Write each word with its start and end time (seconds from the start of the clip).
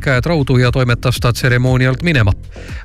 käed 0.00 0.26
raudu 0.26 0.56
ja 0.58 0.72
toimetas 0.72 1.20
ta 1.20 1.32
tseremoonialt 1.32 2.02
minema. 2.02 2.32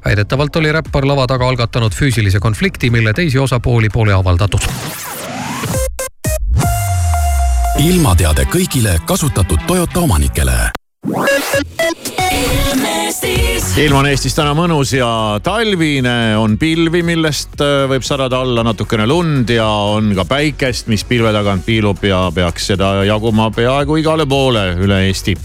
väidetavalt 0.06 0.56
oli 0.56 0.72
räppar 0.72 1.08
lava 1.08 1.28
taga 1.28 1.48
algatanud 1.48 1.94
füüsilise 1.94 2.40
konflikti, 2.40 2.90
mille 2.90 3.14
teisi 3.14 3.40
osapooli 3.40 3.90
pole 3.90 4.14
avaldatud. 4.14 4.62
ilmateade 7.80 8.44
kõigile 8.44 9.00
kasutatud 9.06 9.60
Toyota 9.68 10.00
omanikele 10.00 10.70
ilm 13.80 13.96
on 13.96 14.08
Eestis 14.10 14.34
täna 14.36 14.52
mõnus 14.58 14.92
ja 14.92 15.08
talvine, 15.44 16.36
on 16.40 16.58
pilvi, 16.60 17.00
millest 17.06 17.62
äh, 17.64 17.86
võib 17.88 18.04
sadada 18.04 18.42
alla 18.44 18.64
natukene 18.68 19.06
lund 19.08 19.52
ja 19.54 19.68
on 19.94 20.12
ka 20.18 20.26
päikest, 20.28 20.90
mis 20.92 21.06
pilve 21.08 21.32
tagant 21.36 21.64
piilub 21.66 22.04
ja 22.04 22.26
peaks 22.36 22.68
seda 22.74 22.92
jaguma 23.08 23.48
peaaegu 23.56 24.00
igale 24.02 24.28
poole 24.30 24.66
üle 24.84 25.06
Eesti. 25.08 25.38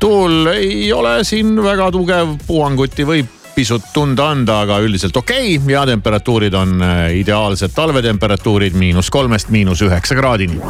Tuul 0.00 0.46
ei 0.54 0.92
ole 0.92 1.20
siin 1.24 1.54
väga 1.62 1.90
tugev, 1.92 2.34
puhanguti 2.46 3.06
võib 3.06 3.36
pisut 3.54 3.90
tunda 3.92 4.30
anda, 4.32 4.62
aga 4.64 4.78
üldiselt 4.80 5.16
okei 5.16 5.58
okay. 5.58 5.72
ja 5.74 5.84
temperatuurid 5.88 6.54
on 6.54 6.80
äh, 6.82 7.04
ideaalsed 7.20 7.74
talvetemperatuurid 7.76 8.78
miinus 8.78 9.10
kolmest 9.10 9.52
miinus 9.52 9.82
üheksa 9.84 10.16
kraadini 10.16 10.60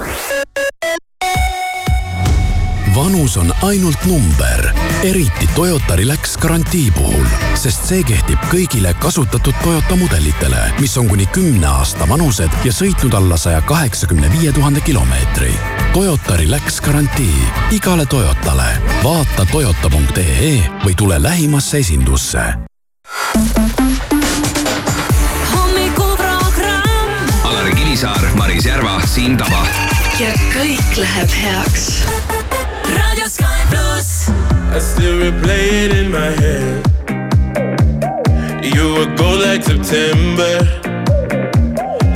vanus 2.95 3.37
on 3.37 3.55
ainult 3.62 4.05
number, 4.05 4.73
eriti 5.03 5.48
Toyota 5.55 5.97
Relax 5.97 6.37
garantii 6.37 6.91
puhul, 6.91 7.27
sest 7.55 7.87
see 7.89 8.03
kehtib 8.05 8.42
kõigile 8.53 8.92
kasutatud 9.01 9.56
Toyota 9.65 9.97
mudelitele, 9.97 10.67
mis 10.81 10.97
on 11.01 11.09
kuni 11.09 11.28
kümne 11.33 11.70
aasta 11.70 12.09
vanused 12.09 12.65
ja 12.67 12.75
sõitnud 12.75 13.15
alla 13.17 13.41
saja 13.41 13.62
kaheksakümne 13.65 14.33
viie 14.34 14.53
tuhande 14.53 14.84
kilomeetri. 14.84 15.55
Toyota 15.93 16.37
Relax 16.37 16.80
garantii 16.80 17.35
igale 17.71 18.07
Toyotale. 18.07 18.69
vaata 19.05 19.45
toyota.ee 19.53 20.62
või 20.85 20.95
tule 20.97 21.23
lähimasse 21.23 21.79
esindusse. 21.79 22.43
hommikuprogramm. 25.55 27.29
Alari 27.45 27.73
Kivisaar, 27.75 28.20
Maris 28.34 28.67
Järva, 28.67 29.01
Siim 29.06 29.37
Taba. 29.37 29.67
ja 30.20 30.33
kõik 30.55 30.97
läheb 31.01 31.31
heaks 31.42 32.03
Radio 32.97 33.29
Sky 33.29 33.61
Plus. 33.70 34.11
I 34.77 34.81
still 34.81 35.19
replay 35.20 35.86
it 35.86 35.92
in 35.92 36.11
my 36.11 36.31
head. 36.41 36.86
You 38.62 38.95
were 38.95 39.07
gold 39.17 39.41
like 39.41 39.64
September, 39.64 40.61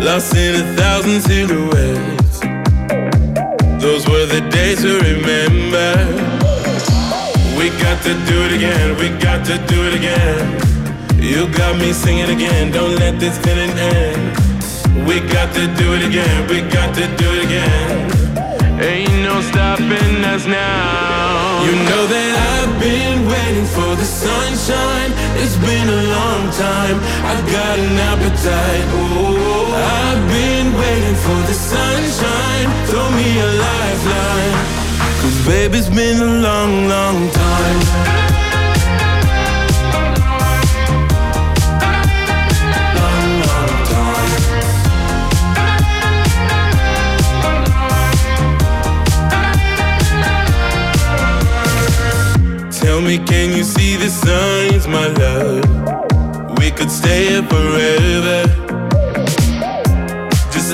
lost 0.05 0.35
in 0.37 0.55
a 0.61 0.65
thousand 0.77 1.21
silhouettes. 1.23 2.24
Those 3.85 4.09
were 4.09 4.25
the 4.25 4.41
days 4.49 4.81
to 4.81 4.97
remember. 4.97 5.93
We 7.53 7.69
got 7.85 8.01
to 8.09 8.15
do 8.25 8.37
it 8.47 8.53
again, 8.57 8.97
we 8.97 9.11
got 9.21 9.45
to 9.45 9.59
do 9.69 9.79
it 9.85 9.93
again. 10.01 10.41
You 11.21 11.53
got 11.53 11.79
me 11.79 11.93
singing 11.93 12.31
again, 12.31 12.73
don't 12.73 12.97
let 12.97 13.21
this 13.21 13.37
feeling 13.45 13.77
end. 13.77 14.39
We 15.07 15.21
got 15.21 15.53
to 15.57 15.67
do 15.77 15.93
it 15.93 16.03
again, 16.09 16.49
we 16.49 16.63
got 16.73 16.95
to 16.95 17.05
do 17.21 17.29
it 17.37 17.45
again. 17.45 18.15
Ain't 18.81 19.21
no 19.23 19.43
stopping 19.43 20.17
us 20.33 20.47
now. 20.47 21.63
You 21.69 21.77
know 21.85 22.05
that 22.09 22.33
I've 22.57 22.75
been 22.81 23.29
waiting 23.29 23.69
for 23.77 23.93
the 24.01 24.09
sunshine. 24.25 25.13
It's 25.45 25.59
been 25.61 25.89
a 25.93 26.03
long 26.17 26.43
time. 26.57 26.97
I've 27.21 27.45
got 27.53 27.79
an 27.79 27.97
appetite. 28.11 28.85
Oh, 28.97 29.77
I've 29.77 30.25
been 30.33 30.54
for 31.25 31.41
the 31.49 31.55
sunshine. 31.55 32.69
Throw 32.89 33.09
me 33.11 33.29
a 33.41 33.49
lifeline. 33.67 34.57
Cause 35.21 35.47
baby, 35.47 35.79
it's 35.79 35.89
been 35.89 36.21
a 36.21 36.33
long, 36.47 36.87
long 36.87 37.31
time. 37.31 37.81
Tell 52.71 53.01
me, 53.01 53.17
can 53.19 53.57
you 53.57 53.65
see 53.65 53.97
the 53.97 54.11
signs, 54.11 54.87
my 54.87 55.07
love? 55.23 56.59
We 56.59 56.71
could 56.71 56.91
stay 56.91 57.29
here 57.29 57.43
forever. 57.43 58.64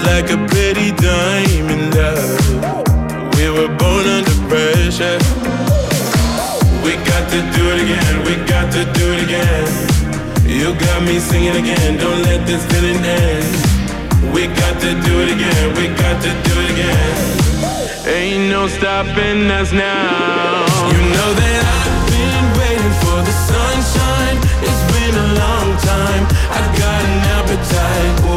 Like 0.05 0.31
a 0.31 0.39
pretty 0.49 0.93
diamond, 0.93 1.95
love. 1.95 3.37
We 3.37 3.51
were 3.51 3.69
born 3.81 4.07
under 4.07 4.37
pressure. 4.49 5.19
We 6.85 6.93
got 7.11 7.25
to 7.31 7.41
do 7.57 7.63
it 7.73 7.79
again, 7.85 8.15
we 8.27 8.35
got 8.47 8.73
to 8.73 8.85
do 8.99 9.07
it 9.15 9.25
again. 9.25 9.69
You 10.45 10.75
got 10.75 11.03
me 11.03 11.19
singing 11.19 11.57
again, 11.57 11.99
don't 11.99 12.23
let 12.23 12.47
this 12.47 12.65
feeling 12.67 12.97
end. 12.97 14.33
We 14.35 14.47
got 14.47 14.81
to 14.81 14.91
do 15.07 15.15
it 15.23 15.31
again, 15.37 15.75
we 15.77 15.89
got 15.97 16.23
to 16.23 16.31
do 16.49 16.55
it 16.61 16.71
again. 16.75 17.41
Ain't 18.07 18.51
no 18.51 18.67
stopping 18.69 19.51
us 19.51 19.73
now. 19.73 20.67
You 20.93 21.01
know 21.15 21.31
that 21.41 21.63
I've 21.77 22.05
been 22.11 22.47
waiting 22.59 22.95
for 23.05 23.19
the 23.29 23.35
sunshine. 23.51 24.37
It's 24.65 24.85
been 24.93 25.15
a 25.15 25.29
long 25.39 25.69
time. 25.79 26.25
I've 26.51 26.73
got 26.79 27.01
an 27.05 27.21
appetite. 27.37 28.30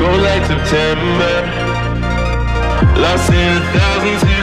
Go 0.00 0.10
like 0.16 0.46
September, 0.46 1.34
lost 2.96 3.30
in 3.30 3.56
a 3.58 3.60
thousand 3.76 4.39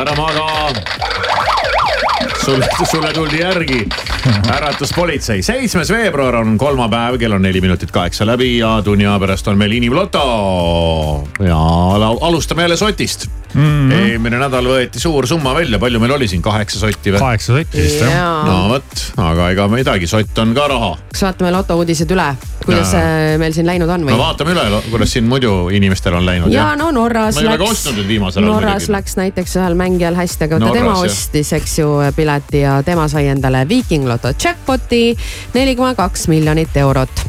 ära 0.00 0.14
maga. 0.16 0.72
sulle, 2.44 2.68
sulle 2.90 3.12
tuldi 3.12 3.40
järgi, 3.40 3.80
äratuspolitsei. 4.54 5.42
seitsmes 5.42 5.90
veebruar 5.92 6.40
on 6.40 6.56
kolmapäev, 6.58 7.18
kell 7.20 7.36
on 7.36 7.42
neli 7.44 7.60
minutit 7.60 7.90
kaheksa 7.92 8.26
läbi 8.26 8.54
ja 8.58 8.78
tunni 8.84 9.06
aja 9.06 9.18
pärast 9.20 9.48
on 9.48 9.58
meil 9.58 9.72
inimloto. 9.76 10.24
ja 11.44 11.60
alustame 12.20 12.62
jälle 12.62 12.76
sotist 12.76 13.26
mm. 13.54 13.60
-hmm. 13.90 13.92
eelmine 13.92 14.38
nädal 14.38 14.66
võeti 14.72 15.02
suur 15.02 15.26
summa 15.26 15.54
välja, 15.54 15.78
palju 15.78 16.00
meil 16.00 16.16
oli 16.16 16.28
siin, 16.28 16.42
kaheksa 16.42 16.80
sotti 16.80 17.12
või? 17.12 17.18
kaheksa 17.18 17.56
sotti 17.58 17.82
vist 17.82 18.00
jah. 18.00 18.46
no 18.46 18.68
vot, 18.68 19.04
aga 19.16 19.50
ega 19.50 19.68
midagi, 19.68 20.06
sott 20.06 20.38
on 20.38 20.54
ka 20.54 20.68
raha. 20.68 20.94
kas 21.12 21.26
vaatame 21.28 21.52
lotouudised 21.58 22.16
üle, 22.16 22.30
kuidas 22.70 22.92
see 22.94 23.38
meil 23.42 23.56
siin 23.56 23.68
läinud 23.68 23.90
on 23.90 24.04
no 24.04 24.10
või? 24.10 24.18
vaatame 24.20 24.54
üle, 24.54 24.82
kuidas 24.90 25.14
siin 25.16 25.28
muidu 25.30 25.54
inimestel 25.74 26.16
on 26.18 26.26
läinud. 26.26 26.52
ja 26.54 26.70
no 26.78 26.90
Norras 26.94 27.38
ma 27.38 27.44
ei 27.44 27.50
ole 27.50 27.58
ka 27.58 27.66
läks 27.66 27.76
ostnud 27.78 28.00
nüüd 28.00 28.10
viimasel 28.14 28.44
ajal 28.44 28.54
Norras 28.54 28.86
muidugi. 28.86 28.96
läks 28.96 29.18
näiteks 29.20 29.56
ühel 29.60 29.76
mängijal 29.80 30.18
hästi, 30.18 30.46
aga 30.48 30.60
vaata 30.62 30.78
tema 30.78 30.96
ostis, 31.02 31.52
eks 31.58 31.78
ju, 31.82 31.90
pileti 32.16 32.64
ja 32.64 32.78
tema 32.86 33.08
sai 33.12 33.26
endale 33.32 33.66
Viiking 33.68 34.08
Loto 34.08 34.32
jackpot'i 34.34 35.04
neli 35.54 35.76
koma 35.76 35.94
kaks 35.98 36.28
miljonit 36.32 36.76
eurot. 36.84 37.26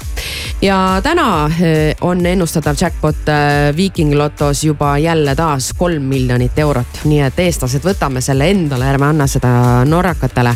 Ja 0.61 0.99
täna 1.03 1.45
eh, 1.45 1.95
on 2.01 2.25
ennustatav 2.25 2.75
jackpot 2.81 3.29
eh, 3.29 3.75
Viiking 3.75 4.13
Lotos 4.13 4.63
juba 4.63 4.97
jälle 4.97 5.35
taas 5.35 5.73
kolm 5.77 6.03
miljonit 6.03 6.59
eurot, 6.59 7.01
nii 7.03 7.21
et 7.25 7.39
eestlased, 7.39 7.83
võtame 7.85 8.21
selle 8.21 8.49
endale, 8.51 8.85
ärme 8.89 9.05
anna 9.09 9.27
seda 9.27 9.51
norrakatele. 9.85 10.53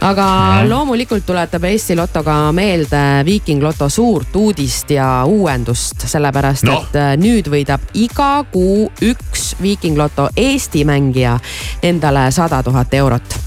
aga 0.00 0.26
loomulikult 0.68 1.26
tuletab 1.26 1.64
Eesti 1.64 1.96
Loto 1.96 2.22
ka 2.22 2.52
meelde 2.52 3.24
Viiking 3.24 3.62
Loto 3.62 3.88
suurt 3.88 4.36
uudist 4.36 4.90
ja 4.90 5.24
uuendust, 5.24 6.08
sellepärast 6.08 6.64
Noh. 6.68 6.84
et 6.88 7.00
eh, 7.00 7.14
nüüd 7.20 7.48
võidab 7.52 7.90
iga 7.94 8.44
kuu 8.52 8.90
üks 9.02 9.54
Viiking 9.62 9.98
Loto 9.98 10.28
Eesti 10.36 10.84
mängija 10.84 11.38
endale 11.82 12.30
sada 12.30 12.62
tuhat 12.62 12.94
eurot 12.94 13.43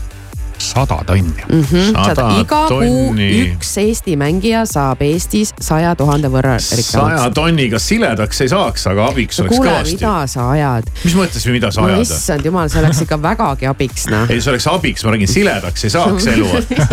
sada 0.57 1.00
tonni 1.06 1.44
mm. 1.50 1.62
-hmm. 1.62 2.06
Sada 2.06 2.27
iga 2.39 2.62
kuu 2.68 2.80
tonni. 2.80 3.30
üks 3.45 3.77
Eesti 3.77 4.15
mängija 4.18 4.65
saab 4.65 5.01
Eestis 5.01 5.54
saja 5.62 5.95
tuhande 5.95 6.27
võrra 6.27 6.57
saja 6.59 6.77
rikkamaks. 6.81 7.33
tonniga 7.36 7.80
siledaks 7.80 8.42
ei 8.42 8.50
saaks, 8.50 8.88
aga 8.88 9.07
abiks 9.12 9.39
oleks 9.39 9.56
kuule, 9.56 9.69
kõvasti. 9.71 9.94
mida 9.94 10.27
sa 10.27 10.50
ajad? 10.51 10.89
mis 11.04 11.15
mõttes 11.15 11.48
või 11.48 11.57
mida 11.57 11.71
sa 11.71 11.81
no 11.81 11.88
ajad? 11.88 12.01
issand 12.01 12.45
jumal, 12.45 12.69
see 12.69 12.81
oleks 12.81 13.01
ikka 13.06 13.21
vägagi 13.21 13.69
abiks 13.69 14.07
noh. 14.12 14.25
ei, 14.30 14.42
see 14.42 14.51
oleks 14.51 14.68
abiks, 14.71 15.06
ma 15.06 15.13
räägin 15.15 15.31
siledaks 15.31 15.83
ei 15.88 15.94
saaks 15.94 16.27
elu. 16.33 16.50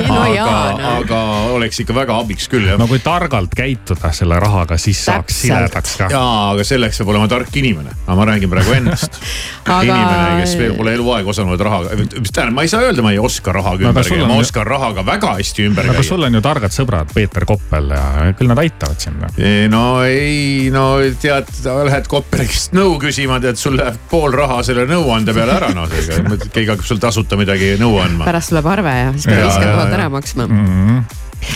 No 0.08 0.20
aga 0.22 0.46
no. 0.78 0.93
aga 0.99 1.20
oleks 1.56 1.81
ikka 1.84 1.96
väga 1.96 2.19
abiks 2.20 2.49
küll 2.52 2.69
jah 2.69 2.78
no 2.81 2.88
kui 2.90 3.00
targalt 3.05 3.55
käituda 3.56 4.12
selle 4.12 4.38
rahaga, 4.40 4.78
siis 4.78 5.05
saaks 5.05 5.32
Täpselt. 5.32 5.46
siledaks 5.46 5.96
ka. 6.00 6.10
jaa, 6.12 6.50
aga 6.52 6.64
selleks 6.67 7.00
peab 7.00 7.14
olema 7.14 7.28
tark 7.31 7.56
inimene, 7.56 7.94
aga 8.06 8.19
ma 8.19 8.28
räägin 8.32 8.52
praegu 8.52 8.76
endast 8.76 9.19
Aga- 9.64 9.82
inimene, 9.88 10.43
kes 10.43 10.56
pole 10.76 10.94
eluaeg 10.99 11.28
osanud 11.34 11.60
rahaga, 11.60 11.96
tähendab, 11.96 12.55
ma 12.55 12.67
ei 12.67 12.72
saa 12.72 12.84
öelda, 12.84 13.05
ma 13.05 13.14
ei 13.14 13.19
oska 13.22 13.54
rahaga 13.55 13.85
No 13.89 13.91
aga 13.95 14.03
ümber 14.03 14.09
käia, 14.11 14.27
ma 14.29 14.37
ju- 14.39 14.45
oskan 14.47 14.67
rahaga 14.69 15.05
väga 15.06 15.33
hästi 15.39 15.67
ümber 15.71 15.89
aga 15.89 15.97
käia. 15.99 16.09
sul 16.11 16.27
on 16.29 16.35
ju 16.39 16.43
targad 16.45 16.75
sõbrad, 16.75 17.12
Peeter 17.15 17.47
Koppel 17.49 17.91
ja 17.95 18.05
küll 18.39 18.51
nad 18.51 18.59
aitavad 18.62 19.01
sind. 19.01 19.25
no 19.73 19.85
ei, 20.05 20.71
no 20.75 20.85
tead, 21.23 21.51
lähed 21.89 22.09
Kopperist 22.11 22.75
nõu 22.77 22.97
küsima, 23.03 23.41
tead, 23.43 23.56
sul 23.61 23.77
läheb 23.81 23.99
pool 24.11 24.33
raha 24.37 24.62
selle 24.67 24.87
nõuande 24.91 25.35
peale 25.37 25.56
ära, 25.59 25.73
noh, 25.75 25.89
keegi 25.89 26.69
hakkab 26.71 26.85
sul 26.87 26.99
tasuta 27.03 27.37
midagi 27.41 27.75
nõu 27.81 27.99
andma. 28.03 28.25
pärast 28.29 28.53
tuleb 28.55 28.67
arve 28.67 28.95
ja 29.01 29.12
siis 29.17 29.27
peab 29.31 29.45
viiskümmend 29.47 29.77
tuhat 29.79 29.99
ära 29.99 30.09
maksma. 30.12 30.49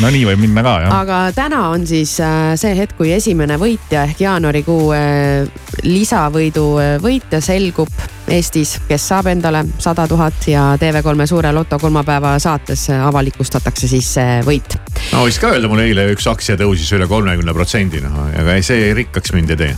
No 0.02 0.11
nii 0.12 0.25
võib 0.29 0.43
minna 0.43 0.62
ka 0.64 0.75
jah. 0.85 0.94
aga 1.00 1.19
täna 1.37 1.62
on 1.73 1.87
siis 1.88 2.14
äh, 2.25 2.52
see 2.61 2.75
hetk, 2.79 2.96
kui 2.99 3.12
esimene 3.14 3.58
võitja 3.61 4.05
ehk 4.08 4.23
jaanuarikuu 4.25 4.93
äh, 4.96 5.67
lisavõidu 5.87 6.69
äh, 6.82 6.94
võitja 7.02 7.43
selgub 7.44 7.90
Eestis, 8.29 8.75
kes 8.85 9.06
saab 9.08 9.31
endale 9.32 9.62
sada 9.81 10.05
tuhat 10.08 10.50
ja 10.50 10.75
TV3 10.81 11.26
Suure 11.31 11.52
Loto 11.56 11.79
kolmapäeva 11.81 12.35
saates 12.43 12.88
avalikustatakse 12.93 13.88
siis 13.88 14.11
see 14.19 14.40
võit. 14.46 14.76
no 15.12 15.25
võiks 15.25 15.40
ka 15.40 15.55
öelda, 15.55 15.70
mul 15.73 15.85
eile 15.87 16.11
üks 16.12 16.29
aktsia 16.31 16.58
tõusis 16.61 16.93
üle 16.96 17.08
kolmekümne 17.08 17.56
protsendi, 17.56 18.02
noh, 18.05 18.29
aga 18.29 18.58
ei, 18.58 18.67
see 18.67 18.93
rikkaks 18.99 19.32
mind 19.37 19.56
ei 19.56 19.62
tee. 19.64 19.76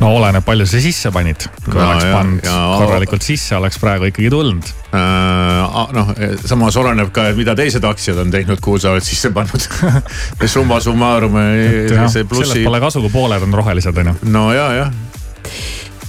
No 0.00 0.12
oleneb, 0.16 0.44
palju 0.46 0.66
sa 0.66 0.80
sisse 0.82 1.10
panid. 1.14 1.46
kui 1.64 1.74
No 1.74 1.86
oleks 1.90 2.04
ja- 2.04 2.12
pannud 2.16 2.44
ja- 2.44 2.60
korralikult 2.80 3.22
sisse, 3.26 3.56
oleks 3.56 3.78
praegu 3.82 4.08
ikkagi 4.10 4.30
tulnud. 4.32 4.70
Äh, 4.90 5.92
noh, 5.96 6.14
samas 6.44 6.76
oleneb 6.80 7.12
ka, 7.14 7.28
et 7.30 7.36
mida 7.38 7.54
teised 7.58 7.84
aktsiad 7.86 8.18
on 8.24 8.30
teinud, 8.34 8.60
kuhu 8.64 8.78
sa 8.82 8.90
oled 8.94 9.04
sisse 9.06 9.30
pannud. 9.34 9.68
summa 10.54 10.80
summarum, 10.80 11.36
see 11.36 11.88
sellest 11.94 12.28
plussi. 12.32 12.64
pole 12.64 12.80
kasu, 12.82 13.00
kui 13.06 13.12
pooled 13.14 13.42
on 13.46 13.54
rohelised 13.60 13.96
on 14.02 14.12
ju. 14.12 14.16
no 14.32 14.48
ja, 14.56 14.66
jah, 14.80 14.90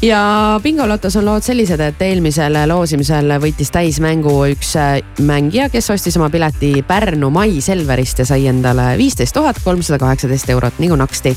ja 0.02 0.60
bingolotos 0.64 1.16
on 1.16 1.26
lood 1.26 1.46
sellised, 1.46 1.80
et 1.80 2.02
eelmisel 2.02 2.56
loosimisel 2.70 3.36
võitis 3.42 3.72
täismängu 3.74 4.34
üks 4.52 4.74
äh, 4.80 4.98
mängija, 5.22 5.70
kes 5.70 5.90
ostis 5.94 6.18
oma 6.18 6.30
pileti 6.34 6.74
Pärnu 6.88 7.30
Mai 7.34 7.62
Selverist 7.62 8.24
ja 8.24 8.26
sai 8.26 8.48
endale 8.50 8.96
viisteist 8.98 9.36
tuhat 9.38 9.62
kolmsada 9.64 10.00
kaheksateist 10.02 10.50
eurot 10.50 10.82
nagu 10.82 10.98
naksti. 10.98 11.36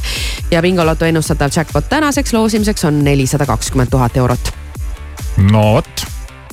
ja 0.51 0.63
bingoloto 0.63 1.05
ennustatav 1.05 1.53
jackpot 1.57 1.89
tänaseks 1.89 2.33
loosimiseks 2.33 2.85
on 2.85 3.05
nelisada 3.05 3.47
kakskümmend 3.47 3.91
tuhat 3.91 4.17
eurot. 4.17 4.53
no 5.53 5.73
vot, 5.75 6.07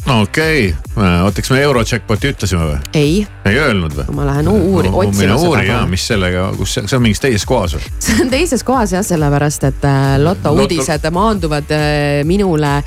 okei 0.08 0.76
okay., 0.96 1.22
oota, 1.24 1.42
kas 1.42 1.52
me 1.54 1.62
Eurojackpoti 1.62 2.32
ütlesime 2.34 2.66
või? 2.66 2.78
ei, 2.98 3.14
ei 3.46 3.60
öelnud 3.62 3.96
või? 3.96 4.06
ma 4.18 4.26
lähen 4.32 4.50
uuri- 4.52 4.90
otsima 4.90 5.36
uuri 5.38 5.62
seda 5.62 5.64
ja, 5.68 5.82
mis 5.90 6.06
sellega, 6.08 6.48
kus 6.58 6.74
see, 6.78 6.88
see 6.90 6.98
on 6.98 7.06
mingis 7.06 7.22
teises 7.24 7.46
kohas 7.50 7.76
või? 7.78 7.92
see 8.02 8.18
on 8.26 8.32
teises 8.34 8.66
kohas 8.68 8.96
jah, 8.96 9.06
sellepärast 9.06 9.68
et 9.70 9.86
äh, 9.88 10.16
loto 10.22 10.54
uudised 10.58 11.10
maanduvad 11.14 11.74
äh, 11.78 12.22
minule 12.28 12.80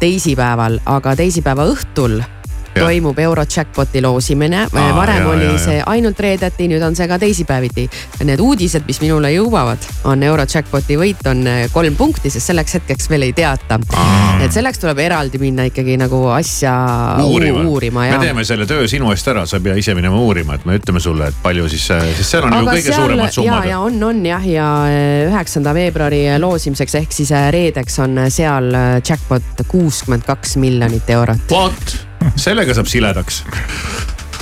teisipäeval, 0.00 0.80
aga 0.96 1.16
teisipäeva 1.18 1.68
õhtul. 1.70 2.20
Toimub 2.76 3.18
euro 3.18 3.44
jackpoti 3.56 4.02
loosimine. 4.02 4.66
Aa, 4.72 4.88
varem 4.96 5.22
jaa, 5.22 5.32
oli 5.34 5.48
jaa, 5.50 5.58
see 5.66 5.82
ainult 5.94 6.20
reedeti, 6.20 6.68
nüüd 6.72 6.82
on 6.86 6.96
see 6.98 7.08
ka 7.10 7.18
teisipäeviti. 7.22 7.88
Need 8.24 8.42
uudised, 8.42 8.86
mis 8.88 9.00
minule 9.02 9.32
jõuavad, 9.34 9.88
on 10.10 10.22
euro 10.26 10.46
jackpoti 10.48 10.98
võit 11.00 11.26
on 11.30 11.46
äh, 11.48 11.64
kolm 11.72 11.96
punkti, 11.98 12.30
sest 12.32 12.52
selleks 12.52 12.78
hetkeks 12.78 13.10
veel 13.12 13.28
ei 13.28 13.36
teata. 13.36 13.78
et 14.42 14.52
selleks 14.52 14.80
tuleb 14.82 14.98
eraldi 14.98 15.38
minna 15.38 15.66
ikkagi 15.68 15.96
nagu 16.00 16.24
asja 16.34 16.72
uurima, 17.22 17.62
uurima 17.68 18.00
me 18.00 18.08
ja. 18.08 18.18
teeme 18.20 18.44
selle 18.44 18.66
töö 18.66 18.86
sinu 18.90 19.10
eest 19.12 19.28
ära, 19.30 19.44
sa 19.46 19.58
ei 19.58 19.66
pea 19.66 19.76
ise 19.78 19.94
minema 19.94 20.18
uurima, 20.18 20.56
et 20.58 20.66
me 20.68 20.76
ütleme 20.78 21.02
sulle, 21.02 21.28
et 21.30 21.42
palju 21.44 21.68
siis, 21.70 21.86
sest 22.18 22.34
seal 22.34 22.46
on 22.48 22.56
ju 22.56 22.62
aga 22.62 22.76
kõige 22.76 22.88
seal 22.88 23.00
suuremad 23.00 23.28
ja, 23.28 23.34
summad 23.36 23.68
ja. 23.70 23.80
on, 23.86 23.98
on 24.08 24.22
jah, 24.26 24.46
ja 24.48 24.68
äh, 24.90 25.10
üheksanda 25.28 25.74
veebruari 25.76 26.22
loosimiseks 26.42 26.98
ehk 27.02 27.14
siis 27.14 27.32
äh, 27.36 27.48
reedeks 27.54 27.98
on 28.02 28.24
seal 28.32 28.72
äh, 28.78 28.94
jackpot 29.00 29.66
kuuskümmend 29.68 30.26
kaks 30.26 30.56
miljonit 30.62 31.10
eurot. 31.12 31.46
vot, 31.50 31.96
sellega 32.36 32.74
saab 32.78 32.90
siledaks. 32.90 33.42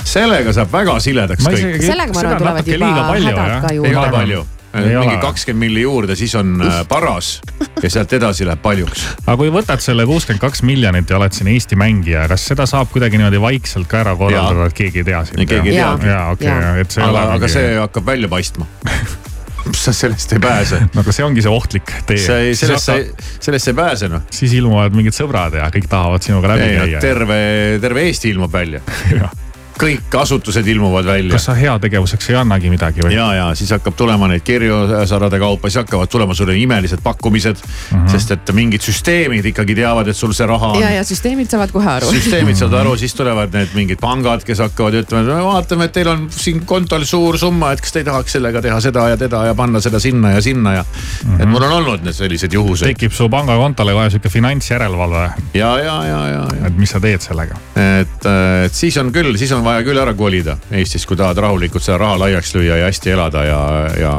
sellega 0.03 0.53
saab 0.55 0.73
väga 0.73 0.97
siledaks 1.03 1.45
ma 1.45 1.53
kõik. 1.55 1.83
Sellega 1.85 2.15
ma 2.15 2.25
arvan, 2.25 2.41
tulevad 2.41 2.73
juba 2.73 2.95
hädad 2.95 3.53
ka 3.67 3.75
juurde. 3.77 3.91
ei 3.91 3.95
ole 3.95 4.11
palju, 4.15 4.47
Ei 4.71 4.93
mingi 4.95 5.17
kakskümmend 5.19 5.65
milli 5.65 5.81
juurde, 5.83 6.15
siis 6.15 6.31
on 6.39 6.53
äh, 6.63 6.77
paras 6.87 7.41
ja 7.83 7.89
sealt 7.91 8.13
edasi 8.15 8.45
läheb 8.47 8.61
paljuks. 8.63 9.03
aga 9.25 9.35
kui 9.41 9.51
võtad 9.51 9.83
selle 9.83 10.05
kuuskümmend 10.07 10.39
kaks 10.43 10.63
miljonit 10.67 11.11
ja 11.11 11.17
oled 11.19 11.35
siin 11.35 11.49
Eesti 11.51 11.75
mängija, 11.79 12.23
kas 12.31 12.45
seda 12.53 12.67
saab 12.69 12.87
kuidagi 12.93 13.19
niimoodi 13.19 13.41
vaikselt 13.43 13.89
ka 13.91 13.99
ära 14.05 14.15
korraldada, 14.15 14.69
et 14.71 14.77
keegi 14.77 15.03
ei 15.03 15.09
tea 15.11 15.25
sind? 15.27 15.43
Keegi 15.43 15.73
ei 15.73 15.81
teagi. 15.81 16.07
jaa, 16.07 16.23
okei 16.37 16.85
et 16.85 16.95
see 16.95 17.03
ei 17.03 17.09
ole, 17.09 17.25
aga 17.35 17.51
see 17.51 17.75
hakkab 17.81 18.07
välja 18.13 18.31
paistma. 18.31 18.69
sa 19.77 19.93
sellest 19.95 20.33
ei 20.35 20.41
pääse. 20.43 20.81
no 20.93 21.03
aga 21.03 21.15
see 21.15 21.25
ongi 21.25 21.43
see 21.45 21.51
ohtlik 21.51 21.93
tee. 22.09 22.19
sa 22.21 22.39
ei, 22.41 22.55
sellest 22.57 22.89
sa 22.89 22.97
ei, 22.99 23.11
sellest 23.37 23.67
sa 23.67 23.73
ei 23.73 23.77
pääse 23.77 24.11
noh. 24.11 24.25
siis 24.33 24.55
ilmuvad 24.57 24.95
mingid 24.97 25.17
sõbrad 25.17 25.59
ja 25.59 25.69
kõik 25.73 25.87
tahavad 25.91 26.25
sinuga 26.25 26.55
läbi 26.55 26.73
käia. 26.79 27.03
terve, 27.03 27.39
terve 27.83 28.09
Eesti 28.09 28.33
ilmub 28.35 28.53
välja. 28.53 28.83
kõik 29.81 30.15
asutused 30.21 30.67
ilmuvad 30.67 31.05
välja 31.05 31.33
kas 31.33 31.47
sa 31.49 31.55
heategevuseks 31.57 32.29
ei 32.29 32.37
annagi 32.41 32.69
midagi 32.71 33.03
või? 33.03 33.15
ja, 33.15 33.27
ja 33.33 33.47
siis 33.57 33.71
hakkab 33.73 33.95
tulema 33.97 34.29
neid 34.29 34.43
kirju 34.45 35.05
sadade 35.09 35.39
kaupa, 35.41 35.69
siis 35.69 35.81
hakkavad 35.81 36.11
tulema 36.11 36.35
sulle 36.37 36.55
imelised 36.57 37.01
pakkumised 37.03 37.57
mm. 37.57 37.71
Mhm. 37.71 38.05
-hmm. 38.05 38.11
sest 38.11 38.31
et 38.31 38.53
mingid 38.53 38.85
süsteemid 38.85 39.45
ikkagi 39.51 39.75
teavad, 39.75 40.07
et 40.07 40.17
sul 40.17 40.33
see 40.37 40.47
raha 40.47 40.73
on 40.75 40.81
ja, 40.81 40.91
ja 40.97 41.03
süsteemid 41.07 41.49
saavad 41.49 41.73
kohe 41.73 41.89
aru. 41.89 42.11
süsteemid 42.11 42.59
saavad 42.59 42.79
aru, 42.81 42.97
siis 42.97 43.15
tulevad 43.17 43.53
need 43.57 43.73
mingid 43.75 44.01
pangad, 44.01 44.45
kes 44.45 44.61
hakkavad 44.65 44.99
ütlema, 45.01 45.23
et 45.23 45.35
me 45.35 45.45
vaatame, 45.45 45.89
et 45.89 45.95
teil 45.97 46.11
on 46.13 46.27
siin 46.35 46.61
kontol 46.65 47.05
suur 47.09 47.37
summa, 47.41 47.71
et 47.71 47.81
kas 47.81 47.95
te 47.95 48.03
ei 48.03 48.07
tahaks 48.07 48.37
sellega 48.37 48.61
teha 48.61 48.79
seda 48.81 49.07
ja 49.09 49.17
teda 49.17 49.45
ja 49.49 49.55
panna 49.55 49.81
seda 49.81 49.99
sinna 49.99 50.35
ja 50.35 50.41
sinna 50.41 50.73
ja 50.73 50.83
mm. 50.83 51.31
-hmm. 51.31 51.41
et 51.41 51.49
mul 51.49 51.63
on 51.63 51.77
olnud 51.79 52.05
need 52.05 52.17
sellised 52.17 52.53
juhused 52.53 52.87
tekib 52.87 53.11
su 53.11 53.29
pangakontole 53.29 53.93
kohe 53.97 54.09
sihuke 54.09 54.29
finantsjärelevalve, 54.29 55.29
ja, 55.53 55.77
ja, 55.79 55.97
ja, 56.05 56.21
ja, 56.27 56.45
ja 56.61 56.67
et 56.67 56.77
mis 56.77 56.89
sa 56.89 56.99
teed 56.99 57.21
sellega. 57.21 57.55
et, 57.75 58.29
et 58.65 58.73
siis 58.73 58.97
on 58.97 59.11
küll, 59.11 59.37
siis 59.37 59.51
on 59.51 59.63
vaja 59.63 59.70
küll 59.85 60.01
ära 60.01 60.13
kolida 60.17 60.57
Eestis, 60.71 61.05
kui 61.07 61.17
tahad 61.19 61.39
rahulikult 61.41 61.83
seda 61.83 61.99
raha 62.01 62.19
laiaks 62.25 62.55
lüüa 62.55 62.81
ja 62.81 62.89
hästi 62.89 63.13
elada 63.15 63.43
ja, 63.47 63.61
ja 63.99 64.13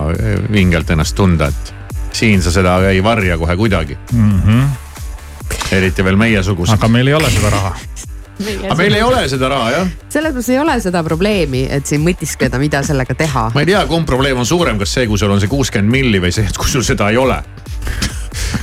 vingelt 0.53 0.91
ennast 0.95 1.17
tunda, 1.19 1.51
et 1.53 1.75
siin 2.13 2.43
sa 2.45 2.53
seda 2.55 2.79
ei 2.91 3.03
varja 3.05 3.39
kohe 3.39 3.57
kuidagi 3.57 3.99
mm. 4.13 4.41
-hmm. 4.47 4.65
eriti 5.73 6.05
veel 6.05 6.17
meiesugused. 6.17 6.75
aga 6.75 6.89
meil 6.89 7.07
ei 7.07 7.15
ole 7.15 7.31
seda 7.31 7.51
raha. 7.51 7.75
aga 8.65 8.75
meil 8.75 8.95
ei 8.95 9.03
ole 9.03 9.29
seda 9.29 9.49
raha 9.49 9.71
jah, 9.71 9.93
selles 10.09 10.35
mõttes 10.35 10.53
ei 10.53 10.59
ole 10.59 10.81
seda 10.81 11.05
probleemi, 11.05 11.67
et 11.71 11.87
siin 11.87 12.05
mõtiskleda, 12.05 12.59
mida 12.59 12.83
sellega 12.83 13.15
teha. 13.15 13.51
ma 13.55 13.61
ei 13.61 13.67
tea, 13.67 13.87
kumb 13.87 14.07
probleem 14.07 14.39
on 14.39 14.47
suurem, 14.47 14.79
kas 14.79 14.95
see, 14.95 15.07
kui 15.07 15.19
sul 15.19 15.31
on 15.31 15.41
see 15.41 15.49
kuuskümmend 15.49 15.93
milli 15.93 16.21
või 16.21 16.33
see, 16.33 16.45
et 16.49 16.57
kui 16.57 16.69
sul 16.69 16.83
seda 16.83 17.11
ei 17.11 17.17
ole 17.17 17.43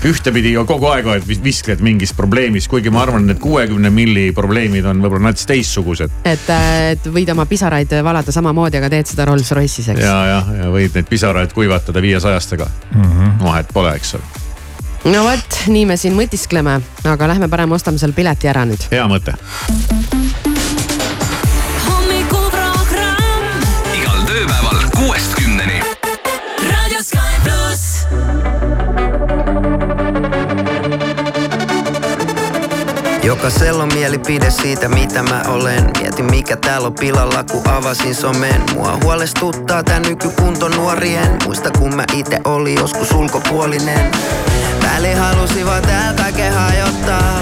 ühtepidi 0.10 0.54
ju 0.54 0.66
kogu 0.70 0.90
aeg 0.94 1.08
oled 1.10 1.28
vis- 1.28 1.42
viskled 1.44 1.84
mingis 1.86 2.14
probleemis, 2.18 2.68
kuigi 2.72 2.92
ma 2.94 3.04
arvan, 3.06 3.26
et 3.26 3.34
need 3.34 3.42
kuuekümne 3.44 3.92
milli 3.94 4.30
probleemid 4.36 4.86
on 4.90 5.02
võib-olla 5.04 5.30
nats 5.30 5.48
teistsugused. 5.50 6.20
et, 6.24 6.52
et 6.94 7.10
võid 7.14 7.32
oma 7.34 7.46
pisaraid 7.50 7.94
valada 8.06 8.34
samamoodi, 8.36 8.80
aga 8.82 8.92
teed 8.96 9.14
seda 9.14 9.28
Rolls-Royce'is, 9.30 9.92
eks. 9.96 10.04
ja, 10.04 10.20
ja, 10.34 10.44
ja 10.64 10.70
võid 10.74 10.96
neid 10.98 11.10
pisaraid 11.10 11.56
kuivatada 11.56 12.02
viiesajastega 12.02 12.70
mm 12.96 13.02
-hmm.. 13.02 13.42
vahet 13.44 13.74
pole, 13.74 13.96
eks 13.96 14.16
ole, 14.20 14.24
no 15.14 15.24
vot, 15.28 15.62
nii 15.68 15.86
me 15.90 15.98
siin 15.98 16.18
mõtiskleme, 16.18 16.80
aga 17.04 17.34
lähme 17.34 17.48
parem 17.48 17.72
ostame 17.72 17.98
selle 17.98 18.14
pileti 18.14 18.52
ära 18.52 18.66
nüüd. 18.70 18.90
hea 18.92 19.08
mõte 19.08 19.38
Jokaisella 33.30 33.84
on 33.84 33.94
mielipide 33.94 34.52
siitä 34.52 34.90
mitä 34.90 35.24
mä 35.24 35.42
olen. 35.48 35.92
Mietin 36.00 36.26
mikä 36.26 36.56
täällä 36.56 36.88
on 36.88 36.94
pilalla 36.94 37.44
kun 37.44 37.70
avasin 37.70 38.16
somen. 38.16 38.62
Mua 38.74 39.00
huolestuttaa 39.04 39.84
tää 39.84 40.00
nykykunto 40.00 40.70
nuorien. 40.70 41.38
Muista 41.46 41.72
kun 41.72 41.96
mä 41.96 42.04
itse 42.14 42.40
oli 42.46 42.76
joskus 42.76 43.12
ulkopuolinen. 43.12 44.12
Väli 44.84 45.14
halusivat 45.14 45.82
täältä 45.82 46.24
kaiken 46.24 46.54
hajottaa. 46.54 47.40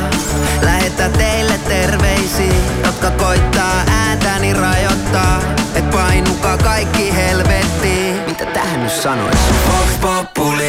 Lähettää 0.61 1.09
teille 1.09 1.59
terveisiä 1.67 2.53
Jotka 2.85 3.11
koittaa 3.11 3.83
ääntäni 3.87 4.53
rajoittaa. 4.53 5.41
Et 5.75 5.89
painukaa 5.89 6.57
kaikki 6.57 7.15
helvettiin. 7.15 8.21
Mitä 8.27 8.45
tähän 8.45 8.83
nyt 8.83 8.93
sanois? 8.93 9.37
Vox 9.67 10.01
Populi. 10.01 10.67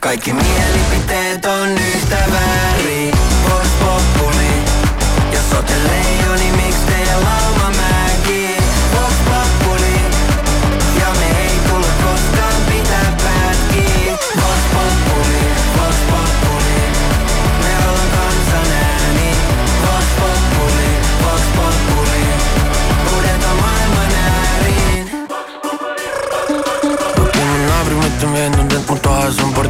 Kaikki 0.00 0.32
mielipiteet 0.32 1.44
on 1.44 1.68
yhtä 1.68 2.18
väärin 2.32 3.11
Jos 5.52 5.58
ootte 5.58 5.74
leijoni, 5.74 6.52
miksi 6.56 6.86
teidän 6.86 7.24
lauma 7.24 7.51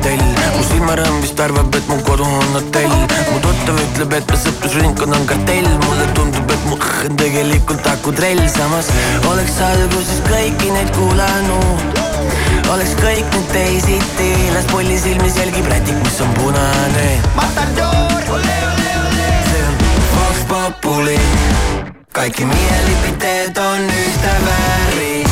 bordell 0.02 0.56
mu 0.56 0.62
silmarõõm 0.66 1.20
vist 1.22 1.40
arvab, 1.40 1.74
et 1.78 1.88
mu 1.88 1.96
kodu 2.06 2.24
on 2.26 2.56
hotell. 2.56 2.94
Mu 3.30 3.38
tuttav 3.44 3.78
ütleb, 3.78 4.14
et 4.18 4.30
me 4.30 4.38
sõprusringkond 4.40 5.14
on 5.14 5.26
kartell. 5.30 5.68
Mulle 5.84 6.06
tundub, 6.16 6.50
et 6.50 6.64
mu 6.66 6.76
õh 6.76 7.06
on 7.08 7.18
tegelikult 7.20 7.86
akutrell. 7.86 8.42
Samas 8.50 8.90
oleks 9.30 9.60
alguses 9.62 10.22
kõiki 10.26 10.72
neid 10.74 10.90
kuulanud. 10.96 12.00
Oleks 12.72 12.94
kõik 12.98 13.26
nüüd 13.34 13.50
teisiti, 13.52 14.30
las 14.54 14.66
polli 14.72 14.98
silmis 14.98 15.36
jälgib 15.38 15.68
rätik, 15.70 15.98
mis 16.02 16.20
on 16.24 16.34
punane. 16.38 17.08
See 19.50 19.62
on 19.66 19.76
Vox 20.14 20.46
Populi. 20.48 21.18
Kaikki 22.12 22.44
mielipiteet 22.44 23.58
on 23.58 23.86
yhtä 23.86 24.34
väärin 24.46 25.31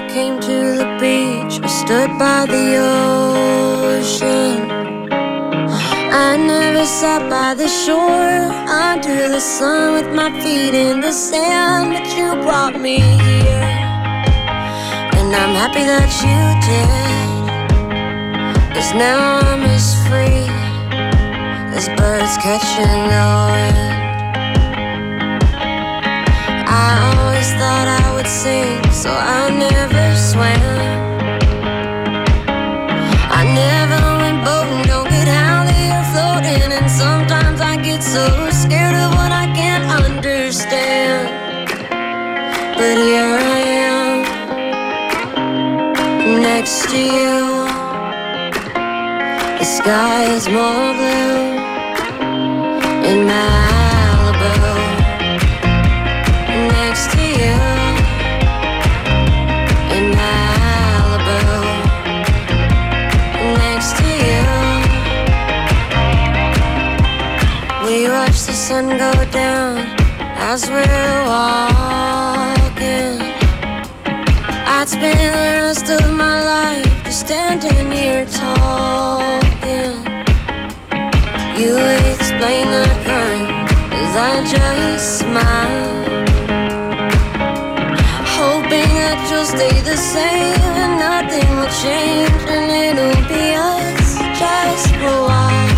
I 0.00 0.08
came 0.08 0.40
to 0.40 0.58
the 0.80 0.88
beach 0.98 1.60
or 1.62 1.68
stood 1.68 2.18
by 2.18 2.46
the 2.46 2.66
ocean. 3.92 4.70
I 5.12 6.38
never 6.38 6.86
sat 6.86 7.28
by 7.28 7.52
the 7.52 7.68
shore 7.68 8.48
under 8.88 9.28
the 9.28 9.40
sun 9.40 9.92
with 9.92 10.10
my 10.14 10.30
feet 10.40 10.72
in 10.72 11.02
the 11.02 11.12
sand, 11.12 11.92
but 11.92 12.06
you 12.16 12.32
brought 12.46 12.80
me 12.80 12.96
here. 13.00 13.68
And 15.18 15.28
I'm 15.36 15.54
happy 15.60 15.84
that 15.84 16.10
you 16.24 16.40
did. 16.64 16.88
Cause 18.74 18.94
now 18.94 19.18
I'm 19.50 19.62
as 19.64 19.94
free 20.08 20.48
as 21.76 21.88
birds 22.00 22.38
catching 22.38 23.02
the 23.12 23.24
wind. 23.52 23.99
I 26.70 26.90
always 27.18 27.50
thought 27.58 27.88
I 28.00 28.14
would 28.14 28.28
sink, 28.28 28.86
so 28.92 29.10
I 29.10 29.50
never 29.50 30.04
swam. 30.16 30.60
I 33.38 33.42
never 33.62 34.00
went 34.22 34.38
boating, 34.46 34.82
don't 34.86 35.10
get 35.10 35.26
out 35.26 35.66
there 35.66 36.02
floating, 36.12 36.70
and 36.78 36.88
sometimes 36.88 37.60
I 37.60 37.74
get 37.76 38.02
so 38.02 38.24
scared 38.50 38.94
of 38.94 39.10
what 39.18 39.32
I 39.32 39.46
can't 39.60 39.86
understand. 40.04 41.28
But 42.78 42.96
here 43.06 43.34
I 43.56 43.60
am, 43.90 44.14
next 46.40 46.88
to 46.90 46.98
you. 46.98 47.66
The 49.58 49.64
sky 49.64 50.24
is 50.36 50.46
more 50.48 50.94
blue 50.94 51.58
in 53.10 53.26
Malibu 53.26 53.69
sun 68.70 68.88
go 68.90 69.12
down 69.32 69.78
as 70.50 70.70
we're 70.70 71.20
walking. 71.32 73.18
I'd 74.74 74.88
spend 74.88 75.18
the 75.18 75.52
rest 75.66 75.90
of 75.90 76.04
my 76.14 76.36
life 76.54 76.86
just 77.04 77.26
standing 77.26 77.90
here 77.90 78.24
talking. 78.26 79.94
You 81.60 81.72
explain 82.12 82.66
the 82.76 82.86
crime 83.04 83.50
as 84.02 84.12
I 84.30 84.34
just 84.54 85.06
smile 85.18 85.90
hoping 88.38 88.92
that 89.02 89.18
you'll 89.30 89.50
stay 89.56 89.76
the 89.92 89.98
same 90.14 90.74
and 90.82 90.94
nothing 91.08 91.48
will 91.58 91.74
change 91.84 92.40
and 92.54 92.66
it'll 92.86 93.22
be 93.34 93.46
us 93.74 94.10
just 94.40 94.94
for 95.00 95.12
a 95.18 95.26
while. 95.28 95.70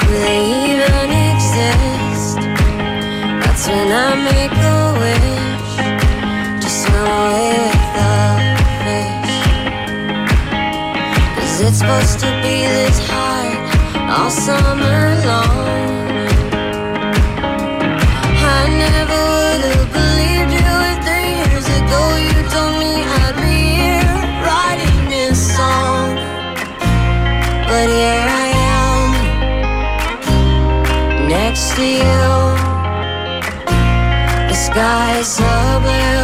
Do 0.00 0.12
they 0.24 0.42
even 0.72 0.99
taste. 1.60 2.40
That's 3.42 3.64
when 3.68 3.88
I 4.06 4.10
make 4.30 4.56
a 4.74 4.80
wish. 5.02 5.74
Just 6.62 6.76
swim 6.82 7.04
away 7.18 7.52
with 7.64 7.84
the 7.96 8.12
fish. 8.84 9.38
Is 11.44 11.54
it 11.66 11.74
supposed 11.80 12.16
to 12.24 12.28
be 12.44 12.56
this 12.76 12.98
hard 13.08 13.58
all 14.16 14.30
summer 14.30 15.02
long? 15.28 15.99
The 34.70 34.76
sky 34.76 35.18
is 35.18 35.26
so 35.26 35.80
blue 35.82 36.19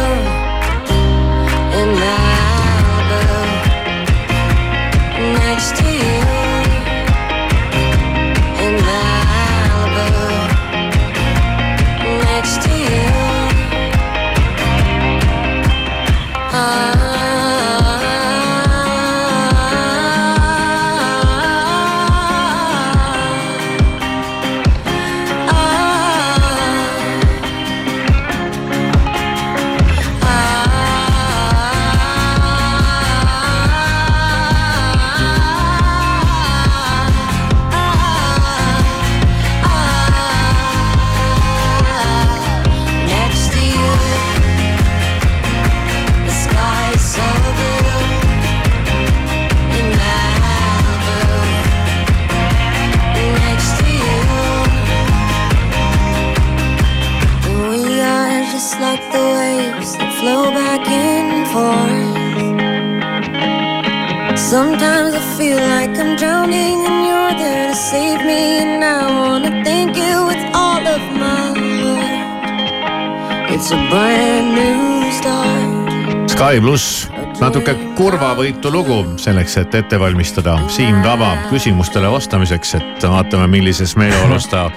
Sky 76.27 76.59
pluss, 76.59 77.07
natuke 77.39 77.86
kurvavõitu 77.97 78.69
lugu 78.69 78.97
selleks, 79.17 79.55
et 79.57 79.75
ette 79.79 79.97
valmistada 79.99 80.53
Siim 80.69 80.99
Taba 81.01 81.31
küsimustele 81.49 82.09
vastamiseks, 82.13 82.73
et 82.77 83.05
vaatame, 83.09 83.47
millises 83.49 83.95
meeleolus 83.97 84.45
ta 84.51 84.67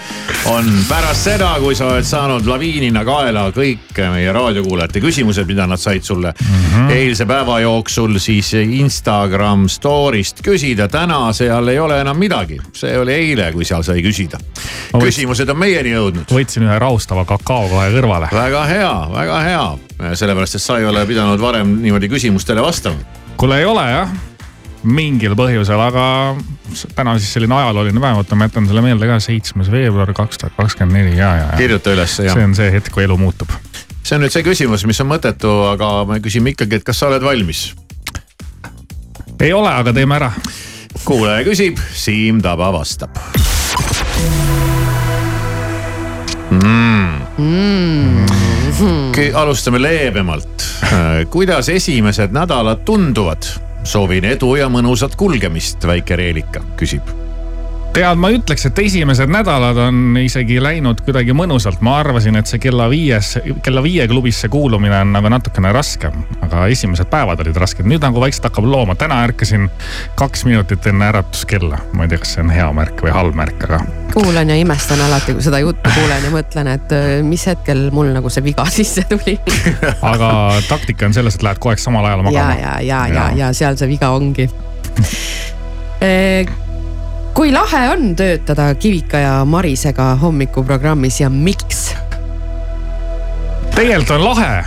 on 0.48 0.70
pärast 0.88 1.28
seda, 1.28 1.50
kui 1.60 1.76
sa 1.76 1.90
oled 1.92 2.06
saanud 2.08 2.48
laviinina 2.48 3.02
kaela 3.04 3.42
kõik 3.52 4.00
meie 4.14 4.32
raadiokuulajate 4.32 5.02
küsimused, 5.04 5.44
mida 5.50 5.66
nad 5.68 5.80
said 5.80 6.06
sulle 6.06 6.32
mm 6.32 6.64
-hmm. 6.64 6.90
eilse 6.96 7.26
päeva 7.26 7.60
jooksul 7.60 8.18
siis 8.18 8.54
Instagram 8.54 9.68
story'st 9.68 10.40
küsida. 10.40 10.88
täna 10.88 11.32
seal 11.32 11.68
ei 11.68 11.78
ole 11.78 12.00
enam 12.00 12.16
midagi, 12.16 12.58
see 12.72 12.98
oli 12.98 13.12
eile, 13.12 13.52
kui 13.52 13.64
seal 13.64 13.82
sai 13.82 14.02
küsida. 14.02 14.40
küsimused 14.98 15.48
on 15.48 15.58
meieni 15.58 15.92
jõudnud. 15.92 16.32
võtsin 16.32 16.62
ühe 16.62 16.78
rahustava 16.78 17.24
kakao 17.24 17.68
kohe 17.68 17.90
kõrvale. 17.90 18.28
väga 18.32 18.64
hea, 18.64 19.08
väga 19.12 19.40
hea, 19.40 19.78
sellepärast 20.14 20.54
et 20.54 20.62
sa 20.62 20.78
ei 20.78 20.84
ole 20.84 21.06
pidanud 21.06 21.40
varem 21.40 21.82
niimoodi 21.82 22.08
küsimustele 22.08 22.62
vastama. 22.62 23.10
Kuule 23.40 23.59
ei 23.59 23.64
ole 23.64 23.82
jah, 23.88 24.11
mingil 24.85 25.32
põhjusel, 25.38 25.80
aga 25.80 26.04
täna 26.97 27.14
siis 27.16 27.30
selline 27.32 27.56
ajalooline 27.56 28.02
päev, 28.02 28.18
oota 28.20 28.37
ma 28.37 28.50
jätan 28.50 28.66
selle 28.68 28.83
meelde 28.85 29.09
ka, 29.09 29.16
seitsmes 29.24 29.70
veebruar 29.72 30.12
kaks 30.16 30.42
tuhat 30.42 30.59
kakskümmend 30.59 30.98
neli 30.98 31.14
ja, 31.16 31.31
ja, 31.38 31.46
kirjuta 31.57 31.94
ülesse 31.96 32.26
ja 32.26 32.35
see 32.37 32.44
on 32.44 32.57
see 32.59 32.68
hetk, 32.74 32.92
kui 32.92 33.07
elu 33.07 33.16
muutub. 33.20 33.48
see 34.03 34.18
on 34.18 34.26
nüüd 34.26 34.35
see 34.35 34.44
küsimus, 34.44 34.85
mis 34.88 35.00
on 35.00 35.09
mõttetu, 35.09 35.55
aga 35.70 35.88
me 36.11 36.20
küsime 36.20 36.53
ikkagi, 36.53 36.83
et 36.83 36.85
kas 36.85 37.00
sa 37.00 37.09
oled 37.09 37.24
valmis? 37.24 37.70
ei 39.40 39.55
ole, 39.57 39.72
aga 39.72 39.96
teeme 39.96 40.20
ära. 40.20 40.31
kuulaja 41.09 41.40
küsib, 41.48 41.81
Siim 41.96 42.44
Taba 42.44 42.68
vastab 42.76 43.16
mm.. 46.53 47.24
Mm. 47.40 47.99
Alustame 49.35 49.83
leebemalt. 49.83 50.64
kuidas 51.31 51.69
esimesed 51.69 52.33
nädalad 52.33 52.85
tunduvad? 52.85 53.45
soovin 53.85 54.25
edu 54.29 54.55
ja 54.61 54.69
mõnusat 54.69 55.16
kulgemist, 55.16 55.85
väike 55.88 56.16
Reelika 56.16 56.62
küsib. 56.77 57.30
tead, 57.94 58.18
ma 58.20 58.31
ütleks, 58.33 58.64
et 58.68 58.79
esimesed 58.83 59.31
nädalad 59.31 59.79
on 59.88 60.18
isegi 60.20 60.61
läinud 60.62 61.03
kuidagi 61.05 61.35
mõnusalt, 61.37 61.81
ma 61.85 61.98
arvasin, 62.00 62.38
et 62.38 62.50
see 62.50 62.61
kella 62.62 62.87
viies, 62.90 63.33
kella 63.64 63.83
viie 63.85 64.07
klubisse 64.11 64.50
kuulumine 64.53 65.00
on 65.00 65.14
nagu 65.16 65.31
natukene 65.33 65.72
raskem. 65.74 66.24
aga 66.44 66.66
esimesed 66.70 67.11
päevad 67.11 67.40
olid 67.44 67.57
rasked, 67.61 67.87
nüüd 67.87 68.03
nagu 68.05 68.22
vaikselt 68.22 68.48
hakkab 68.48 68.66
looma, 68.66 68.94
täna 68.98 69.20
ärkasin 69.26 69.68
kaks 70.18 70.44
minutit 70.48 70.87
enne 70.87 71.09
äratuskella. 71.11 71.79
ma 71.92 72.07
ei 72.07 72.12
tea, 72.12 72.22
kas 72.22 72.37
see 72.37 72.44
on 72.44 72.55
hea 72.55 72.68
märk 72.76 73.03
või 73.05 73.14
halb 73.14 73.38
märk, 73.38 73.66
aga 73.68 73.83
kuulan 74.14 74.50
ja 74.50 74.57
imestan 74.59 75.00
alati, 75.00 75.35
kui 75.35 75.44
seda 75.44 75.61
juttu 75.62 75.90
kuulen 75.94 76.24
ja 76.26 76.33
mõtlen, 76.35 76.72
et 76.74 76.94
öö, 76.94 77.20
mis 77.26 77.46
hetkel 77.46 77.88
mul 77.94 78.11
nagu 78.14 78.31
see 78.31 78.44
viga 78.44 78.66
sisse 78.79 79.07
tuli. 79.11 79.38
aga 80.03 80.33
taktika 80.68 81.11
on 81.11 81.16
selles, 81.16 81.38
et 81.38 81.46
lähed 81.46 81.62
kogu 81.62 81.74
aeg 81.74 81.83
samal 81.83 82.07
ajal 82.07 82.24
ja, 82.24 82.31
magama. 82.31 82.59
ja, 82.59 82.74
ja, 82.87 83.05
ja, 83.14 83.31
ja 83.44 83.53
seal 83.57 83.79
see 83.81 83.90
viga 83.90 84.14
ongi. 84.14 84.50
Kui 87.35 87.53
lahe 87.53 87.83
on 87.93 88.16
töötada 88.16 88.75
Kivika 88.75 89.19
ja 89.19 89.45
Marisega 89.45 90.14
hommikuprogrammis 90.23 91.21
ja 91.21 91.31
miks? 91.31 91.95
tegelikult 93.75 94.11
on 94.11 94.25
lahe. 94.25 94.64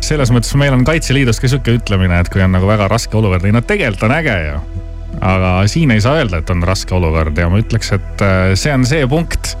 selles 0.00 0.30
mõttes 0.32 0.54
meil 0.58 0.72
on 0.74 0.84
Kaitseliidus 0.84 1.40
ka 1.40 1.50
sihuke 1.50 1.76
ütlemine, 1.78 2.20
et 2.20 2.30
kui 2.32 2.42
on 2.42 2.54
nagu 2.54 2.66
väga 2.66 2.88
raske 2.90 3.16
olukord, 3.16 3.44
ei 3.44 3.52
no 3.54 3.60
tegelikult 3.60 4.08
on 4.08 4.16
äge 4.16 4.38
ju. 4.46 4.62
Aga 5.22 5.50
siin 5.70 5.90
ei 5.94 6.00
saa 6.02 6.16
öelda, 6.18 6.40
et 6.42 6.50
on 6.50 6.62
raske 6.66 6.94
olukord 6.96 7.36
ja 7.38 7.48
ma 7.50 7.60
ütleks, 7.62 7.92
et 7.94 8.24
äh, 8.26 8.52
see 8.58 8.72
on 8.74 8.84
see 8.88 9.06
punkt, 9.10 9.52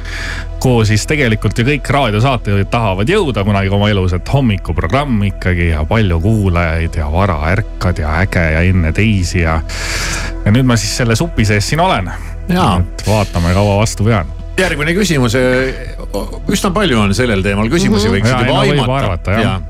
kuhu 0.62 0.82
siis 0.88 1.04
tegelikult 1.10 1.58
ju 1.58 1.64
kõik 1.66 1.88
raadiosaatejuhid 1.94 2.70
tahavad 2.72 3.10
jõuda 3.10 3.44
kunagi 3.46 3.70
oma 3.74 3.88
elus, 3.92 4.14
et 4.16 4.32
hommikuprogramm 4.32 5.22
ikkagi 5.30 5.70
ja 5.72 5.84
palju 5.88 6.20
kuulajaid 6.22 6.98
ja 6.98 7.08
vara 7.12 7.38
ärkad 7.52 8.02
ja 8.02 8.16
äge 8.22 8.44
ja 8.56 8.62
enne 8.66 8.92
teisi 8.96 9.42
ja. 9.44 9.60
ja 10.44 10.54
nüüd 10.54 10.66
ma 10.66 10.78
siis 10.78 10.94
selle 11.02 11.16
supi 11.18 11.46
sees 11.48 11.68
siin 11.72 11.82
olen. 11.82 12.10
et 12.82 13.06
vaatame, 13.06 13.54
kaua 13.54 13.78
vastu 13.80 14.04
pean. 14.06 14.26
järgmine 14.58 14.94
küsimus, 14.98 15.34
üsna 16.52 16.70
palju 16.74 16.98
on 17.00 17.14
sellel 17.16 17.42
teemal 17.42 17.70
küsimusi, 17.72 18.08
Mhm. 18.10 18.16
võiksid 18.18 18.34
Jaa, 18.34 18.46
juba 18.46 18.64
ei 18.64 18.74
no 18.76 18.82
võib 18.82 18.96
aimata. 18.98 19.60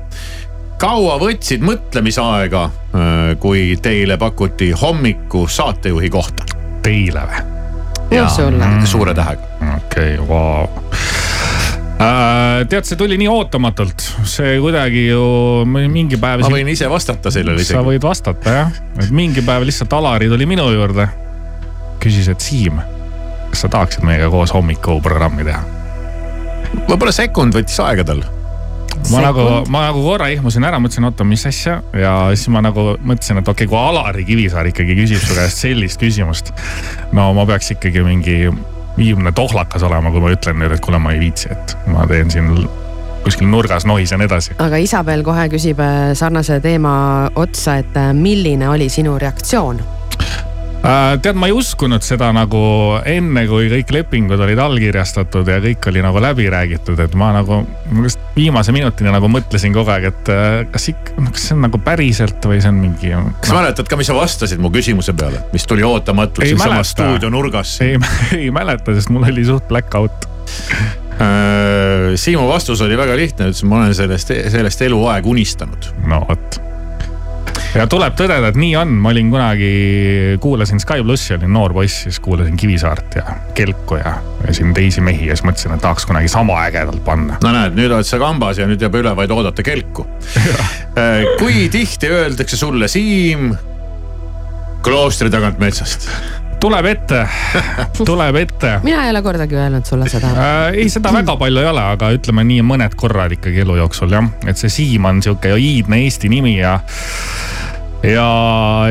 Kaua 0.83 1.15
võtsid 1.21 1.63
mõtlemisaega, 1.63 2.63
kui 3.39 3.77
teile 3.81 4.17
pakuti 4.19 4.73
hommiku 4.75 5.45
saatejuhi 5.47 6.09
kohta? 6.11 6.47
Teile 6.83 7.23
või? 7.29 7.43
Jaa, 8.13 8.27
sulle. 8.29 8.67
suure 8.85 9.13
tähega. 9.15 9.47
okei, 9.77 10.17
vau. 10.27 10.67
Äh, 12.03 12.65
tead, 12.67 12.83
see 12.83 12.99
tuli 12.99 13.15
nii 13.21 13.29
ootamatult, 13.31 14.03
see 14.27 14.57
kuidagi 14.59 15.05
ju 15.07 15.23
mingi 15.71 16.19
päev. 16.19 16.43
ma 16.43 16.51
võin 16.51 16.73
ise 16.73 16.89
vastata 16.91 17.31
sellele 17.31 17.63
sa 17.63 17.69
isegi. 17.77 17.85
võid 17.87 18.03
vastata 18.03 18.57
jah, 18.57 18.77
et 18.99 19.13
mingi 19.15 19.45
päev 19.45 19.63
lihtsalt 19.69 19.93
Alari 19.95 20.27
tuli 20.29 20.49
minu 20.49 20.67
juurde. 20.73 21.07
küsis, 22.03 22.27
et 22.33 22.43
Siim, 22.43 22.83
kas 23.53 23.63
sa 23.63 23.71
tahaksid 23.71 24.03
meiega 24.03 24.27
koos 24.33 24.51
hommikuprogrammi 24.53 25.47
teha? 25.47 25.63
võib-olla 26.89 27.15
sekund 27.15 27.55
võttis 27.55 27.79
aega 27.85 28.03
tal. 28.11 28.25
Ma 29.11 29.23
nagu, 29.25 29.47
ma 29.73 29.87
nagu 29.87 30.03
korra 30.05 30.29
ihmusin 30.33 30.63
ära, 30.67 30.79
mõtlesin, 30.83 31.07
oota, 31.09 31.25
mis 31.27 31.45
asja 31.49 31.79
ja 31.97 32.13
siis 32.35 32.51
ma 32.53 32.61
nagu 32.63 32.93
mõtlesin, 33.01 33.41
et 33.41 33.49
okei 33.49 33.67
okay,, 33.67 33.71
kui 33.71 33.79
Alari 33.79 34.25
Kivisaar 34.27 34.69
ikkagi 34.69 34.95
küsib 34.99 35.23
su 35.23 35.35
käest 35.37 35.63
sellist 35.65 36.01
küsimust. 36.01 36.53
no 37.11 37.31
ma 37.35 37.47
peaks 37.49 37.73
ikkagi 37.75 38.05
mingi 38.05 38.37
viimne 38.97 39.33
tohlakas 39.35 39.83
olema, 39.83 40.11
kui 40.13 40.21
ma 40.23 40.31
ütlen 40.35 40.59
nüüd, 40.61 40.75
et 40.75 40.83
kuule, 40.83 41.01
ma 41.01 41.15
ei 41.15 41.21
viitsi, 41.23 41.49
et 41.51 41.75
ma 41.89 42.05
teen 42.09 42.31
siin 42.31 42.51
kuskil 43.23 43.47
nurgas 43.47 43.87
nohisen 43.89 44.21
edasi. 44.21 44.55
aga 44.61 44.79
Isabel 44.83 45.23
kohe 45.25 45.47
küsib 45.51 45.81
äh, 45.83 46.13
sarnase 46.17 46.59
teema 46.63 46.95
otsa, 47.35 47.79
et 47.83 47.97
äh, 47.99 48.13
milline 48.13 48.69
oli 48.69 48.89
sinu 48.93 49.17
reaktsioon? 49.19 49.81
Äh, 50.83 51.13
tead, 51.23 51.37
ma 51.39 51.47
ei 51.47 51.53
uskunud 51.55 52.03
seda 52.03 52.27
nagu 52.35 52.59
enne, 53.07 53.45
kui 53.47 53.69
kõik 53.71 53.93
lepingud 53.95 54.41
olid 54.43 54.59
allkirjastatud 54.59 55.47
ja 55.47 55.61
kõik 55.63 55.87
oli 55.91 56.01
nagu 56.03 56.23
läbi 56.23 56.49
räägitud, 56.51 56.99
et 56.99 57.15
ma 57.15 57.29
nagu 57.37 57.61
just 58.03 58.19
viimase 58.35 58.75
minutini 58.75 59.13
nagu 59.13 59.29
mõtlesin 59.31 59.75
kogu 59.75 59.93
aeg, 59.93 60.09
et 60.11 60.33
äh, 60.33 60.57
kas 60.73 60.89
ikka, 60.91 61.15
kas 61.29 61.47
see 61.47 61.55
on 61.55 61.63
nagu 61.69 61.79
päriselt 61.85 62.49
või 62.49 62.59
see 62.59 62.73
on 62.73 62.81
mingi. 62.83 63.13
kas 63.39 63.55
mäletad 63.55 63.87
ka, 63.87 63.99
mis 63.99 64.11
sa 64.11 64.17
vastasid 64.17 64.59
mu 64.63 64.73
küsimuse 64.73 65.15
peale, 65.15 65.45
mis 65.55 65.67
tuli 65.69 65.87
ootamatult 65.87 66.47
siinsamas 66.49 66.91
stuudio 66.97 67.31
nurgas? 67.31 67.77
ei, 67.85 67.95
ei 68.41 68.51
mäleta, 68.51 68.97
sest 68.97 69.13
mul 69.13 69.29
oli 69.31 69.47
suht 69.47 69.71
black 69.71 69.95
out 69.95 70.27
Äh, 71.13 72.15
Siimu 72.15 72.47
vastus 72.47 72.81
oli 72.81 72.97
väga 72.97 73.15
lihtne, 73.17 73.51
ütles, 73.51 73.63
ma 73.69 73.83
olen 73.83 73.95
sellest, 73.95 74.31
sellest 74.51 74.81
eluaeg 74.81 75.27
unistanud. 75.29 75.91
no 76.09 76.23
vot 76.29 76.57
ja 77.73 77.85
tuleb 77.89 78.15
tõdeda, 78.17 78.51
et 78.51 78.57
nii 78.59 78.73
on, 78.77 78.93
ma 79.01 79.11
olin 79.13 79.31
kunagi, 79.33 79.71
kuulasin 80.43 80.81
Sky 80.83 81.03
plussi, 81.05 81.33
olin 81.37 81.53
noor 81.53 81.73
poiss, 81.75 82.03
siis 82.05 82.19
kuulasin 82.23 82.57
Kivisaart 82.59 83.17
ja 83.17 83.37
Kelku 83.57 83.97
ja, 83.99 84.15
ja 84.45 84.53
siin 84.55 84.73
teisi 84.77 85.01
mehi 85.01 85.29
ja 85.29 85.37
siis 85.37 85.45
mõtlesin, 85.47 85.73
et 85.75 85.83
tahaks 85.83 86.05
kunagi 86.09 86.29
sama 86.31 86.59
ägedalt 86.67 87.03
panna. 87.05 87.39
no 87.43 87.55
näed, 87.55 87.77
nüüd 87.77 87.91
oled 87.91 88.07
sa 88.07 88.21
kambas 88.21 88.61
ja 88.61 88.69
nüüd 88.69 88.81
jääb 88.83 88.99
üle 89.01 89.15
vaid 89.17 89.33
oodata 89.33 89.65
Kelku. 89.65 90.07
Äh, 90.93 91.23
kui 91.39 91.71
tihti 91.73 92.05
öeldakse 92.13 92.57
sulle, 92.57 92.85
Siim, 92.91 93.55
kloostri 94.85 95.31
tagant 95.33 95.57
metsast? 95.57 96.05
tuleb 96.61 96.85
ette, 96.85 97.23
tuleb 98.07 98.37
ette. 98.39 98.75
mina 98.85 99.07
ei 99.07 99.09
ole 99.11 99.23
kordagi 99.25 99.57
öelnud 99.57 99.89
sulle 99.89 100.05
seda 100.11 100.29
äh,. 100.31 100.77
ei, 100.77 100.85
seda 100.93 101.11
väga 101.15 101.35
palju 101.41 101.63
ei 101.63 101.67
ole, 101.71 101.81
aga 101.95 102.11
ütleme 102.15 102.45
nii 102.47 102.61
mõned 102.67 102.93
korrad 102.99 103.33
ikkagi 103.35 103.65
elu 103.65 103.79
jooksul 103.81 104.13
jah, 104.13 104.29
et 104.47 104.61
see 104.61 104.71
Siim 104.71 105.09
on 105.09 105.23
sihuke 105.25 105.51
iidne 105.57 106.03
Eesti 106.05 106.31
nimi 106.31 106.55
ja 106.59 106.77
ja, 108.03 108.29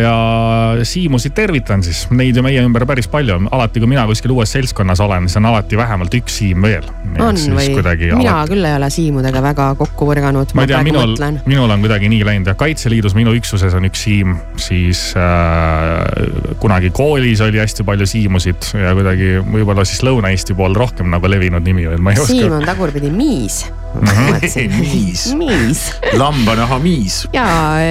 ja 0.00 0.84
Siimusid 0.84 1.34
tervitan 1.36 1.82
siis, 1.84 2.04
neid 2.14 2.36
ju 2.36 2.44
meie 2.44 2.62
ümber 2.64 2.86
päris 2.88 3.08
palju 3.12 3.36
alati 3.52 3.82
kui 3.82 3.90
mina 3.90 4.04
kuskil 4.08 4.32
uues 4.34 4.52
seltskonnas 4.54 5.02
olen, 5.04 5.28
siis 5.28 5.38
on 5.40 5.48
alati 5.50 5.78
vähemalt 5.78 6.14
üks 6.16 6.38
Siim 6.40 6.64
veel. 6.64 6.86
on 7.20 7.36
või? 7.36 7.68
mina 7.76 8.38
alati... 8.38 8.54
küll 8.54 8.68
ei 8.68 8.76
ole 8.78 8.88
Siimudega 8.94 9.44
väga 9.44 9.68
kokku 9.80 10.08
põrganud. 10.08 10.54
ma 10.56 10.64
ei 10.64 10.72
tea, 10.72 10.82
minul, 10.86 11.14
minul 11.44 11.76
on 11.76 11.84
kuidagi 11.84 12.08
nii 12.12 12.24
läinud 12.28 12.52
ja 12.52 12.56
Kaitseliidus 12.58 13.16
minu 13.18 13.36
üksuses 13.36 13.76
on 13.76 13.88
üks 13.90 14.06
Siim, 14.06 14.38
siis 14.60 15.04
äh, 15.20 16.56
kunagi 16.62 16.90
koolis 16.96 17.44
oli 17.44 17.60
hästi 17.62 17.86
palju 17.86 18.08
Siimusid 18.08 18.72
ja 18.80 18.96
kuidagi 18.96 19.36
võib-olla 19.44 19.84
siis 19.88 20.02
Lõuna-Eesti 20.06 20.56
pool 20.58 20.76
rohkem 20.78 21.12
nagu 21.12 21.30
levinud 21.30 21.64
nimi 21.68 21.86
veel, 21.88 22.00
ma 22.00 22.16
ei 22.16 22.22
oska. 22.22 22.32
Siim 22.32 22.60
on 22.60 22.68
tagurpidi 22.68 23.12
Miis 23.12 23.64
miis. 24.80 25.34
miis. 25.36 25.84
lambanaha 26.18 26.78
miis. 26.82 27.22
ja 27.32 27.46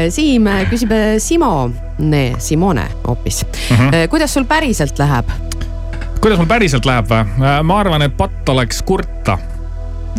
Siim 0.10 0.50
küsib 0.70 0.94
Simo, 1.20 1.70
Simone 2.38 2.88
hoopis 3.08 3.46
mm. 3.46 3.78
-hmm. 3.78 4.08
kuidas 4.10 4.34
sul 4.34 4.46
päriselt 4.46 5.00
läheb? 5.00 5.30
kuidas 6.22 6.40
mul 6.40 6.50
päriselt 6.50 6.86
läheb 6.86 7.10
või? 7.10 7.24
ma 7.64 7.80
arvan, 7.80 8.02
et 8.02 8.18
patt 8.18 8.50
oleks 8.50 8.82
kurta. 8.86 9.38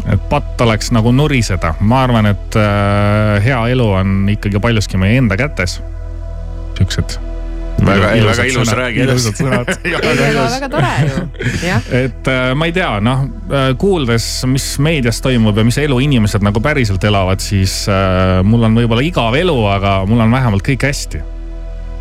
et 0.06 0.28
patt 0.28 0.60
oleks 0.60 0.90
nagu 0.94 1.12
nuriseda, 1.12 1.74
ma 1.80 2.02
arvan, 2.06 2.26
et 2.26 2.56
äh, 2.56 3.44
hea 3.44 3.66
elu 3.74 3.90
on 3.90 4.22
ikkagi 4.32 4.60
paljuski 4.60 4.98
meie 4.98 5.18
enda 5.18 5.36
kätes. 5.36 5.80
Siuksed 6.78 7.31
väga, 7.86 8.12
väga 8.28 8.46
ilus, 8.50 8.72
räägi 8.78 9.04
edasi. 9.06 9.32
väga, 9.44 10.46
väga 10.54 10.70
tore 10.72 10.92
ju, 11.08 11.26
jah. 11.66 11.90
et 12.02 12.32
äh, 12.32 12.54
ma 12.58 12.68
ei 12.68 12.76
tea, 12.76 12.94
noh 13.04 13.26
äh, 13.50 13.72
kuuldes, 13.80 14.28
mis 14.50 14.72
meedias 14.82 15.20
toimub 15.24 15.58
ja 15.58 15.66
mis 15.66 15.78
elu 15.82 16.00
inimesed 16.06 16.44
nagu 16.44 16.62
päriselt 16.64 17.04
elavad, 17.04 17.42
siis 17.44 17.82
äh, 17.90 18.40
mul 18.46 18.68
on 18.68 18.80
võib-olla 18.80 19.04
igav 19.06 19.36
elu, 19.38 19.58
aga 19.76 20.00
mul 20.08 20.24
on 20.24 20.34
vähemalt 20.34 20.66
kõik 20.66 20.88
hästi 20.88 21.22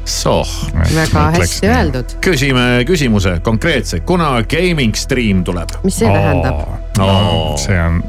soh. 0.06 0.50
väga 0.74 1.32
hästi 1.38 1.68
öeldud. 1.68 2.16
küsime 2.22 2.84
küsimuse 2.88 3.38
konkreetse, 3.44 4.00
kuna 4.00 4.42
gaming 4.50 4.96
stream 4.98 5.44
tuleb? 5.44 5.70
mis 5.84 6.02
see 6.02 6.10
oh. 6.10 6.16
tähendab? 6.16 6.91
No, 7.02 7.58
see 7.60 7.78
on, 7.82 8.02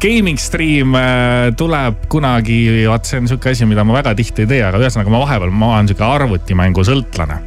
gaming 0.00 0.38
stream 0.40 0.94
äh, 0.94 1.50
tuleb 1.58 2.04
kunagi, 2.10 2.58
vaat 2.88 3.08
see 3.08 3.20
on 3.22 3.28
sihuke 3.30 3.52
asi, 3.52 3.66
mida 3.68 3.84
ma 3.86 3.96
väga 3.98 4.14
tihti 4.18 4.44
ei 4.44 4.50
tee, 4.52 4.60
aga 4.64 4.80
ühesõnaga 4.80 5.12
ma 5.12 5.22
vahepeal, 5.24 5.52
ma 5.54 5.72
olen 5.74 5.90
sihuke 5.90 6.04
arvutimängu 6.06 6.84
sõltlane. 6.86 7.38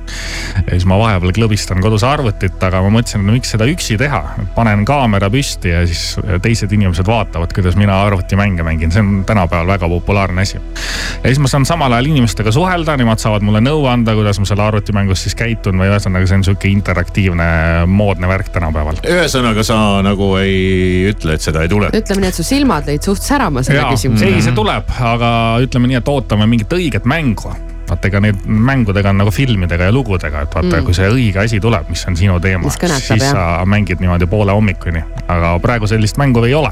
ja 0.57 0.67
siis 0.73 0.85
ma 0.89 0.97
vahepeal 0.99 1.33
klõbistan 1.35 1.81
kodus 1.83 2.03
arvutit, 2.07 2.57
aga 2.67 2.81
ma 2.83 2.91
mõtlesin, 2.97 3.23
et 3.23 3.37
miks 3.39 3.53
seda 3.55 3.67
üksi 3.71 3.97
teha. 4.01 4.21
panen 4.55 4.83
kaamera 4.87 5.29
püsti 5.31 5.71
ja 5.71 5.85
siis 5.87 6.17
teised 6.43 6.71
inimesed 6.75 7.07
vaatavad, 7.07 7.53
kuidas 7.55 7.77
mina 7.79 8.01
arvutimänge 8.05 8.65
mängin, 8.67 8.91
see 8.91 9.03
on 9.03 9.23
tänapäeval 9.27 9.71
väga 9.75 9.89
populaarne 9.95 10.43
asi. 10.43 10.59
ja 10.59 11.23
siis 11.29 11.39
ma 11.39 11.51
saan 11.51 11.65
samal 11.65 11.95
ajal 11.95 12.11
inimestega 12.11 12.51
suhelda, 12.51 12.97
nemad 12.99 13.23
saavad 13.23 13.45
mulle 13.47 13.63
nõu 13.63 13.85
anda, 13.91 14.15
kuidas 14.17 14.41
ma 14.41 14.49
selle 14.49 14.67
arvutimängus 14.67 15.23
siis 15.27 15.37
käitun 15.39 15.79
või 15.79 15.91
ühesõnaga, 15.91 16.27
see 16.27 16.41
on 16.41 16.47
sihuke 16.49 16.71
interaktiivne 16.71 17.49
moodne 17.87 18.27
värk 18.27 18.51
tänapäeval. 18.51 19.01
ühesõnaga 19.07 19.63
sa 19.65 19.79
nagu 20.05 20.33
ei 20.45 21.09
ütle, 21.11 21.35
et 21.37 21.43
seda 21.45 21.65
ei 21.65 21.71
tule. 21.71 21.91
ütleme 21.95 22.25
nii, 22.25 22.31
et 22.33 22.39
su 22.39 22.45
silmad 22.45 22.87
lõid 22.89 23.09
suht 23.09 23.25
särama 23.25 23.65
selle 23.65 23.83
küsimusega. 23.91 24.37
ei, 24.37 24.45
see 24.45 24.55
tuleb, 24.57 24.95
aga 25.13 25.33
ütleme 25.63 25.91
nii, 25.91 26.01
et 26.01 26.15
ootame 26.15 26.49
mingit 26.49 26.73
õiget 26.77 27.07
mängu 27.09 27.53
vaata, 27.91 28.07
ega 28.07 28.21
neid 28.23 28.45
mängudega 28.47 29.11
on 29.11 29.19
nagu 29.21 29.33
filmidega 29.35 29.89
ja 29.89 29.95
lugudega, 29.95 30.45
et 30.45 30.55
vaata 30.55 30.69
mm., 30.69 30.85
kui 30.87 30.95
see 30.95 31.09
õige 31.11 31.43
asi 31.43 31.59
tuleb, 31.63 31.89
mis 31.91 32.03
on 32.07 32.17
sinu 32.19 32.37
teema, 32.43 32.71
siis 32.71 33.11
jah. 33.17 33.27
sa 33.31 33.43
mängid 33.69 34.03
niimoodi 34.03 34.27
poole 34.31 34.55
hommikuni. 34.55 35.03
aga 35.27 35.53
praegu 35.63 35.89
sellist 35.91 36.19
mängu 36.21 36.43
ei 36.47 36.55
ole 36.57 36.71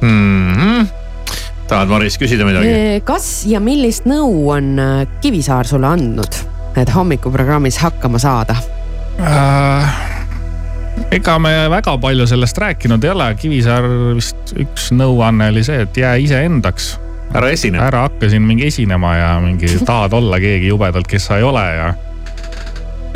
mm. 0.00 0.54
-hmm. 0.54 0.86
tahad, 1.68 1.88
Maris, 1.88 2.18
küsida 2.18 2.44
midagi? 2.44 3.00
kas 3.04 3.46
ja 3.46 3.60
millist 3.60 4.06
nõu 4.06 4.50
on 4.52 4.78
äh, 4.78 5.06
Kivisaar 5.20 5.66
sulle 5.66 5.86
andnud, 5.86 6.40
et 6.76 6.94
hommikuprogrammis 6.94 7.78
hakkama 7.78 8.18
saada 8.18 8.56
uh...? 9.18 10.09
Ega 11.10 11.38
me 11.38 11.52
väga 11.70 11.96
palju 11.98 12.26
sellest 12.26 12.58
rääkinud 12.58 13.04
ei 13.04 13.10
ole, 13.10 13.28
Kivisaar 13.40 13.86
vist 14.16 14.54
üks 14.58 14.90
nõuanne 14.94 15.50
oli 15.52 15.64
see, 15.66 15.82
et 15.86 15.96
jää 15.96 16.16
iseendaks. 16.26 16.92
ära 17.34 17.50
esine. 17.50 17.78
ära 17.78 18.06
hakka 18.08 18.30
siin 18.30 18.42
mingi 18.42 18.66
esinema 18.66 19.14
ja 19.16 19.30
mingi 19.40 19.70
tahad 19.86 20.12
olla 20.12 20.40
keegi 20.40 20.66
jubedalt, 20.72 21.06
kes 21.06 21.30
sa 21.30 21.38
ei 21.38 21.46
ole 21.46 21.64
ja. 21.74 21.94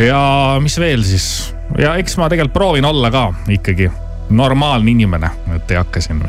ja 0.07 0.23
mis 0.63 0.79
veel 0.79 1.03
siis 1.03 1.55
ja 1.79 1.97
eks 1.99 2.17
ma 2.17 2.29
tegelikult 2.31 2.55
proovin 2.55 2.85
olla 2.85 3.11
ka 3.11 3.29
ikkagi 3.49 3.91
normaalne 4.31 4.91
inimene, 4.91 5.31
et 5.55 5.71
ei 5.71 5.77
hakka 5.77 6.01
siin. 6.01 6.23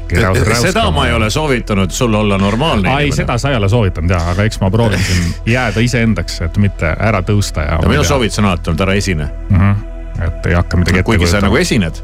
seda 0.61 0.89
ma 0.91 1.07
ei 1.07 1.13
ole 1.13 1.29
soovitanud 1.29 1.91
sul 1.91 2.13
olla 2.13 2.37
normaalne 2.37 2.89
inimene. 2.89 3.03
ei, 3.03 3.11
seda 3.11 3.37
sa 3.37 3.49
ei 3.49 3.55
ole 3.55 3.69
soovitanud 3.69 4.11
ja, 4.11 4.19
aga 4.33 4.43
eks 4.43 4.59
ma 4.61 4.69
proovin 4.71 4.99
siin 4.99 5.33
jääda 5.55 5.79
iseendaks, 5.79 6.41
et 6.41 6.57
mitte 6.57 6.95
ära 6.99 7.21
tõusta 7.25 7.65
ja. 7.65 7.79
ja 7.81 7.89
minu 7.89 8.03
soovitus 8.03 8.39
on 8.43 8.51
alati 8.51 8.73
olnud 8.73 8.87
ära 8.87 8.97
esine 9.01 9.29
mm. 9.49 9.59
-hmm 9.59 9.84
et 10.23 10.49
ei 10.49 10.57
hakka 10.57 10.79
midagi 10.79 11.01
ette 11.01 11.07
kuigi 11.09 11.29
sa 11.29 11.41
nagu 11.43 11.57
esined, 11.59 12.01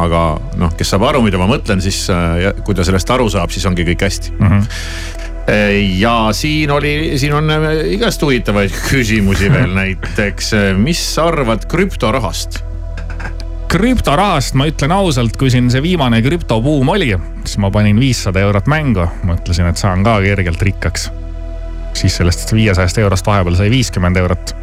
aga 0.00 0.22
noh, 0.60 0.74
kes 0.78 0.94
saab 0.94 1.08
aru, 1.10 1.22
mida 1.26 1.40
ma 1.40 1.48
mõtlen, 1.50 1.82
siis 1.84 2.04
äh, 2.12 2.50
kui 2.66 2.76
ta 2.76 2.86
sellest 2.86 3.10
aru 3.14 3.28
saab, 3.32 3.54
siis 3.54 3.66
ongi 3.68 3.86
kõik 3.88 4.08
hästi. 4.08 4.36
Mm. 4.38 4.52
-hmm 4.52 5.26
ja 5.98 6.28
siin 6.36 6.70
oli, 6.70 7.16
siin 7.16 7.32
on 7.32 7.50
äh, 7.50 7.62
igast 7.94 8.20
huvitavaid 8.22 8.74
küsimusi 8.90 9.48
veel. 9.48 9.72
Näiteks, 9.80 10.50
mis 10.76 11.00
sa 11.14 11.30
arvad 11.32 11.64
krüptorahast? 11.64 12.64
krüptorahast 13.68 14.56
ma 14.56 14.66
ütlen 14.68 14.92
ausalt, 14.92 15.36
kui 15.40 15.50
siin 15.52 15.70
see 15.72 15.82
viimane 15.84 16.20
krüptobuum 16.24 16.88
oli, 16.88 17.14
siis 17.44 17.56
ma 17.60 17.72
panin 17.72 18.00
viissada 18.00 18.40
eurot 18.44 18.68
mängu, 18.68 19.08
mõtlesin, 19.28 19.68
et 19.68 19.80
saan 19.80 20.04
ka 20.04 20.18
kergelt 20.24 20.62
rikkaks 20.68 21.08
siis 21.98 22.16
sellest 22.20 22.52
viiesajast 22.54 22.98
eurost 23.02 23.26
vahepeal 23.26 23.56
sai 23.58 23.70
viiskümmend 23.70 24.16
eurot. 24.16 24.54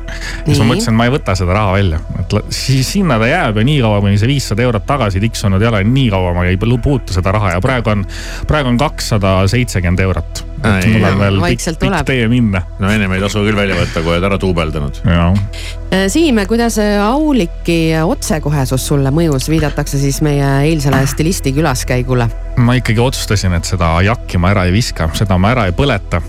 siis 0.46 0.60
ma 0.60 0.68
mõtlesin, 0.70 0.96
ma 0.96 1.08
ei 1.08 1.14
võta 1.14 1.36
seda 1.38 1.56
raha 1.58 1.76
välja, 1.76 2.00
et 2.20 2.36
siis 2.54 2.92
sinna 2.96 3.18
ta 3.20 3.28
jääb 3.30 3.60
ja 3.60 3.68
niikaua, 3.68 4.02
kuni 4.04 4.20
see 4.22 4.30
viissada 4.30 4.64
eurot 4.66 4.86
tagasi 4.88 5.22
tiksunud 5.24 5.62
ei 5.62 5.70
ole, 5.72 5.84
nii 5.90 6.10
kaua 6.14 6.34
ma 6.38 6.46
ei 6.48 6.60
puutu 6.60 7.16
seda 7.16 7.34
raha 7.36 7.56
ja 7.56 7.62
praegu 7.64 7.92
on, 7.92 8.04
praegu 8.48 8.72
on 8.72 8.78
kakssada 8.80 9.38
seitsekümmend 9.52 10.04
eurot. 10.06 10.44
et 10.66 10.88
mul 10.90 11.04
on 11.06 11.20
veel 11.20 11.42
pikk, 11.44 11.80
pikk 11.82 12.06
tee 12.08 12.28
minna. 12.32 12.62
no 12.80 12.92
ennem 12.92 13.12
ei 13.18 13.24
tasu 13.24 13.44
küll 13.46 13.58
välja 13.58 13.78
võtta, 13.80 14.04
kui 14.04 14.16
oled 14.16 14.30
ära 14.30 14.40
duubeldanud. 14.42 15.02
Äh, 15.06 16.08
Siim, 16.12 16.40
kuidas 16.48 16.80
Auliki 17.06 17.80
otsekohesus 18.04 18.88
sulle 18.88 19.12
mõjus, 19.16 19.50
viidatakse 19.52 20.00
siis 20.02 20.22
meie 20.26 20.48
eilsele 20.70 21.04
stilisti 21.10 21.54
külaskäigule? 21.56 22.30
ma 22.58 22.78
ikkagi 22.80 23.02
otsustasin, 23.04 23.54
et 23.58 23.68
seda 23.68 23.98
jakki 24.06 24.40
ma 24.40 24.54
ära 24.56 24.66
ei 24.70 24.74
viska, 24.76 25.10
seda 25.18 25.38
ma 25.42 25.52
ära 25.56 25.68
ei 25.70 25.76
põleta 25.76 26.22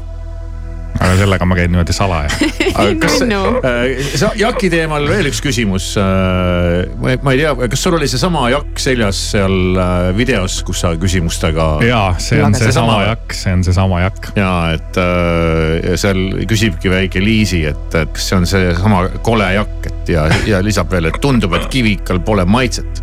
aga 0.97 1.17
sellega 1.21 1.49
ma 1.49 1.59
käin 1.59 1.73
niimoodi 1.73 1.97
salaja. 1.97 2.31
kas 3.03 3.21
no. 3.29 3.43
äh, 3.67 4.33
jaki 4.39 4.71
teemal 4.73 5.07
veel 5.09 5.31
üks 5.31 5.43
küsimus 5.45 5.93
äh,. 6.01 6.87
ma 7.23 7.35
ei 7.35 7.43
tea, 7.43 7.55
kas 7.71 7.83
sul 7.87 7.97
oli 7.99 8.09
seesama 8.11 8.47
jakk 8.53 8.81
seljas 8.83 9.21
seal 9.33 9.79
äh, 9.81 10.11
videos, 10.17 10.61
kus 10.67 10.83
sa 10.85 10.93
küsimustega. 11.01 11.69
ja, 11.87 12.03
see 12.23 12.41
on 12.45 12.57
seesama 12.57 13.01
jakk, 13.07 13.37
see 13.37 13.55
on 13.57 13.65
seesama 13.67 14.03
jakk. 14.05 14.31
ja 14.39 14.53
et 14.77 15.01
äh, 15.03 15.95
seal 16.01 16.23
küsibki 16.49 16.93
väike 16.93 17.23
Liisi, 17.23 17.65
et, 17.69 17.89
et 17.95 18.15
kas 18.17 18.31
see 18.31 18.41
on 18.41 18.49
seesama 18.49 19.07
kole 19.27 19.49
jakk, 19.57 19.91
et 19.91 20.15
ja, 20.15 20.27
ja 20.49 20.63
lisab 20.65 20.91
veel, 20.93 21.11
et 21.11 21.21
tundub, 21.23 21.57
et 21.59 21.69
kivikal 21.73 22.23
pole 22.27 22.47
maitset. 22.49 23.03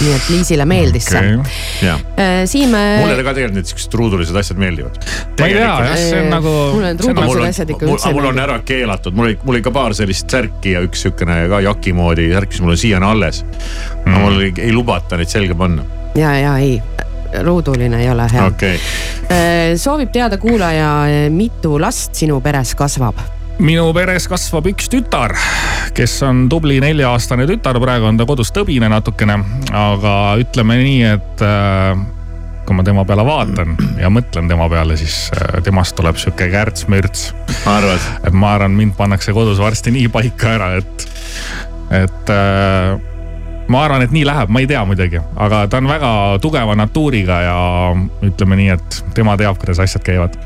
nii 0.00 0.14
et 0.16 0.28
Liisile 0.32 0.64
meeldis 0.68 1.10
okay. 1.10 1.36
see. 1.80 1.92
Äh, 2.20 2.42
Siim. 2.48 2.72
mulle 2.72 3.20
ka 3.20 3.34
tegelikult 3.36 3.58
need 3.58 3.68
siuksed 3.68 3.92
truudulised 3.92 4.36
asjad 4.40 4.60
meeldivad. 4.60 4.96
ma 5.38 5.48
ei 5.48 5.56
tea 5.56 5.66
jah, 5.66 5.96
see 5.98 6.22
on 6.22 6.30
nagu. 6.32 6.54
mulle 6.76 6.94
truubilised 7.00 7.48
asjad 7.48 7.72
ikka 7.74 7.88
üldse 7.88 8.12
mul 8.16 8.30
on 8.30 8.42
ära 8.42 8.58
keelatud, 8.66 9.16
mul 9.16 9.30
oli, 9.30 9.38
mul 9.42 9.58
oli 9.58 9.64
ka 9.64 9.72
paar 9.74 9.96
sellist 9.96 10.30
särki 10.30 10.76
ja 10.76 10.84
üks 10.86 11.04
sihukene 11.06 11.42
ka 11.52 11.62
jaki 11.66 11.94
moodi 11.96 12.28
särk, 12.32 12.54
mis 12.54 12.62
mul 12.64 12.76
on 12.76 12.80
siiani 12.84 13.10
alles 13.10 13.42
mm.. 13.44 14.14
mul 14.14 14.40
ei, 14.46 14.54
ei 14.68 14.72
lubata 14.76 15.18
neid 15.20 15.32
selga 15.32 15.56
panna. 15.58 15.86
ja, 16.18 16.36
ja 16.38 16.54
ei, 16.62 16.78
ruuduline 17.46 18.02
ei 18.02 18.10
ole 18.10 18.28
hea 18.32 18.46
okei 18.46 18.78
okay.. 18.78 19.76
soovib 19.80 20.12
teada 20.14 20.38
kuulaja, 20.38 20.94
mitu 21.34 21.78
last 21.80 22.18
sinu 22.18 22.40
peres 22.44 22.74
kasvab? 22.78 23.20
minu 23.60 23.90
peres 23.96 24.24
kasvab 24.30 24.70
üks 24.70 24.88
tütar, 24.92 25.34
kes 25.96 26.14
on 26.24 26.46
tubli 26.52 26.78
nelja-aastane 26.80 27.44
tütar, 27.50 27.76
praegu 27.82 28.08
on 28.08 28.20
ta 28.20 28.24
kodus 28.28 28.52
tõbine 28.56 28.88
natukene, 28.88 29.36
aga 29.76 30.14
ütleme 30.40 30.78
nii, 30.80 31.02
et 31.10 31.44
äh, 31.44 32.00
kui 32.70 32.76
ma 32.78 32.84
tema 32.86 33.02
peale 33.02 33.24
vaatan 33.26 33.72
ja 33.98 34.06
mõtlen 34.14 34.46
tema 34.46 34.68
peale, 34.70 34.94
siis 34.94 35.24
äh, 35.34 35.56
temast 35.66 35.96
tuleb 35.98 36.18
sihuke 36.22 36.46
kärts-mürts. 36.52 37.32
arvad? 37.66 38.04
et 38.22 38.36
ma 38.36 38.52
arvan, 38.54 38.76
mind 38.78 38.94
pannakse 38.94 39.34
kodus 39.34 39.58
varsti 39.58 39.90
nii 39.90 40.06
paika 40.14 40.52
ära, 40.54 40.68
et, 40.78 41.06
et 41.98 42.30
äh, 42.30 42.92
ma 43.66 43.80
arvan, 43.88 44.04
et 44.06 44.14
nii 44.14 44.22
läheb, 44.28 44.52
ma 44.54 44.62
ei 44.62 44.68
tea 44.70 44.84
muidugi, 44.86 45.18
aga 45.34 45.64
ta 45.66 45.80
on 45.82 45.90
väga 45.90 46.12
tugeva 46.44 46.76
natuuriga 46.78 47.40
ja 47.42 47.56
ütleme 48.30 48.60
nii, 48.60 48.68
et 48.76 49.00
tema 49.18 49.34
teab, 49.40 49.58
kuidas 49.58 49.82
asjad 49.82 50.06
käivad. 50.06 50.38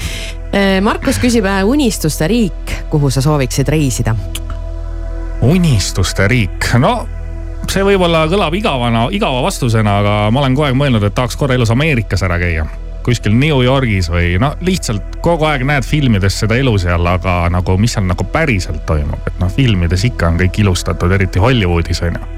Markus 0.87 1.21
küsib 1.21 1.45
äh, 1.51 1.61
unistuste 1.69 2.31
riik, 2.31 2.73
kuhu 2.89 3.13
sa 3.13 3.21
sooviksid 3.21 3.69
reisida? 3.69 4.17
unistuste 5.45 6.25
riik, 6.31 6.73
no 6.81 7.03
see 7.73 7.85
võib-olla 7.87 8.25
kõlab 8.31 8.57
igavana, 8.59 9.07
igava 9.15 9.43
vastusena, 9.45 9.99
aga 10.03 10.15
ma 10.35 10.43
olen 10.43 10.57
kogu 10.57 10.69
aeg 10.69 10.79
mõelnud, 10.79 11.05
et 11.07 11.15
tahaks 11.17 11.39
korra 11.39 11.57
elus 11.59 11.73
Ameerikas 11.75 12.25
ära 12.27 12.39
käia. 12.43 12.67
kuskil 13.05 13.35
New 13.37 13.59
Yorgis 13.61 14.09
või 14.09 14.39
no 14.41 14.55
lihtsalt 14.65 15.19
kogu 15.21 15.45
aeg 15.45 15.67
näed 15.69 15.85
filmides 15.85 16.39
seda 16.41 16.57
elu 16.57 16.73
seal, 16.81 17.05
aga 17.07 17.51
nagu, 17.53 17.77
mis 17.77 17.93
seal 17.93 18.07
nagu 18.09 18.25
päriselt 18.33 18.87
toimub, 18.89 19.21
et 19.29 19.41
noh, 19.41 19.51
filmides 19.53 20.07
ikka 20.09 20.31
on 20.33 20.39
kõik 20.41 20.63
ilustatud, 20.63 21.13
eriti 21.13 21.43
Hollywoodis 21.43 22.01
on 22.07 22.17
ju 22.17 22.31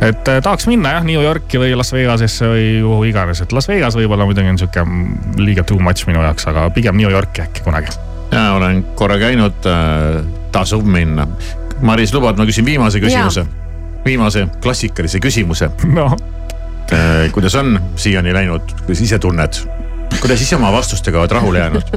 et 0.00 0.28
eh, 0.28 0.40
tahaks 0.42 0.66
minna 0.68 0.94
jah, 0.96 1.04
New 1.04 1.20
Yorki 1.20 1.60
või 1.60 1.72
Las 1.76 1.92
Vegasesse 1.92 2.48
või 2.48 2.68
kuhu 2.84 3.08
iganes, 3.10 3.42
et 3.44 3.52
Las 3.56 3.68
Vegas 3.68 3.96
võib-olla 3.98 4.26
muidugi 4.28 4.52
on 4.52 4.60
sihuke 4.60 4.84
liiga 5.40 5.64
too 5.68 5.80
much 5.80 6.08
minu 6.08 6.22
jaoks, 6.24 6.48
aga 6.50 6.68
pigem 6.76 6.96
New 7.00 7.10
Yorki 7.10 7.44
äkki 7.44 7.64
kunagi. 7.64 7.92
ja 8.32 8.52
olen 8.56 8.82
korra 8.96 9.18
käinud 9.20 9.66
äh,, 9.68 10.20
tasub 10.52 10.86
minna. 10.86 11.26
Maris, 11.80 12.12
lubad, 12.14 12.36
ma 12.36 12.44
küsin 12.48 12.64
viimase 12.64 13.00
küsimuse? 13.00 13.46
Viimase 14.04 14.46
klassikalise 14.62 15.20
küsimuse. 15.20 15.70
noh, 15.84 16.16
kuidas 17.32 17.54
on 17.54 17.80
siiani 17.96 18.34
läinud, 18.34 18.74
kuidas 18.86 19.00
ise 19.06 19.18
tunned? 19.18 19.62
kuidas 20.20 20.42
ise 20.42 20.56
oma 20.56 20.72
vastustega 20.72 21.20
oled 21.20 21.30
rahule 21.30 21.58
jäänud? 21.58 21.94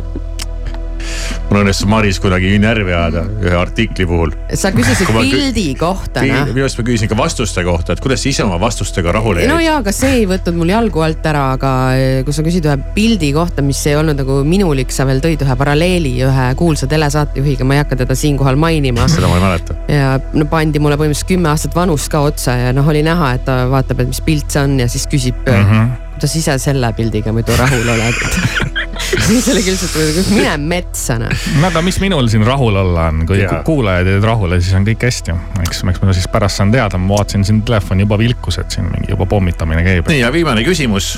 Mul 1.50 1.62
õnnestus 1.62 1.88
Maris 1.90 2.20
kuidagi 2.24 2.56
närvi 2.62 2.94
ajada 2.94 3.24
ühe 3.44 3.56
artikli 3.58 4.06
puhul. 4.10 4.34
sa 4.58 4.72
küsisid 4.76 5.10
ma 5.14 5.24
kü- 5.24 5.32
pildi 5.32 5.66
kohta, 5.80 6.24
noh. 6.28 6.50
minu 6.50 6.66
arust 6.66 6.80
ma 6.80 6.86
küsisin 6.88 7.12
ka 7.12 7.18
vastuste 7.18 7.64
kohta, 7.66 7.96
et 7.96 8.04
kuidas 8.04 8.24
sa 8.24 8.30
ise 8.32 8.46
oma 8.46 8.60
vastustega 8.62 9.14
rahule 9.16 9.44
jäid 9.44 9.52
no 9.52 9.60
jaa, 9.64 9.80
aga 9.84 9.94
see 9.96 10.22
ei 10.22 10.28
võtnud 10.30 10.60
mul 10.60 10.74
jalgu 10.74 11.04
alt 11.06 11.28
ära, 11.30 11.46
aga 11.58 11.74
eh, 11.98 12.22
kui 12.28 12.36
sa 12.36 12.46
küsid 12.46 12.68
ühe 12.70 12.78
pildi 12.96 13.34
kohta, 13.36 13.66
mis 13.66 13.82
ei 13.90 13.98
olnud 14.00 14.20
nagu 14.20 14.40
minulik, 14.48 14.94
sa 14.96 15.08
veel 15.10 15.22
tõid 15.24 15.44
ühe 15.46 15.58
paralleeli 15.60 16.14
ühe 16.28 16.48
kuulsa 16.60 16.90
telesaatejuhiga, 16.92 17.68
ma 17.68 17.78
ei 17.78 17.84
hakka 17.84 18.00
teda 18.04 18.18
siinkohal 18.18 18.60
mainima. 18.60 19.08
seda 19.12 19.32
ma 19.32 19.40
ei 19.40 19.46
mäleta. 19.48 19.78
ja 19.92 20.16
no 20.34 20.48
pandi 20.52 20.82
mulle 20.84 21.00
põhimõtteliselt 21.02 21.34
kümme 21.34 21.52
aastat 21.54 21.76
vanust 21.78 22.12
ka 22.14 22.24
otsa 22.30 22.58
ja 22.60 22.74
noh, 22.76 22.88
oli 22.90 23.04
näha, 23.06 23.34
et 23.38 23.46
ta 23.48 23.64
vaatab, 23.72 24.04
et 24.04 24.14
mis 24.14 24.24
pilt 24.26 24.50
see 24.54 24.64
on 24.64 24.80
ja 24.82 24.90
siis 24.92 25.08
küsib 25.12 25.44
mm. 25.46 25.70
-hmm. 25.70 25.92
kuidas 26.16 26.40
ise 26.40 26.58
selle 26.62 26.94
pildiga 26.98 27.36
muidu 27.36 27.58
rahul 27.60 27.94
oled. 27.98 28.82
siis 29.28 29.48
oli 29.54 29.64
küll 29.66 29.78
siuke, 29.80 30.24
mine 30.34 30.56
metsa 30.58 31.18
noh. 31.22 31.46
no 31.60 31.70
aga 31.70 31.84
mis 31.86 32.00
minul 32.04 32.28
siin 32.32 32.46
rahul 32.48 32.76
olla 32.84 33.08
on, 33.12 33.24
kui 33.30 33.42
Jaa. 33.42 33.62
kuulajad 33.68 34.10
jäid 34.10 34.26
rahule, 34.26 34.60
siis 34.62 34.76
on 34.78 34.88
kõik 34.88 35.06
hästi. 35.08 35.38
eks, 35.66 35.84
eks 35.94 36.04
ma 36.04 36.16
siis 36.16 36.28
pärast 36.32 36.62
saan 36.62 36.74
teada, 36.74 37.00
ma 37.02 37.18
vaatasin 37.18 37.46
siin 37.48 37.62
telefon 37.68 38.04
juba 38.04 38.18
vilkus, 38.22 38.60
et 38.62 38.74
siin 38.74 38.90
mingi 38.92 39.14
juba 39.14 39.28
pommitamine 39.30 39.86
käib. 39.86 40.10
nii 40.12 40.22
ja 40.24 40.34
viimane 40.34 40.66
küsimus. 40.68 41.16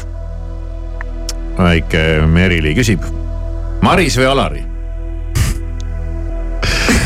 väike 1.57 2.05
Merili 2.27 2.75
küsib. 2.77 3.03
Maris 3.85 4.17
või 4.19 4.31
Alari? 4.31 4.74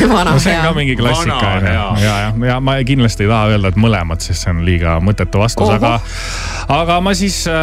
vana 0.14 0.34
no 0.34 0.42
see 0.42 0.54
on 0.54 0.62
hea 0.62 0.68
ka. 0.68 0.76
mingi 0.76 0.96
klassika 0.98 1.36
on 1.38 1.66
ju, 1.66 1.66
hea. 1.66 1.84
ja, 2.04 2.14
ja, 2.24 2.32
ja 2.52 2.58
ma 2.64 2.76
kindlasti 2.86 3.26
ei 3.26 3.30
taha 3.30 3.54
öelda, 3.54 3.72
et 3.72 3.78
mõlemad, 3.80 4.22
sest 4.24 4.46
see 4.46 4.54
on 4.54 4.64
liiga 4.66 4.96
mõttetu 5.04 5.42
vastus, 5.42 5.70
aga. 5.74 5.94
aga 6.80 6.98
ma 7.04 7.14
siis 7.18 7.42
äh,, 7.50 7.54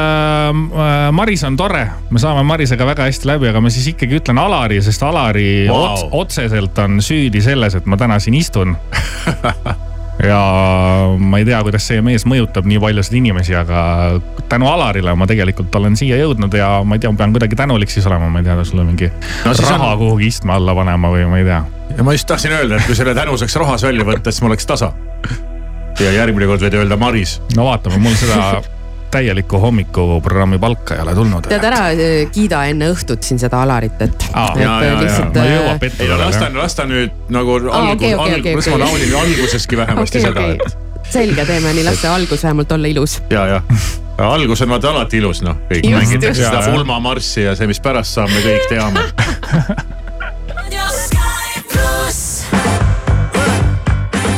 äh, 0.53 1.09
Maris 1.15 1.45
on 1.47 1.57
tore, 1.59 1.83
me 2.11 2.21
saame 2.21 2.45
Marisega 2.47 2.87
väga 2.87 3.09
hästi 3.09 3.31
läbi, 3.33 3.51
aga 3.51 3.63
ma 3.63 3.73
siis 3.73 3.89
ikkagi 3.93 4.21
ütlen 4.21 4.41
Alari, 4.41 4.81
sest 4.85 5.03
Alari 5.07 5.49
wow. 5.69 5.91
ots, 5.91 6.07
otseselt 6.23 6.79
on 6.83 7.01
süüdi 7.03 7.43
selles, 7.43 7.77
et 7.77 7.89
ma 7.89 7.99
täna 7.99 8.19
siin 8.23 8.37
istun 8.37 8.77
ja 10.23 10.39
ma 11.19 11.37
ei 11.37 11.45
tea, 11.45 11.59
kuidas 11.65 11.87
see 11.87 12.01
mees 12.05 12.25
mõjutab 12.29 12.65
nii 12.69 12.79
paljusid 12.81 13.17
inimesi, 13.19 13.55
aga 13.57 13.81
tänu 14.49 14.69
Alarile 14.71 15.13
ma 15.17 15.27
tegelikult 15.29 15.75
olen 15.77 15.97
siia 15.99 16.17
jõudnud 16.21 16.53
ja 16.57 16.69
ma 16.85 16.97
ei 16.97 17.03
tea, 17.03 17.11
ma 17.13 17.21
pean 17.21 17.35
kuidagi 17.35 17.59
tänulik 17.59 17.93
siis 17.93 18.07
olema, 18.09 18.29
ma 18.33 18.41
ei 18.41 18.47
tea, 18.47 18.57
sulle 18.67 18.85
mingi 18.87 19.11
No 19.45 19.53
raha 19.53 19.75
on- 19.75 19.91
on... 19.91 19.97
kuhugi 20.01 20.31
istme 20.33 20.53
alla 20.57 20.75
panema 20.75 21.11
või 21.13 21.27
ma 21.29 21.41
ei 21.41 21.45
tea. 21.47 21.61
ja 21.97 22.03
ma 22.07 22.15
just 22.17 22.27
tahtsin 22.27 22.51
öelda, 22.57 22.79
et 22.79 22.89
kui 22.89 22.95
selle 22.97 23.13
tänu 23.17 23.37
saaks 23.37 23.55
rahas 23.61 23.85
välja 23.85 24.05
võtta, 24.07 24.31
siis 24.31 24.41
ma 24.41 24.51
oleks 24.53 24.65
tasa. 24.65 24.93
ja 25.99 26.11
järgmine 26.11 26.49
kord 26.49 26.61
võid 26.65 26.81
öelda 26.81 26.97
Maris. 26.97 27.39
no 27.55 27.69
vaatame, 27.69 27.97
mul 28.01 28.17
seda 28.17 28.61
täielikku 29.11 29.59
hommikuprogrammi 29.59 30.59
palka 30.59 30.95
ei 30.95 31.01
ole 31.01 31.15
tulnud. 31.15 31.47
tead 31.49 31.63
ära, 31.63 31.83
kiida 32.33 32.63
enne 32.71 32.89
õhtut 32.93 33.23
siin 33.23 33.39
seda 33.39 33.61
Alarit, 33.61 34.01
et. 34.01 34.27
Ei 35.99 36.07
no 36.07 36.17
las 36.17 36.37
ta 36.37 36.49
las 36.53 36.75
ta 36.75 36.85
nüüd 36.89 37.11
nagu 37.33 37.59
Aa, 37.71 37.79
algus 37.79 37.95
okei, 37.95 38.15
okei, 38.15 38.53
algus, 38.53 38.67
ma 38.67 38.75
okei. 38.75 38.85
naudin 38.85 39.15
alguseski 39.21 39.77
vähemasti 39.77 40.19
okei, 40.19 40.29
seda, 40.29 40.41
okei 40.41 40.51
et, 40.55 40.87
selge, 41.11 41.45
teeme 41.45 41.73
nii, 41.73 41.85
las 41.87 42.01
see 42.01 42.11
algus 42.11 42.43
vähemalt 42.43 42.71
olla 42.71 42.87
ilus. 42.87 43.21
ja, 43.29 43.45
ja. 43.47 43.61
algus 44.17 44.61
on 44.61 44.69
vaata 44.69 44.89
alati 44.91 45.17
ilus, 45.17 45.41
noh, 45.41 45.55
kõik 45.69 45.85
Just, 45.87 46.03
mängitakse 46.03 46.41
just. 46.41 46.51
seda 46.51 46.71
pulmamarssi 46.71 47.47
ja 47.47 47.55
see, 47.55 47.67
mis 47.67 47.79
pärast 47.79 48.17
saab, 48.17 48.29
me 48.33 48.43
kõik 48.45 48.67
teame. 48.69 49.07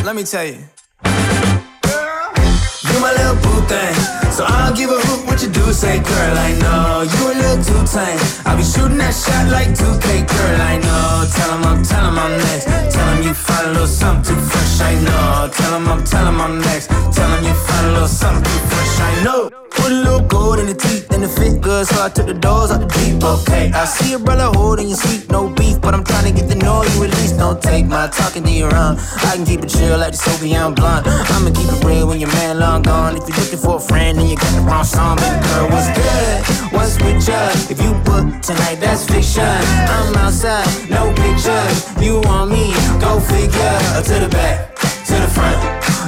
Let 0.09 0.15
me 0.15 0.23
tell 0.23 0.43
you. 0.43 0.57
You 1.05 2.99
my 2.99 3.11
little 3.13 3.35
boo 3.43 3.61
thing. 3.67 4.18
So 4.39 4.45
I 4.45 4.67
don't 4.67 4.77
give 4.77 4.89
a 4.89 4.93
hoot 4.93 5.28
what 5.39 5.47
you 5.47 5.63
do, 5.63 5.73
say 5.73 5.99
girl, 5.99 6.37
I 6.37 6.51
know. 6.59 7.01
You 7.07 7.31
a 7.31 7.35
little 7.39 7.63
too 7.63 7.83
tame. 7.87 8.19
I'll 8.45 8.57
be 8.57 8.63
shooting 8.63 8.97
that 8.97 9.13
shot 9.13 9.47
like 9.51 9.69
2K, 9.69 10.27
girl, 10.27 10.61
I 10.61 10.77
know. 10.77 11.27
Tell 11.31 11.51
him 11.55 11.63
I'm, 11.63 11.83
tell 11.83 12.05
him 12.05 12.19
I'm 12.19 12.37
next. 12.37 12.65
Tell 12.65 13.07
him 13.15 13.23
you 13.23 13.33
find 13.33 13.67
a 13.67 13.71
little 13.71 13.87
something 13.87 14.35
too 14.35 14.41
fresh, 14.41 14.81
I 14.81 14.95
know. 14.99 15.49
Tell 15.53 15.77
him 15.77 15.87
I'm, 15.87 16.03
tell 16.03 16.27
him 16.27 16.41
I'm 16.41 16.59
next. 16.59 16.87
Tell 16.87 17.29
him 17.31 17.43
you 17.43 17.53
find 17.53 17.87
a 17.87 17.91
little 17.91 18.07
something 18.07 18.43
too 18.43 18.59
fresh, 18.67 18.99
I 18.99 19.23
know. 19.23 19.49
Put 19.71 19.91
a 19.91 19.95
little 19.95 20.27
gold 20.27 20.59
in 20.59 20.65
the 20.65 20.73
teeth 20.73 21.09
and 21.11 21.23
it 21.23 21.29
fit 21.29 21.61
good, 21.61 21.87
so 21.87 22.03
I 22.03 22.09
took 22.09 22.25
the 22.25 22.33
doors 22.33 22.71
out 22.71 22.81
the 22.81 22.87
deep. 22.87 23.23
Okay, 23.23 23.71
I 23.71 23.85
see 23.85 24.13
a 24.13 24.19
brother 24.19 24.51
holding 24.59 24.89
your 24.89 24.97
seat, 24.97 25.31
no 25.31 25.47
beef, 25.49 25.79
but 25.79 25.93
I'm 25.93 26.03
trying 26.03 26.27
to 26.27 26.33
get 26.37 26.49
to 26.51 26.57
know 26.57 26.83
you 26.83 27.03
at 27.05 27.11
least. 27.15 27.37
Don't 27.37 27.61
take 27.61 27.85
my 27.85 28.07
talking 28.07 28.43
to 28.43 28.51
your 28.51 28.75
own. 28.75 28.97
I 29.23 29.35
can 29.35 29.45
keep 29.45 29.63
it 29.63 29.69
chill 29.69 29.97
like 29.97 30.11
the 30.11 30.17
Soviet 30.17 30.75
blunt. 30.75 31.07
I'ma 31.07 31.51
keep 31.51 31.71
it 31.71 31.83
real 31.85 32.07
when 32.07 32.19
your 32.19 32.31
man 32.39 32.59
long 32.59 32.81
gone. 32.81 33.15
If 33.15 33.27
you're 33.29 33.37
looking 33.37 33.59
for 33.59 33.77
a 33.77 33.79
friend, 33.79 34.17
then 34.17 34.27
you 34.27 34.35
got 34.35 34.51
the 34.51 34.61
wrong 34.61 34.83
song. 34.83 35.15
Baby 35.17 35.28
girl, 35.45 35.65
what's 35.69 35.89
good? 35.93 36.73
What's 36.73 36.95
with 37.03 37.27
you? 37.27 37.43
If 37.73 37.77
you 37.81 37.91
book 38.05 38.25
tonight, 38.41 38.77
that's 38.79 39.05
fiction. 39.05 39.43
I'm 39.43 40.15
outside, 40.17 40.67
no 40.89 41.13
pictures. 41.13 41.77
You 42.01 42.21
want 42.25 42.51
me? 42.51 42.73
Go 42.99 43.19
figure. 43.19 43.77
Uh, 43.95 44.01
To 44.01 44.15
the 44.25 44.29
back, 44.29 44.75
to 45.09 45.15
the 45.15 45.29
front. 45.29 45.57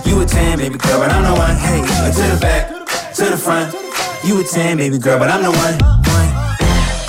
You 0.06 0.22
a 0.22 0.26
10, 0.26 0.58
baby 0.58 0.78
girl, 0.78 1.00
but 1.00 1.12
I'm 1.12 1.24
the 1.24 1.34
one. 1.34 1.56
Hey, 1.56 1.82
uh, 1.82 2.12
to 2.12 2.24
the 2.36 2.40
back, 2.42 2.64
to 3.16 3.26
the 3.26 3.38
front. 3.38 3.74
You 4.24 4.40
a 4.42 4.44
10, 4.44 4.78
baby 4.78 4.98
girl, 4.98 5.20
but 5.20 5.30
I'm 5.30 5.44
the 5.44 5.52
one. 5.52 6.02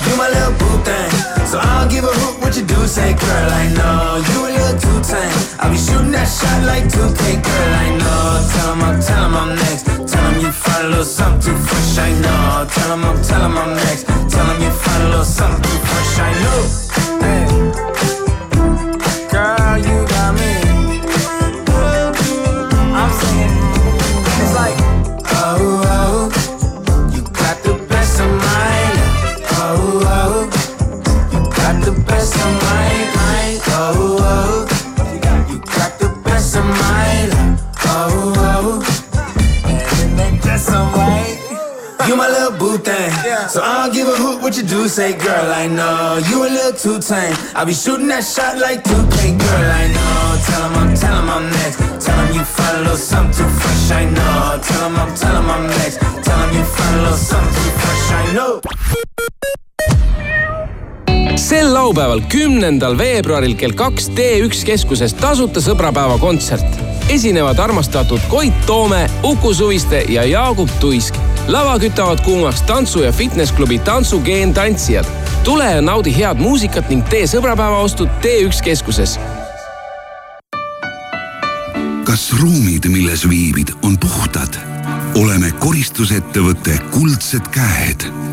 You 0.07 0.17
my 0.17 0.29
little 0.29 0.53
boo 0.59 0.77
thing. 0.83 1.09
So 1.47 1.59
I 1.59 1.79
don't 1.79 1.89
give 1.91 2.03
a 2.03 2.07
hoot 2.07 2.41
what 2.41 2.55
you 2.57 2.63
do, 2.65 2.85
say 2.87 3.13
girl, 3.13 3.49
I 3.49 3.65
know. 3.73 4.21
You 4.29 4.39
a 4.45 4.49
little 4.57 4.77
too 4.79 4.99
tame. 5.01 5.37
I'll 5.59 5.71
be 5.71 5.77
shooting 5.77 6.11
that 6.11 6.25
shot 6.27 6.61
like 6.65 6.83
2K, 6.85 7.41
girl, 7.41 7.73
I 7.85 7.87
know. 7.97 8.47
Tell 8.53 8.73
him 8.73 8.81
I'm, 8.83 9.01
tell 9.01 9.25
him 9.25 9.35
I'm 9.35 9.55
next. 9.55 10.02
Tell 10.83 10.91
him 10.91 10.99
you 10.99 11.05
find 11.05 11.23
a 11.23 11.23
little 11.23 11.29
something 11.29 11.41
too 11.41 11.57
fresh, 11.63 11.97
I 11.97 12.11
know. 12.19 12.67
Tell 12.69 12.93
him 12.93 13.05
I'm, 13.05 13.21
tell 13.23 13.41
him 13.41 13.57
I'm 13.57 13.73
next. 13.73 14.05
Tell 14.05 14.45
him 14.45 14.61
you 14.61 14.69
find 14.69 15.03
a 15.03 15.07
little 15.07 15.23
something 15.23 15.63
too 15.63 15.77
fresh, 15.77 16.19
I 16.19 16.43
know. 16.43 16.82
Thing. 42.83 43.11
So 43.49 43.61
I 43.61 43.83
don't 43.83 43.93
give 43.93 44.07
a 44.07 44.15
hoot 44.15 44.41
what 44.41 44.55
you 44.57 44.63
do, 44.63 44.87
say, 44.87 45.13
girl, 45.13 45.51
I 45.51 45.67
know 45.67 46.19
you 46.29 46.43
a 46.43 46.49
little 46.49 46.73
too 46.73 46.99
tame. 46.99 47.35
I 47.55 47.63
be 47.65 47.73
shooting 47.73 48.07
that 48.07 48.23
shot 48.23 48.57
like 48.57 48.83
2K, 48.83 49.39
girl, 49.39 49.67
I 49.81 49.87
know. 49.95 50.21
Tell 50.47 50.63
him 50.67 50.75
I'm, 50.81 50.95
tell 50.95 51.17
him 51.21 51.29
I'm 51.29 51.45
next. 51.49 51.77
Tell 52.05 52.17
him 52.19 52.35
you 52.35 52.43
find 52.43 52.77
a 52.77 52.81
little 52.81 52.97
something 52.97 53.33
too 53.33 53.49
fresh, 53.59 53.91
I 53.91 54.05
know. 54.05 54.59
Tell 54.61 54.89
him 54.89 54.95
I'm, 54.95 55.15
tell 55.15 55.35
him 55.35 55.49
I'm 55.49 55.67
next. 55.67 55.97
Tell 55.99 56.39
him 56.43 56.51
you 56.57 56.63
find 56.63 56.95
a 56.99 57.01
little 57.03 57.17
something 57.17 57.53
too 57.63 57.71
fresh, 57.81 58.11
I 58.11 58.33
know. 58.33 58.61
sel 61.43 61.73
laupäeval, 61.73 62.21
kümnendal 62.31 62.95
veebruaril 62.97 63.55
kell 63.59 63.75
kaks 63.75 64.07
T1 64.15 64.63
keskuses 64.65 65.13
tasuta 65.19 65.61
sõbrapäeva 65.61 66.15
kontsert. 66.21 66.92
Esinevad 67.09 67.59
armastatud 67.59 68.19
Koit 68.27 68.65
Toome, 68.65 69.09
Uku 69.23 69.53
Suviste 69.53 70.05
ja 70.07 70.23
Jaagup 70.23 70.69
Tuisk. 70.79 71.15
lava 71.47 71.79
kütavad 71.79 72.21
kuumaks 72.21 72.61
tantsu- 72.61 73.03
ja 73.03 73.11
fitnessklubi 73.11 73.79
Tantsugeen 73.79 74.53
tantsijad. 74.53 75.05
tule 75.43 75.71
ja 75.71 75.81
naudi 75.81 76.17
head 76.17 76.37
muusikat 76.37 76.89
ning 76.89 77.05
tee 77.09 77.25
sõbrapäevaostud 77.25 78.09
T1 78.21 78.63
keskuses 78.63 79.19
kas 82.03 82.33
ruumid, 82.41 82.85
milles 82.87 83.29
viibid, 83.29 83.67
on 83.81 83.97
puhtad? 83.97 84.57
oleme 85.15 85.51
koristusettevõte 85.51 86.77
Kuldsed 86.91 87.47
Käed 87.51 88.32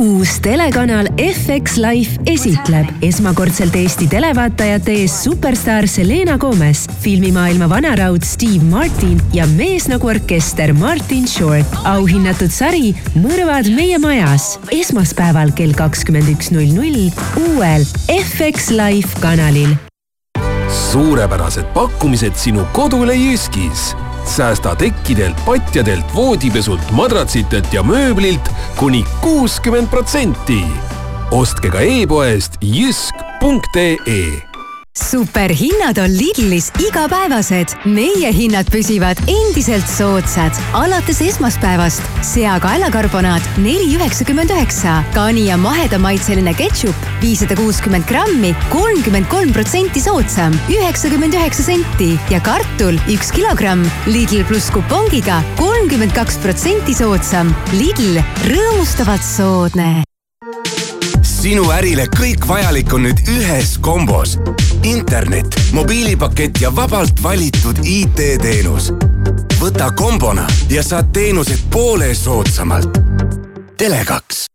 uus 0.00 0.40
telekanal 0.44 1.06
FX 1.16 1.78
Life 1.80 2.20
esitleb 2.28 3.04
esmakordselt 3.06 3.74
Eesti 3.80 4.08
televaatajate 4.12 4.92
ees 5.00 5.14
superstaar 5.24 5.88
Selena 5.88 6.36
Gomez, 6.38 6.84
filmimaailma 7.00 7.68
vanaraud 7.70 8.24
Steve 8.28 8.64
Martin 8.68 9.16
ja 9.32 9.46
mees 9.56 9.88
nagu 9.88 10.10
orkester 10.12 10.74
Martin 10.76 11.24
Short. 11.28 11.78
auhinnatud 11.88 12.52
sari 12.52 12.92
Mõrvad 13.16 13.72
meie 13.72 13.96
majas 14.02 14.58
esmaspäeval 14.68 15.54
kell 15.56 15.72
kakskümmend 15.76 16.28
üks 16.34 16.52
null 16.52 16.76
null 16.76 17.08
uuel 17.46 17.88
FX 18.12 18.74
Life 18.76 19.16
kanalil 19.24 19.72
suurepärased 20.76 21.72
pakkumised 21.74 22.36
sinu 22.36 22.66
kodule 22.72 23.14
Jyskis. 23.16 23.94
Säästa 24.28 24.76
tekkidelt, 24.76 25.44
patjadelt, 25.44 26.14
voodipesult, 26.14 26.90
madratsitelt 26.90 27.72
ja 27.72 27.82
mööblilt 27.82 28.50
kuni 28.76 29.04
kuuskümmend 29.20 29.88
protsenti. 29.88 30.62
ostke 31.30 31.70
ka 31.70 31.80
e-poest 31.80 32.58
jysk.ee 32.60 34.45
superhinnad 34.96 35.98
on 35.98 36.10
Lidlis 36.18 36.72
igapäevased. 36.88 37.76
meie 37.84 38.32
hinnad 38.32 38.70
püsivad 38.72 39.20
endiselt 39.26 39.88
soodsad. 39.88 40.52
alates 40.72 41.20
esmaspäevast 41.20 42.02
seakaelakarbonaat 42.22 43.42
neli 43.58 43.94
üheksakümmend 43.96 44.50
üheksa, 44.50 45.02
kani 45.14 45.46
ja 45.46 45.56
mahedamaitseline 45.56 46.54
ketšup 46.54 47.06
viissada 47.20 47.56
kuuskümmend 47.56 48.08
grammi, 48.08 48.54
kolmkümmend 48.72 49.28
kolm 49.28 49.52
protsenti 49.52 50.00
soodsam, 50.00 50.56
üheksakümmend 50.72 51.34
üheksa 51.34 51.62
senti 51.62 52.16
ja 52.30 52.40
kartul 52.40 52.98
üks 53.12 53.32
kilogramm 53.36 53.84
Lidl 54.06 54.44
pluss 54.48 54.72
kupongiga 54.72 55.42
kolmkümmend 55.60 56.16
kaks 56.16 56.40
protsenti 56.42 56.96
soodsam. 56.96 57.52
Lidl, 57.76 58.20
rõõmustavalt 58.48 59.24
soodne 59.36 60.06
sinu 61.46 61.68
ärile 61.70 62.08
kõik 62.10 62.42
vajalik 62.48 62.90
on 62.96 63.04
nüüd 63.06 63.20
ühes 63.30 63.76
kombos. 63.78 64.32
internet, 64.82 65.54
mobiilipakett 65.72 66.58
ja 66.60 66.72
vabalt 66.74 67.22
valitud 67.22 67.78
IT-teenus. 67.84 68.90
võta 69.60 69.92
kombona 69.94 70.46
ja 70.70 70.82
saad 70.82 71.12
teenused 71.12 71.58
poole 71.70 72.14
soodsamalt. 72.14 72.98
Tele2 73.78 74.46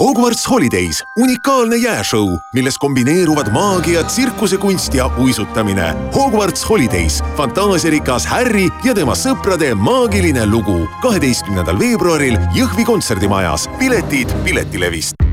Hogwarts 0.00 0.48
Holidays, 0.50 1.02
unikaalne 1.18 1.76
jääšõu, 1.76 2.38
milles 2.54 2.78
kombineeruvad 2.78 3.52
maagia, 3.52 4.02
tsirkusekunst 4.04 4.94
ja 4.94 5.10
uisutamine. 5.18 5.94
Hogwarts 6.14 6.64
Holidays, 6.68 7.22
fantaasiarikas 7.36 8.26
Harry 8.26 8.68
ja 8.84 8.94
tema 8.94 9.14
sõprade 9.14 9.74
maagiline 9.74 10.46
lugu. 10.46 10.88
kaheteistkümnendal 11.02 11.78
veebruaril 11.78 12.38
Jõhvi 12.54 12.84
kontserdimajas. 12.84 13.68
piletid 13.78 14.28
Piletilevist 14.44 15.29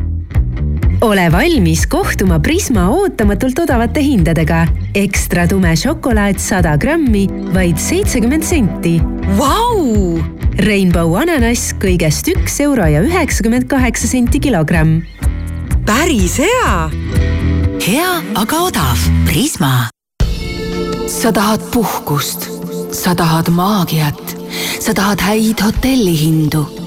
ole 1.01 1.29
valmis 1.31 1.85
kohtuma 1.87 2.39
Prisma 2.39 2.87
ootamatult 2.89 3.59
odavate 3.59 4.01
hindadega. 4.01 4.65
ekstra 4.95 5.47
tume 5.47 5.75
šokolaad 5.75 6.39
sada 6.39 6.75
grammi, 6.77 7.27
vaid 7.53 7.77
seitsekümmend 7.77 8.43
senti. 8.43 8.97
Vau! 9.37 10.17
Rainbow 10.65 11.13
ananass 11.19 11.75
kõigest 11.77 12.31
üks 12.33 12.57
euro 12.65 12.87
ja 12.89 13.03
üheksakümmend 13.05 13.67
kaheksa 13.69 14.07
senti 14.07 14.39
kilogramm. 14.39 15.01
päris 15.85 16.39
hea. 16.41 16.89
hea, 17.85 18.11
aga 18.35 18.63
odav. 18.63 18.97
Prisma. 19.25 19.89
sa 21.07 21.31
tahad 21.31 21.61
puhkust, 21.71 22.49
sa 22.91 23.15
tahad 23.15 23.49
maagiat, 23.49 24.35
sa 24.79 24.93
tahad 24.93 25.21
häid 25.21 25.61
hotellihindu 25.61 26.86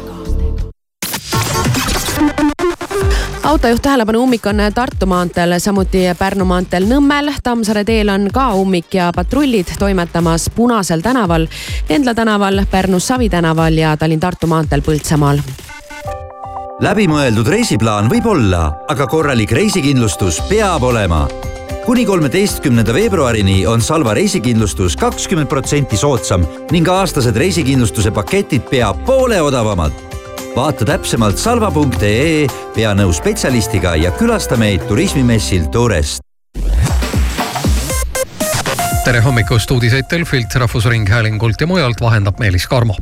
autojuht 3.43 3.81
tähelepanu, 3.81 4.23
ummik 4.23 4.45
on 4.45 4.55
Tartu 4.73 5.05
maanteel, 5.05 5.59
samuti 5.59 6.03
Pärnu 6.19 6.45
maanteel 6.45 6.85
Nõmmel. 6.85 7.31
Tammsaare 7.43 7.83
teel 7.83 8.09
on 8.09 8.29
ka 8.33 8.53
ummik 8.55 8.93
ja 8.93 9.11
patrullid 9.15 9.73
toimetamas 9.79 10.49
Punasel 10.55 11.01
tänaval, 11.01 11.47
Endla 11.89 12.13
tänaval, 12.13 12.65
Pärnus 12.71 13.07
Savi 13.07 13.29
tänaval 13.29 13.77
ja 13.77 13.95
Tallinn-Tartu 13.97 14.47
maanteel 14.47 14.81
Põltsamaal 14.85 15.41
läbimõeldud 16.81 17.45
reisiplaan 17.45 18.07
võib 18.09 18.25
olla, 18.25 18.61
aga 18.89 19.05
korralik 19.07 19.51
reisikindlustus 19.53 20.39
peab 20.49 20.83
olema. 20.83 21.27
kuni 21.85 22.05
kolmeteistkümnenda 22.05 22.93
veebruarini 22.93 23.67
on 23.67 23.81
Salva 23.81 24.13
reisikindlustus 24.13 24.97
kakskümmend 24.97 25.49
protsenti 25.49 25.97
soodsam 25.97 26.45
ning 26.71 26.87
aastased 26.87 27.35
reisikindlustuse 27.35 28.11
paketid 28.11 28.61
pea 28.69 28.93
poole 28.93 29.41
odavamad 29.41 29.91
vaata 30.55 30.85
täpsemalt 30.85 31.39
salva.ee, 31.39 32.47
pea 32.75 32.91
nõu 32.97 33.13
spetsialistiga 33.15 33.95
ja 33.99 34.11
külasta 34.15 34.57
meid 34.59 34.83
turismimessil 34.89 35.69
Tourest. 35.71 36.23
tere 39.05 39.19
hommikust, 39.19 39.71
uudiseid 39.71 40.05
Delfilt, 40.11 40.55
Rahvusringhäälingult 40.55 41.61
ja 41.61 41.67
mujalt 41.67 42.01
vahendab 42.01 42.39
Meelis 42.39 42.67
Karmo 42.67 42.95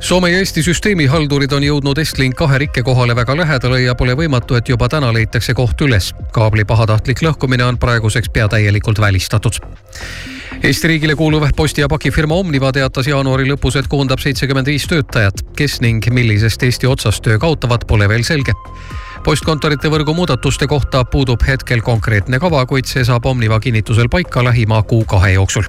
Soome 0.00 0.30
ja 0.30 0.38
Eesti 0.38 0.62
süsteemihaldurid 0.62 1.52
on 1.52 1.64
jõudnud 1.64 1.98
Estlink 2.00 2.36
kahe 2.36 2.58
rikkekohale 2.58 3.16
väga 3.16 3.36
lähedale 3.36 3.82
ja 3.82 3.94
pole 3.94 4.14
võimatu, 4.16 4.56
et 4.56 4.68
juba 4.68 4.88
täna 4.88 5.12
leitakse 5.12 5.54
koht 5.54 5.80
üles. 5.80 6.14
kaabli 6.32 6.64
pahatahtlik 6.64 7.20
lõhkumine 7.22 7.64
on 7.68 7.78
praeguseks 7.78 8.28
pea 8.32 8.48
täielikult 8.48 9.00
välistatud. 9.00 9.60
Eesti 10.62 10.88
riigile 10.88 11.14
kuuluv 11.16 11.48
posti- 11.56 11.80
ja 11.80 11.88
pakifirma 11.88 12.34
Omniva 12.34 12.72
teatas 12.72 13.06
jaanuari 13.06 13.46
lõpus, 13.48 13.78
et 13.78 13.88
koondab 13.88 14.20
seitsekümmend 14.20 14.66
viis 14.66 14.86
töötajat. 14.86 15.40
kes 15.56 15.80
ning 15.80 16.04
millisest 16.10 16.62
Eesti 16.62 16.86
otsast 16.86 17.22
töö 17.22 17.38
kaotavad, 17.38 17.86
pole 17.86 18.08
veel 18.08 18.22
selge 18.22 18.52
postkontorite 19.24 19.88
võrgu 19.88 20.14
muudatuste 20.14 20.66
kohta 20.66 21.04
puudub 21.04 21.42
hetkel 21.46 21.82
konkreetne 21.84 22.38
kava, 22.38 22.66
kuid 22.66 22.88
see 22.88 23.04
saab 23.04 23.26
Omniva 23.26 23.60
kinnitusel 23.60 24.08
paika 24.08 24.44
lähima 24.44 24.82
kuu-kahe 24.82 25.32
jooksul 25.32 25.68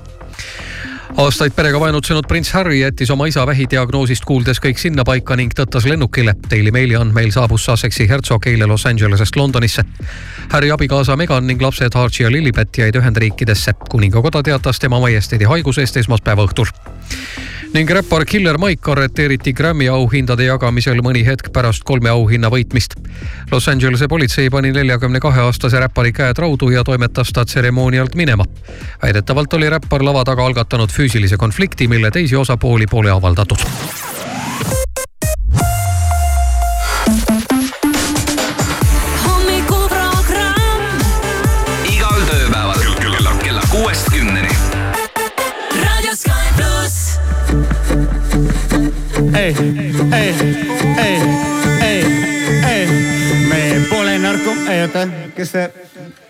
aastaid 1.18 1.54
perega 1.56 1.80
vaenutsenud 1.80 2.28
prints 2.28 2.54
Harry 2.54 2.80
jättis 2.80 3.12
oma 3.12 3.26
isa 3.26 3.44
vähidiagnoosist 3.48 4.26
kuuldes 4.26 4.62
kõik 4.64 4.80
sinnapaika 4.80 5.36
ning 5.36 5.54
tõttas 5.58 5.86
lennukile. 5.90 6.34
Daily 6.50 6.72
Maili 6.72 6.96
andmeil 6.96 7.32
saabus 7.32 7.66
Sussexi 7.66 8.08
hertsog 8.10 8.48
eile 8.48 8.68
Los 8.68 8.86
Angelesest 8.86 9.36
Londonisse. 9.36 9.86
Harry 10.50 10.72
abikaasa 10.72 11.16
Meghan 11.16 11.48
ning 11.48 11.62
lapsed 11.62 11.96
Archie 11.96 12.26
ja 12.26 12.32
Lilibet 12.32 12.78
jäid 12.78 12.96
Ühendriikidesse. 12.96 13.74
kuningakoda 13.90 14.44
teatas 14.44 14.80
tema 14.80 15.00
majesteedi 15.00 15.46
haigusest 15.46 15.98
esmaspäeva 15.98 16.46
õhtul 16.48 16.72
ning 17.74 17.90
räppar 17.90 18.26
Killer 18.26 18.58
Mike 18.60 18.92
arreteeriti 18.92 19.54
Grammy 19.56 19.88
auhindade 19.88 20.44
jagamisel 20.44 21.00
mõni 21.04 21.22
hetk 21.24 21.54
pärast 21.56 21.86
kolme 21.88 22.10
auhinna 22.12 22.50
võitmist. 22.52 22.98
Los 23.52 23.68
Angelese 23.72 24.10
politsei 24.12 24.50
pani 24.52 24.74
neljakümne 24.76 25.22
kahe 25.24 25.40
aastase 25.46 25.80
räppari 25.80 26.12
käed 26.12 26.40
raudu 26.44 26.68
ja 26.74 26.84
toimetas 26.84 27.32
ta 27.32 27.46
tseremoonialt 27.46 28.16
minema. 28.16 28.46
väidetavalt 29.04 29.54
oli 29.54 29.70
räppar 29.70 30.04
lava 30.04 30.24
taga 30.24 30.46
algatanud 30.46 30.92
füüsilise 31.02 31.38
konflikti, 31.38 31.88
mille 31.88 32.12
teisi 32.12 32.38
osapooli 32.38 32.86
pole 32.88 33.12
avaldatud. 33.12 33.58
ei, 49.36 49.56
ei, 50.14 50.36
ei, 50.98 51.22
ei, 51.82 52.06
ei, 52.68 52.88
me 53.50 53.86
pole 53.90 54.20
narko, 54.20 54.52
ei 54.70 54.82
oota, 54.82 55.08
kes 55.36 55.52
see? 55.52 56.21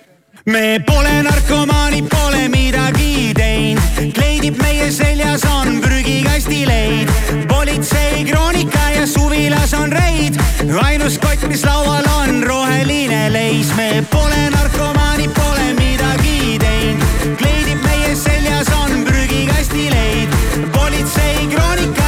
Me 0.52 0.80
pole 0.86 1.24
narkomaanid, 1.24 2.08
pole 2.10 2.48
midagi 2.52 3.32
teinud, 3.36 4.12
kleidib 4.16 4.58
meie 4.60 4.90
seljas 4.92 5.46
on 5.48 5.80
prügikastileid, 5.84 7.12
politsei 7.48 8.26
kroonika 8.28 8.84
ja 8.98 9.06
suvilas 9.08 9.74
on 9.78 9.94
reid, 9.96 10.36
ainus 10.84 11.18
kott, 11.24 11.48
mis 11.48 11.64
laual 11.64 12.08
on 12.18 12.44
roheline 12.44 13.30
leis, 13.32 13.72
me 13.78 14.04
pole 14.12 14.44
narkomaanid, 14.58 15.32
pole 15.40 15.72
midagi 15.80 16.60
teinud, 16.60 17.36
kleidib 17.40 17.88
meie 17.88 18.16
seljas 18.16 18.72
on 18.84 19.06
prügikastileid, 19.08 20.40
politsei 20.76 21.48
kroonika 21.56 22.01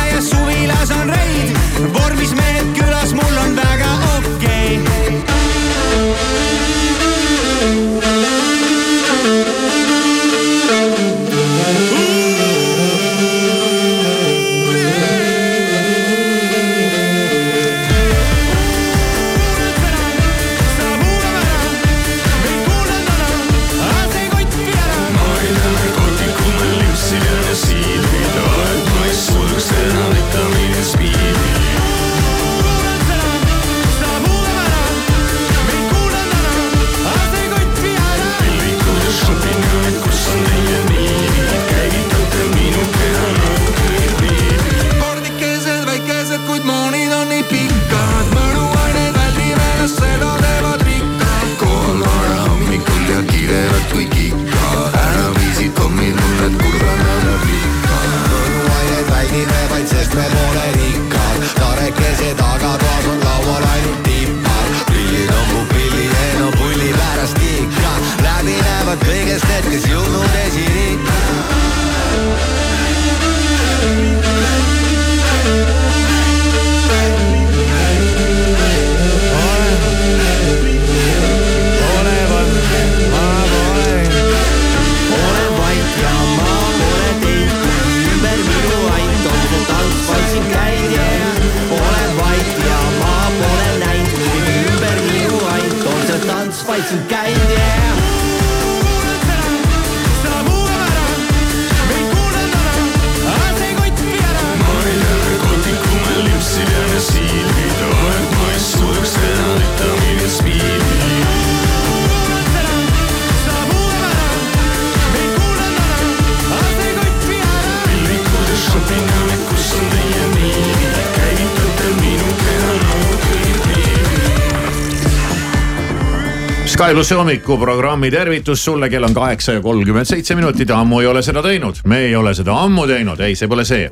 Plussi 126.93 127.15
hommikuprogrammi 127.17 128.11
tervitus 128.11 128.65
sulle, 128.65 128.85
kell 128.89 129.03
on 129.03 129.13
kaheksa 129.17 129.55
ja 129.55 129.61
kolmkümmend 129.61 130.05
seitse 130.05 130.35
minutit, 130.37 130.69
ammu 130.69 130.99
ei 131.01 131.07
ole 131.09 131.23
seda 131.25 131.41
teinud, 131.41 131.79
me 131.89 132.03
ei 132.05 132.15
ole 132.15 132.35
seda 132.37 132.53
ammu 132.67 132.85
teinud, 132.85 133.19
ei, 133.25 133.33
see 133.33 133.49
pole 133.49 133.65
see. 133.65 133.87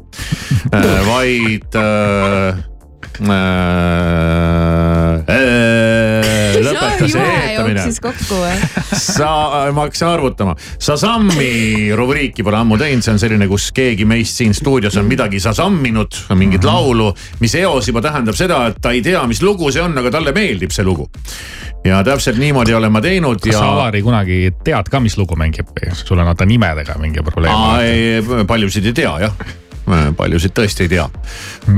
vaid 1.09 1.77
äh, 1.81 2.59
äh, 5.25 6.59
lõpeta 6.61 7.09
see 7.09 7.25
eetamine. 7.25 7.87
sa, 9.17 9.31
ma 9.73 9.87
hakkasin 9.87 10.07
arvutama, 10.11 10.53
Sasammi 10.77 11.89
rubriiki 11.97 12.45
pole 12.45 12.61
ammu 12.61 12.77
teinud, 12.83 13.01
see 13.01 13.15
on 13.15 13.23
selline, 13.25 13.49
kus 13.49 13.71
keegi 13.73 14.05
meist 14.05 14.37
siin 14.43 14.53
stuudios 14.53 14.99
on 15.01 15.09
midagi 15.09 15.41
sasamminud, 15.41 16.21
mingit 16.37 16.69
laulu, 16.69 17.09
mis 17.41 17.57
eos 17.63 17.89
juba 17.89 18.05
tähendab 18.05 18.37
seda, 18.37 18.67
et 18.69 18.77
ta 18.77 18.93
ei 18.93 19.01
tea, 19.01 19.25
mis 19.25 19.41
lugu 19.41 19.73
see 19.73 19.81
on, 19.81 19.97
aga 19.97 20.13
talle 20.19 20.37
meeldib 20.37 20.69
see 20.69 20.85
lugu. 20.85 21.09
Ja 21.85 22.03
täpselt 22.03 22.37
niimoodi 22.41 22.73
olen 22.77 22.91
ma 22.91 23.01
teinud 23.01 23.41
kas 23.41 23.53
ja 23.53 23.63
sa, 23.63 23.71
Avari 23.73 24.03
kunagi 24.05 24.43
tead 24.63 24.91
ka, 24.91 25.01
mis 25.03 25.17
lugu 25.17 25.37
mängib 25.39 25.73
või 25.73 25.95
sul 25.97 26.19
on 26.19 26.29
vaata 26.29 26.45
nimedega 26.45 26.99
mingi 27.01 27.25
probleem? 27.25 28.45
paljusid 28.47 28.91
ei 28.91 28.97
tea 29.01 29.17
jah 29.25 29.57
paljusid 30.17 30.53
tõesti 30.55 30.85
ei 30.85 30.91
tea. 30.91 31.05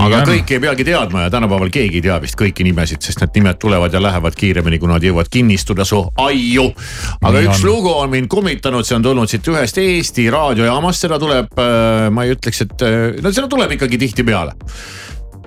aga 0.04 0.22
kõiki 0.28 0.58
ei 0.58 0.62
peagi 0.64 0.86
teadma 0.88 1.26
ja 1.26 1.30
tänapäeval 1.34 1.72
keegi 1.74 2.02
ei 2.02 2.06
tea 2.06 2.18
vist 2.22 2.36
kõiki 2.40 2.66
nimesid, 2.68 3.02
sest 3.02 3.24
need 3.24 3.40
nimed 3.40 3.60
tulevad 3.62 3.94
ja 3.94 4.02
lähevad 4.04 4.36
kiiremini, 4.38 4.80
kui 4.80 4.92
nad 4.92 5.04
jõuavad 5.04 5.32
kinnistuda 5.32 5.86
su 5.88 6.02
aiu. 6.22 6.68
aga 7.22 7.40
Nii 7.40 7.48
üks 7.48 7.64
on. 7.64 7.70
lugu 7.70 7.94
on 7.96 8.12
mind 8.12 8.30
kummitanud, 8.32 8.86
see 8.86 8.98
on 9.00 9.08
tulnud 9.08 9.32
siit 9.32 9.48
ühest 9.54 9.80
Eesti 9.82 10.28
raadiojaamast, 10.34 11.08
seda 11.08 11.20
tuleb, 11.22 11.56
ma 12.12 12.28
ei 12.28 12.36
ütleks, 12.36 12.66
et 12.68 12.86
no 13.24 13.32
seda 13.32 13.48
tuleb 13.52 13.78
ikkagi 13.78 14.02
tihtipeale 14.06 14.58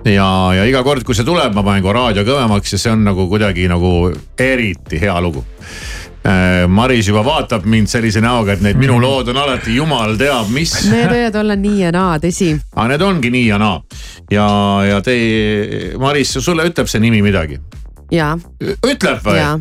ja, 0.07 0.27
ja 0.55 0.65
iga 0.67 0.83
kord, 0.85 1.05
kui 1.05 1.15
see 1.17 1.27
tuleb, 1.27 1.53
ma 1.55 1.63
panen 1.65 1.83
kohe 1.85 1.95
raadio 1.97 2.25
kõvemaks 2.27 2.75
ja 2.75 2.81
see 2.81 2.91
on 2.93 3.05
nagu 3.07 3.27
kuidagi 3.29 3.67
nagu 3.71 4.11
eriti 4.39 4.99
hea 5.01 5.15
lugu. 5.23 5.43
Maris 6.67 7.07
juba 7.07 7.21
vaatab 7.23 7.63
mind 7.71 7.87
sellise 7.87 8.19
näoga, 8.19 8.57
et 8.57 8.63
need 8.65 8.75
minu 8.81 8.97
lood 8.99 9.29
on 9.31 9.37
alati 9.39 9.77
jumal 9.77 10.17
teab 10.19 10.49
mis. 10.51 10.73
Need 10.91 11.07
võivad 11.13 11.37
olla 11.39 11.55
nii 11.55 11.85
ja 11.85 11.91
naa, 11.95 12.17
tõsi. 12.19 12.49
aga 12.75 12.87
need 12.91 13.05
ongi 13.07 13.31
nii 13.31 13.45
ja 13.47 13.59
naa. 13.61 13.79
ja, 14.31 14.47
ja 14.89 15.01
te, 15.05 15.15
Maris, 16.01 16.35
sulle 16.43 16.67
ütleb 16.67 16.91
see 16.91 17.03
nimi 17.03 17.21
midagi? 17.23 17.61
ja, 18.11 18.33
ütleb 18.59 19.23
või? 19.23 19.39
ja. 19.39 19.55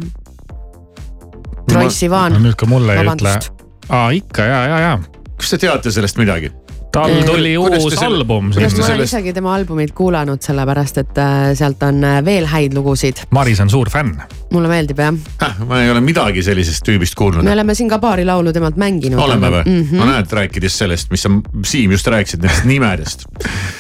Troiss 1.67 2.03
Ivan. 2.07 2.39
nüüd 2.43 2.59
ka 2.59 2.67
mulle 2.71 2.95
ei 2.95 3.03
ütle 3.03 3.15
Vabandust.. 3.15 3.51
aa 3.91 4.11
ikka 4.15 4.47
ja, 4.47 4.61
ja, 4.71 4.79
ja. 4.89 4.95
kas 5.39 5.55
te 5.55 5.63
teate 5.67 5.95
sellest 5.95 6.19
midagi? 6.19 6.51
Tal 6.97 7.13
tuli 7.29 7.55
Kuidas 7.57 7.85
uus 7.85 7.95
selle- 7.95 8.17
album. 8.17 8.51
ma 8.57 8.85
olen 8.87 9.05
isegi 9.05 9.33
tema 9.37 9.55
albumit 9.55 9.93
kuulanud, 9.97 10.41
sellepärast 10.43 10.99
et 11.05 11.19
äh, 11.21 11.53
sealt 11.59 11.83
on 11.85 12.03
äh, 12.05 12.19
veel 12.25 12.49
häid 12.49 12.75
lugusid. 12.77 13.27
Maris 13.31 13.61
on 13.61 13.71
suur 13.71 13.91
fänn 13.93 14.15
mulle 14.53 14.69
meeldib 14.69 14.99
jah. 14.99 15.15
ma 15.67 15.83
ei 15.83 15.91
ole 15.91 16.01
midagi 16.01 16.43
sellisest 16.43 16.85
tüübist 16.87 17.17
kuulnud. 17.19 17.45
me 17.45 17.53
oleme 17.53 17.75
siin 17.75 17.89
ka 17.91 17.99
paari 18.03 18.25
laulu 18.25 18.53
temalt 18.53 18.77
mänginud. 18.77 19.21
oleme 19.21 19.51
või 19.51 19.63
mm? 19.65 19.83
-hmm. 19.83 19.99
no 19.99 20.07
näed, 20.11 20.33
rääkides 20.33 20.79
sellest, 20.79 21.11
mis 21.11 21.23
sa 21.23 21.31
Siim 21.65 21.93
just 21.93 22.07
rääkisid 22.07 22.43
nendest 22.43 22.65
nimedest. 22.65 23.27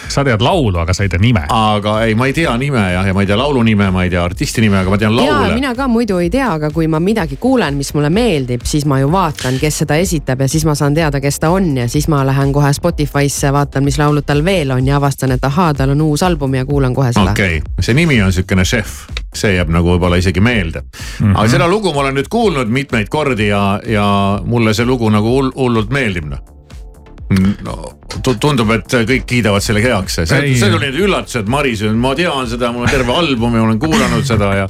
sa 0.09 0.25
tead 0.25 0.43
laulu, 0.43 0.79
aga 0.79 0.95
sa 0.95 1.03
ei 1.03 1.09
tea 1.09 1.19
nime. 1.23 1.45
aga 1.49 2.03
ei, 2.05 2.15
ma 2.15 2.27
ei 2.27 2.33
tea 2.33 2.57
nime 2.57 2.83
jah, 2.93 3.07
ja 3.07 3.15
ma 3.15 3.21
ei 3.23 3.27
tea 3.27 3.39
laulu 3.39 3.63
nime, 3.63 3.91
ma 3.91 4.05
ei 4.05 4.11
tea 4.11 4.25
artisti 4.25 4.61
nime, 4.61 4.79
aga 4.79 4.91
ma 4.91 4.99
tean 4.99 5.17
laule. 5.17 5.55
mina 5.55 5.75
ka 5.75 5.89
muidu 5.89 6.19
ei 6.19 6.31
tea, 6.31 6.53
aga 6.53 6.71
kui 6.71 6.89
ma 6.89 7.01
midagi 7.01 7.37
kuulen, 7.37 7.75
mis 7.75 7.95
mulle 7.95 8.11
meeldib, 8.11 8.65
siis 8.65 8.87
ma 8.87 9.01
ju 9.01 9.13
vaatan, 9.13 9.61
kes 9.61 9.79
seda 9.85 9.97
esitab 10.03 10.41
ja 10.41 10.49
siis 10.49 10.65
ma 10.65 10.75
saan 10.75 10.95
teada, 10.95 11.21
kes 11.21 11.41
ta 11.41 11.51
on 11.51 11.77
ja 11.77 11.89
siis 11.89 12.09
ma 12.09 12.25
lähen 12.27 12.53
kohe 12.53 12.73
Spotify'sse, 12.73 13.53
vaatan, 13.53 13.85
mis 13.85 13.99
laulud 13.99 14.27
tal 14.27 14.45
veel 14.45 14.71
on 14.71 14.87
ja 14.87 14.97
avastan, 14.97 15.33
et 15.37 15.45
ahaa, 15.45 15.75
tal 15.75 15.95
on 15.95 16.01
uus 16.01 16.23
album 16.23 16.55
ja 16.55 16.67
kuulan 16.67 16.95
kohe 16.95 17.13
seda. 17.13 17.31
okei 17.31 17.59
okay., 17.59 17.87
see 17.87 17.95
nimi 17.95 18.23
on 18.23 18.33
sihukene 18.33 18.65
Chef, 18.65 19.07
see 19.37 19.55
jääb 19.57 19.71
nagu 19.73 19.95
võib-olla 19.95 20.19
isegi 20.21 20.41
meelde 20.41 20.83
mm. 20.83 20.99
-hmm. 21.21 21.37
aga 21.37 21.49
seda 21.49 21.69
lugu 21.71 21.93
ma 21.95 22.05
olen 22.05 22.21
nüüd 22.21 22.29
kuulnud 22.33 22.69
mitmeid 22.73 23.09
kordi 23.13 23.49
ja, 23.53 23.81
ja 23.87 24.07
mulle 24.45 24.75
see 24.75 24.87
lugu 24.89 25.11
nagu 25.11 25.39
hull, 25.39 25.55
hullult 25.57 25.93
meeldib 25.95 26.31
noh 26.33 26.56
no 27.67 27.95
tundub, 28.23 28.71
et 28.77 28.95
kõik 29.09 29.25
kiidavad 29.29 29.65
selle 29.65 29.83
heaks, 29.83 30.21
see, 30.21 30.29
see 30.29 30.69
tuli 30.71 30.91
nüüd 30.93 30.99
üllatus, 31.09 31.41
et 31.41 31.49
Maris, 31.51 31.83
ma 31.99 32.13
tean 32.19 32.47
seda, 32.49 32.71
mul 32.75 32.87
on 32.87 32.93
terve 32.93 33.13
album 33.13 33.57
ja 33.59 33.65
olen 33.65 33.81
kuulanud 33.83 34.27
seda 34.27 34.53
ja. 34.55 34.67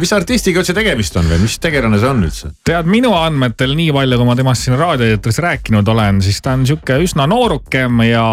mis 0.00 0.12
artistiga 0.14 0.62
üldse 0.62 0.74
tegemist 0.76 1.16
on 1.20 1.28
või 1.30 1.38
mis 1.44 1.54
tegelane 1.62 2.00
see 2.02 2.10
on 2.10 2.24
üldse? 2.26 2.50
tead 2.66 2.90
minu 2.90 3.12
andmetel 3.14 3.76
nii 3.78 3.92
palju, 3.94 4.18
kui 4.18 4.28
ma 4.28 4.36
temast 4.38 4.66
siin 4.66 4.78
raadioeetris 4.80 5.38
rääkinud 5.44 5.92
olen, 5.94 6.20
siis 6.24 6.42
ta 6.42 6.56
on 6.58 6.66
sihuke 6.68 6.98
üsna 7.04 7.28
noorukem 7.30 8.02
ja 8.08 8.26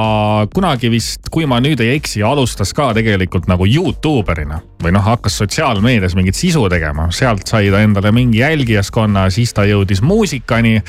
kunagi 0.56 0.90
vist, 0.94 1.30
kui 1.32 1.46
ma 1.50 1.62
nüüd 1.64 1.86
ei 1.86 1.96
eksi, 2.00 2.26
alustas 2.26 2.74
ka 2.76 2.92
tegelikult 2.98 3.50
nagu 3.52 3.70
Youtube 3.70 4.34
erina 4.34 4.62
või 4.82 4.94
noh, 4.98 5.06
hakkas 5.06 5.38
sotsiaalmeedias 5.42 6.18
mingit 6.18 6.38
sisu 6.38 6.66
tegema, 6.74 7.12
sealt 7.14 7.46
sai 7.50 7.70
ta 7.74 7.86
endale 7.86 8.12
mingi 8.16 8.42
jälgijaskonna, 8.42 9.30
siis 9.34 9.54
ta 9.54 9.70
jõudis 9.70 10.02
muusikani 10.06 10.80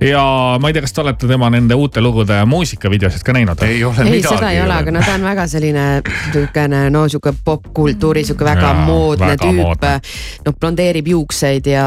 ja 0.00 0.58
ma 0.60 0.68
ei 0.68 0.74
tea, 0.74 0.82
kas 0.84 0.92
te 0.92 1.02
olete 1.02 1.28
tema 1.30 1.48
nende 1.52 1.76
uute 1.78 2.02
lugude 2.02 2.36
muusikavideosid 2.50 3.22
ka 3.24 3.34
näinud? 3.36 3.62
ei 3.66 3.84
ole 3.84 4.02
ei, 4.02 4.16
midagi. 4.18 4.36
seda 4.36 4.50
ei 4.50 4.60
ole, 4.62 4.74
aga 4.74 4.94
no 4.94 5.02
ta 5.04 5.14
on 5.14 5.26
väga 5.26 5.46
selline 5.50 5.84
niisugune 6.04 6.80
no 6.92 7.04
sihuke 7.08 7.32
popkultuuri 7.44 8.24
sihuke 8.26 8.46
väga 8.46 8.72
ja, 8.72 8.86
moodne 8.88 9.30
väga 9.32 9.50
tüüp. 9.50 9.86
noh, 10.46 10.56
blondeerib 10.60 11.08
juukseid 11.14 11.70
ja, 11.70 11.86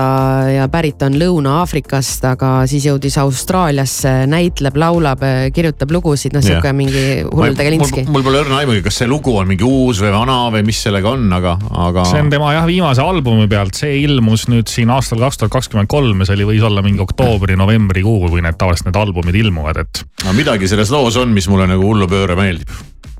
ja 0.54 0.68
pärit 0.72 1.04
on 1.06 1.18
Lõuna-Aafrikast, 1.20 2.26
aga 2.32 2.52
siis 2.70 2.88
jõudis 2.88 3.18
Austraaliasse, 3.22 4.14
näitleb, 4.30 4.78
laulab, 4.80 5.24
kirjutab 5.54 5.92
lugusid, 5.94 6.36
noh 6.38 6.46
sihuke 6.46 6.74
mingi 6.78 7.06
hull 7.28 7.58
tegelinski. 7.58 8.08
mul 8.12 8.26
pole 8.26 8.42
õrna 8.46 8.62
aimugi, 8.64 8.84
kas 8.88 9.02
see 9.02 9.10
lugu 9.10 9.36
on 9.38 9.52
mingi 9.52 9.68
uus 9.68 10.02
või 10.04 10.14
vana 10.16 10.40
või 10.54 10.64
mis 10.68 10.82
sellega 10.88 11.12
on, 11.12 11.28
aga, 11.38 11.58
aga. 11.88 12.08
see 12.12 12.24
on 12.24 12.32
tema 12.34 12.54
jah, 12.56 12.68
viimase 12.70 13.04
albumi 13.04 13.50
pealt, 13.52 13.76
see 13.78 14.00
ilmus 14.06 14.48
nüüd 14.52 14.72
siin 14.72 14.92
aastal 14.94 15.22
kaks 15.22 15.42
tuhat 15.42 15.58
kakskümmend 15.58 15.92
kolm 15.92 16.24
ja 16.24 16.30
see 16.30 16.40
oli, 16.40 16.52
võis 16.54 16.66
olla 16.68 16.84
mingi 16.86 17.04
oktoobri-novembri 17.04 17.97
aprillikuuga, 17.98 18.30
kui 18.30 18.42
need 18.42 18.58
tavaliselt 18.58 18.90
need 18.90 19.00
albumid 19.00 19.36
ilmuvad, 19.36 19.82
et. 19.82 20.04
no 20.26 20.34
midagi 20.34 20.68
selles 20.70 20.92
loos 20.94 21.18
on, 21.18 21.34
mis 21.34 21.48
mulle 21.50 21.68
nagu 21.70 21.84
hullupööre 21.84 22.36
meeldib 22.38 22.70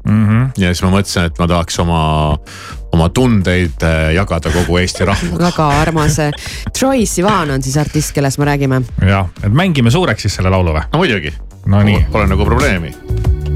mm. 0.06 0.28
-hmm. 0.28 0.50
ja 0.58 0.74
siis 0.74 0.84
ma 0.84 0.92
mõtlesin, 0.94 1.26
et 1.26 1.40
ma 1.40 1.48
tahaks 1.48 1.80
oma, 1.80 2.38
oma 2.94 3.10
tundeid 3.10 3.84
äh, 3.84 4.14
jagada 4.16 4.52
kogu 4.54 4.78
Eesti 4.78 5.06
rahvaga 5.06 5.44
väga 5.50 5.68
armas. 5.82 6.18
Troy 6.80 7.06
Sivan 7.06 7.52
on 7.52 7.64
siis 7.64 7.78
artist, 7.78 8.14
kellest 8.14 8.38
me 8.38 8.46
räägime. 8.46 8.82
jah, 9.02 9.28
et 9.44 9.54
mängime 9.54 9.92
suureks 9.92 10.22
siis 10.22 10.36
selle 10.36 10.50
laulu 10.50 10.74
või? 10.74 10.86
no 10.94 11.00
muidugi. 11.00 11.34
no 11.66 11.84
nii. 11.84 12.06
Pole 12.12 12.28
nagu 12.28 12.46
probleemi. 12.46 12.96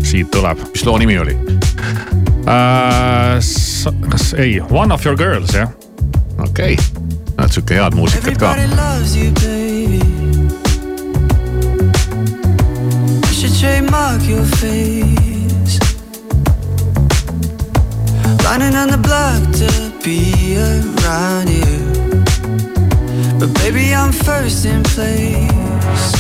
siit 0.03 0.31
tuleb. 0.31 0.57
mis 0.73 0.85
loo 0.85 0.97
nimi 0.97 1.19
oli 1.19 1.37
uh,? 2.45 3.37
kas, 4.09 4.33
ei, 4.33 4.61
One 4.69 4.93
of 4.93 5.05
your 5.05 5.17
girls 5.17 5.53
jah. 5.53 5.69
okei 6.39 6.73
okay., 6.73 6.77
näed 7.37 7.51
sihuke 7.51 7.75
head 7.75 7.95
muusikat 7.95 8.37
ka. 8.37 8.55
Trademark 13.61 14.27
your 14.27 14.43
face. 14.43 15.77
Lining 18.43 18.75
on 18.75 18.89
the 18.89 18.99
block 19.07 19.41
to 19.61 19.69
be 20.03 20.57
around 20.57 21.47
you. 21.47 21.77
But 23.39 23.53
baby, 23.61 23.93
I'm 23.93 24.11
first 24.11 24.65
in 24.65 24.81
place. 24.81 26.11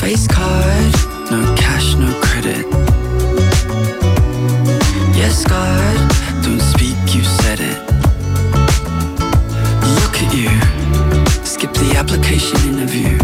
Face 0.00 0.28
card, 0.28 0.92
no 1.32 1.40
cash, 1.56 1.96
no 1.96 2.12
credit. 2.22 2.64
Yes, 5.16 5.44
God, 5.44 5.98
don't 6.44 6.60
speak, 6.60 6.96
you 7.12 7.24
said 7.24 7.58
it. 7.58 7.78
Look 9.98 10.14
at 10.22 10.30
you, 10.32 10.52
skip 11.44 11.72
the 11.72 11.96
application 11.96 12.56
interview 12.68 13.23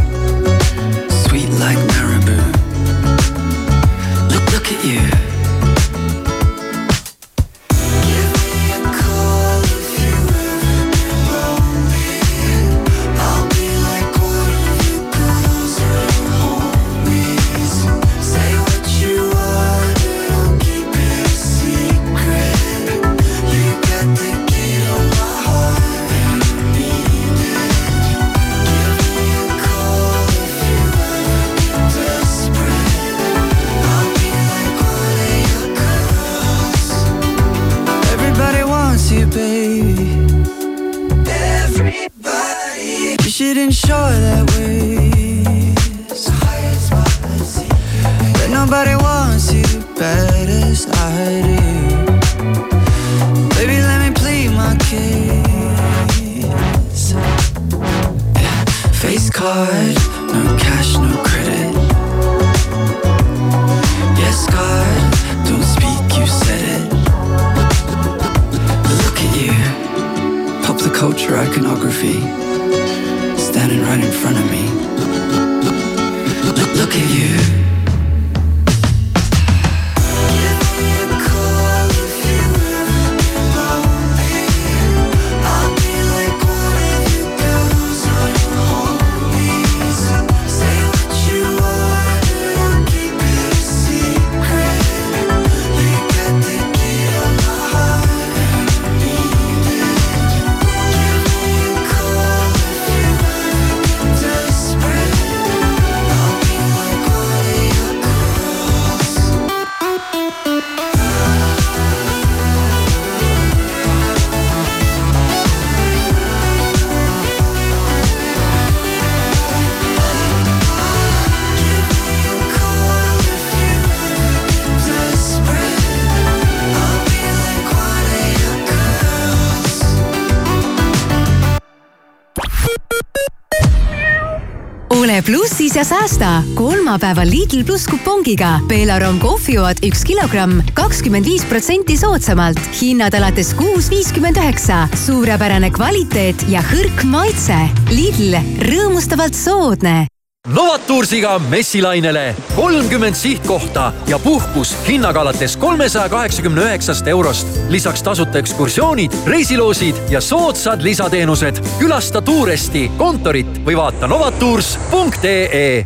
ja 135.81 135.85
säästa 135.85 136.43
kolmapäeval 136.55 137.31
Lidl 137.31 137.65
pluss 137.65 137.89
kupongiga. 137.89 138.59
Belarom 138.69 139.17
kohvijood 139.19 139.81
üks 139.87 140.03
kilogramm, 140.05 140.61
kakskümmend 140.77 141.25
viis 141.25 141.47
protsenti 141.49 141.97
soodsamalt. 141.97 142.61
hinnad 142.83 143.17
alates 143.17 143.55
kuus 143.57 143.89
viiskümmend 143.91 144.37
üheksa. 144.37 144.89
suurepärane 145.07 145.71
kvaliteet 145.71 146.45
ja 146.53 146.61
hõrk 146.61 147.05
maitse. 147.05 147.57
Lidl, 147.97 148.37
rõõmustavalt 148.61 149.35
soodne 149.35 150.11
Novatursiga 150.49 151.39
messilainele 151.39 152.35
kolmkümmend 152.57 153.15
sihtkohta 153.15 153.93
ja 154.07 154.19
puhkus 154.19 154.77
hinnaga 154.89 155.21
alates 155.21 155.57
kolmesaja 155.57 156.09
kaheksakümne 156.09 156.63
üheksast 156.63 157.07
eurost. 157.07 157.49
lisaks 157.69 158.03
tasuta 158.03 158.39
ekskursioonid, 158.39 159.13
reisiloosid 159.27 159.97
ja 160.11 160.21
soodsad 160.21 160.83
lisateenused. 160.83 161.57
külasta 161.79 162.23
Tuuresti 162.23 162.91
kontorit 162.97 163.61
või 163.67 163.77
vaata 163.77 164.07
novatours.ee. 164.07 165.85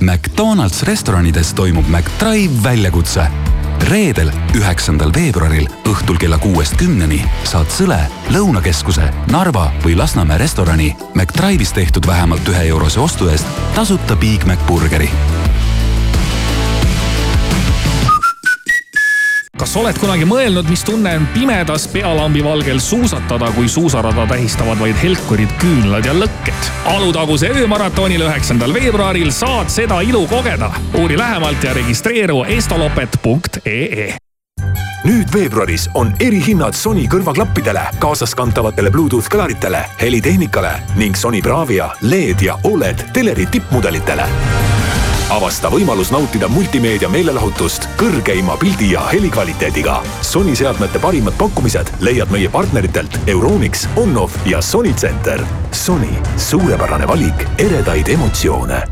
McDonalds 0.00 0.82
restoranides 0.82 1.54
toimub 1.54 1.88
McDrive 1.88 2.62
väljakutse 2.62 3.28
reedel, 3.90 4.30
üheksandal 4.56 5.12
veebruaril 5.14 5.68
õhtul 5.88 6.18
kella 6.20 6.38
kuuest 6.42 6.76
kümneni 6.80 7.22
saad 7.44 7.70
Sõle, 7.72 7.98
Lõunakeskuse, 8.34 9.08
Narva 9.32 9.68
või 9.84 9.96
Lasnamäe 9.98 10.40
restorani 10.42 10.92
McDrive'is 11.14 11.74
tehtud 11.76 12.06
vähemalt 12.06 12.48
ühe 12.48 12.68
eurose 12.70 13.00
ostu 13.00 13.30
eest 13.32 13.46
tasuta 13.74 14.16
Big 14.16 14.44
Mac 14.46 14.62
burgeri. 14.68 15.10
Kas 19.60 19.76
oled 19.80 19.96
kunagi 20.00 20.26
mõelnud, 20.28 20.68
mis 20.70 20.84
tunne 20.86 21.14
on 21.18 21.26
pimedas 21.34 21.86
pealambi 21.92 22.44
valgel 22.44 22.80
suusatada, 22.82 23.50
kui 23.56 23.68
suusarada 23.68 24.26
tähistavad 24.30 24.80
vaid 24.80 24.98
helkurid, 25.02 25.52
küünlad 25.60 26.06
ja 26.08 26.14
lõkked? 26.16 26.70
Alutaguse 26.92 27.50
öömaratonil 27.54 28.26
üheksandal 28.28 28.74
veebruaril 28.76 29.32
saad 29.34 29.72
seda 29.72 30.02
ilu 30.04 30.26
kogeda. 30.30 30.70
uuri 31.00 31.18
lähemalt 31.18 31.64
ja 31.64 31.74
registreeru 31.74 32.44
estolopet.ee 32.44 34.14
nüüd 35.06 35.30
veebruaris 35.32 35.86
on 35.94 36.10
erihinnad 36.20 36.74
Sony 36.74 37.06
kõrvaklappidele, 37.10 37.84
kaasaskantavatele 38.02 38.90
Bluetooth 38.90 39.30
kõlaritele, 39.30 39.84
helitehnikale 40.00 40.72
ning 40.98 41.16
Sony 41.16 41.42
Bravia, 41.42 41.92
LED 42.02 42.48
ja 42.48 42.58
Oled 42.66 43.06
teleri 43.14 43.46
tippmudelitele 43.46 44.65
avasta 45.30 45.70
võimalus 45.72 46.12
nautida 46.14 46.48
multimeedia 46.48 47.08
meelelahutust 47.10 47.88
kõrgeima 48.00 48.56
pildi 48.60 48.92
ja 48.94 49.06
helikvaliteediga. 49.10 50.00
Sony 50.22 50.56
seadmete 50.56 51.02
parimad 51.02 51.34
pakkumised 51.38 51.90
leiad 52.00 52.30
meie 52.30 52.50
partneritelt 52.52 53.18
Euronix, 53.26 53.88
Onnof 53.96 54.36
ja 54.46 54.62
Sony 54.62 54.94
Center. 54.94 55.42
Sony, 55.72 56.12
suurepärane 56.36 57.08
valik 57.08 57.48
eredaid 57.58 58.08
emotsioone 58.08 58.84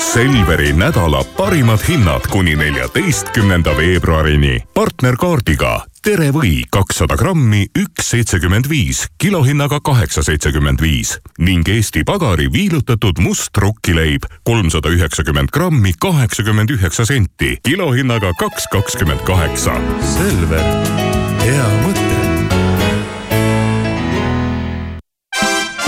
Selveri 0.00 0.72
nädala 0.72 1.24
parimad 1.36 1.80
hinnad 1.88 2.20
kuni 2.30 2.56
neljateistkümnenda 2.56 3.76
veebruarini. 3.76 4.60
partnerkaardiga 4.74 5.84
Tere 6.06 6.28
või 6.30 6.60
kakssada 6.70 7.16
grammi, 7.18 7.64
üks 7.74 8.12
seitsekümmend 8.12 8.68
viis, 8.70 9.00
kilohinnaga 9.18 9.80
kaheksa 9.82 10.22
seitsekümmend 10.22 10.78
viis 10.78 11.16
ning 11.42 11.66
Eesti 11.66 12.04
Pagari 12.06 12.46
viilutatud 12.54 13.18
must 13.18 13.58
rukkileib 13.58 14.30
kolmsada 14.46 14.94
üheksakümmend 14.94 15.50
grammi, 15.50 15.96
kaheksakümmend 15.98 16.70
üheksa 16.78 17.10
senti, 17.10 17.56
kilohinnaga 17.66 18.36
kaks 18.38 18.70
kakskümmend 18.70 19.26
kaheksa. 19.26 19.80
Selver, 20.14 20.74
hea 21.42 21.70
mõte. 21.82 22.05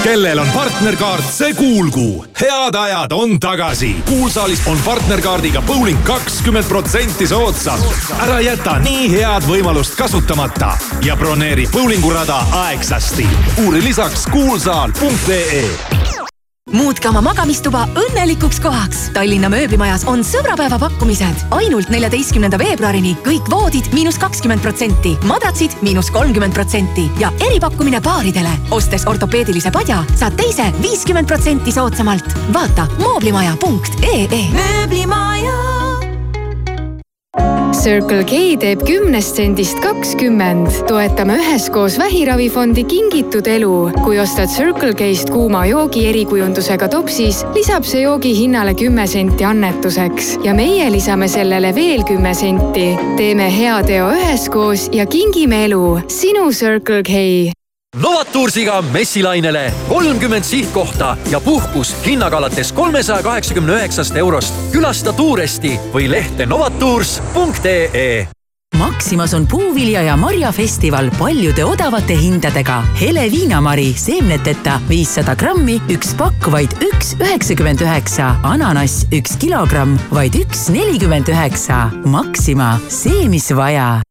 Kellel 0.03 0.38
on 0.38 0.49
partnerkaart, 0.55 1.24
see 1.30 1.55
kuulgu. 1.55 2.24
head 2.40 2.74
ajad 2.74 3.12
on 3.12 3.40
tagasi. 3.40 3.96
kuulsaalis 4.09 4.66
on 4.66 4.78
partnerkaardiga 4.84 5.62
bowling 5.62 6.05
kakskümmend 6.05 6.68
protsenti 6.68 7.26
soodsam. 7.26 7.80
ära 8.20 8.40
jäta 8.40 8.78
nii 8.78 9.11
head 9.11 9.49
võimalust 9.49 9.96
kasutamata 9.96 10.78
ja 11.05 11.16
broneeri 11.16 11.68
bowlingurada 11.72 12.44
aegsasti. 12.53 13.26
uuri 13.64 13.84
lisaks 13.84 14.26
kuulsaal.ee 14.26 16.28
muutke 16.72 17.08
oma 17.08 17.22
magamistuba 17.24 17.84
õnnelikuks 17.98 18.60
kohaks. 18.62 19.00
Tallinna 19.14 19.50
mööblimajas 19.52 20.04
on 20.10 20.24
sõbrapäeva 20.26 20.78
pakkumised. 20.80 21.46
ainult 21.50 21.88
neljateistkümnenda 21.88 22.58
veebruarini 22.58 23.16
kõik 23.24 23.50
voodid 23.50 23.90
miinus 23.92 24.18
kakskümmend 24.18 24.62
protsenti, 24.64 25.16
madratsid 25.24 25.78
miinus 25.82 26.10
kolmkümmend 26.10 26.54
protsenti 26.54 27.08
ja 27.18 27.32
eripakkumine 27.48 28.00
paaridele. 28.00 28.52
ostes 28.70 29.06
ortopeedilise 29.06 29.70
padja, 29.70 30.04
saad 30.16 30.36
teise 30.36 30.72
viiskümmend 30.82 31.26
protsenti 31.26 31.72
soodsamalt. 31.72 32.24
vaata 32.52 32.88
mooblimaja.ee. 32.98 34.46
mööblimaja 34.52 35.88
Circle 37.78 38.24
K 38.26 38.57
teeb 38.61 38.82
kümnest 38.86 39.36
sendist 39.36 39.78
kakskümmend. 39.80 40.66
toetame 40.89 41.36
üheskoos 41.39 41.99
Vähiravifondi 41.99 42.86
Kingitud 42.86 43.47
elu. 43.47 43.91
kui 44.05 44.18
ostad 44.20 44.49
Circle 44.49 44.95
K-st 44.95 45.30
kuuma 45.30 45.66
joogi 45.66 46.07
erikujundusega 46.09 46.89
topsis, 46.89 47.45
lisab 47.55 47.84
see 47.84 48.03
joogi 48.03 48.34
hinnale 48.39 48.74
kümme 48.74 49.07
senti 49.07 49.45
annetuseks 49.45 50.39
ja 50.45 50.55
meie 50.55 50.93
lisame 50.93 51.28
sellele 51.28 51.74
veel 51.74 52.03
kümme 52.05 52.34
senti. 52.34 52.97
teeme 53.16 53.53
hea 53.59 53.82
teo 53.82 54.11
üheskoos 54.16 54.89
ja 54.93 55.07
kingime 55.07 55.64
elu. 55.64 56.01
sinu 56.09 56.51
Circle 56.53 57.03
K 57.03 57.57
Novatursiga 57.97 58.82
messilainele 58.82 59.72
kolmkümmend 59.89 60.45
sihtkohta 60.45 61.16
ja 61.30 61.41
puhkus 61.41 61.97
hinnaga 62.07 62.36
alates 62.36 62.72
kolmesaja 62.72 63.22
kaheksakümne 63.22 63.72
üheksast 63.72 64.16
eurost. 64.16 64.55
külasta 64.72 65.12
Tuuresti 65.12 65.80
või 65.95 66.11
lehte 66.11 66.47
novatours.ee 66.47 68.28
Maximas 68.78 69.34
on 69.34 69.47
puuvilja 69.47 70.03
ja 70.03 70.16
marjafestival 70.16 71.11
paljude 71.18 71.64
odavate 71.64 72.16
hindadega. 72.16 72.82
hele 73.01 73.30
viinamari 73.30 73.93
seemneteta 73.97 74.80
viissada 74.89 75.36
grammi, 75.36 75.80
üks 75.89 76.14
pakk 76.14 76.53
vaid 76.53 76.74
üks 76.93 77.16
üheksakümmend 77.20 77.80
üheksa. 77.80 78.36
ananass 78.43 79.07
üks 79.12 79.36
kilogramm, 79.39 79.99
vaid 80.11 80.34
üks 80.34 80.68
nelikümmend 80.68 81.28
üheksa. 81.28 81.91
Maxima, 82.05 82.78
see, 82.89 83.28
mis 83.28 83.51
vaja 83.57 84.07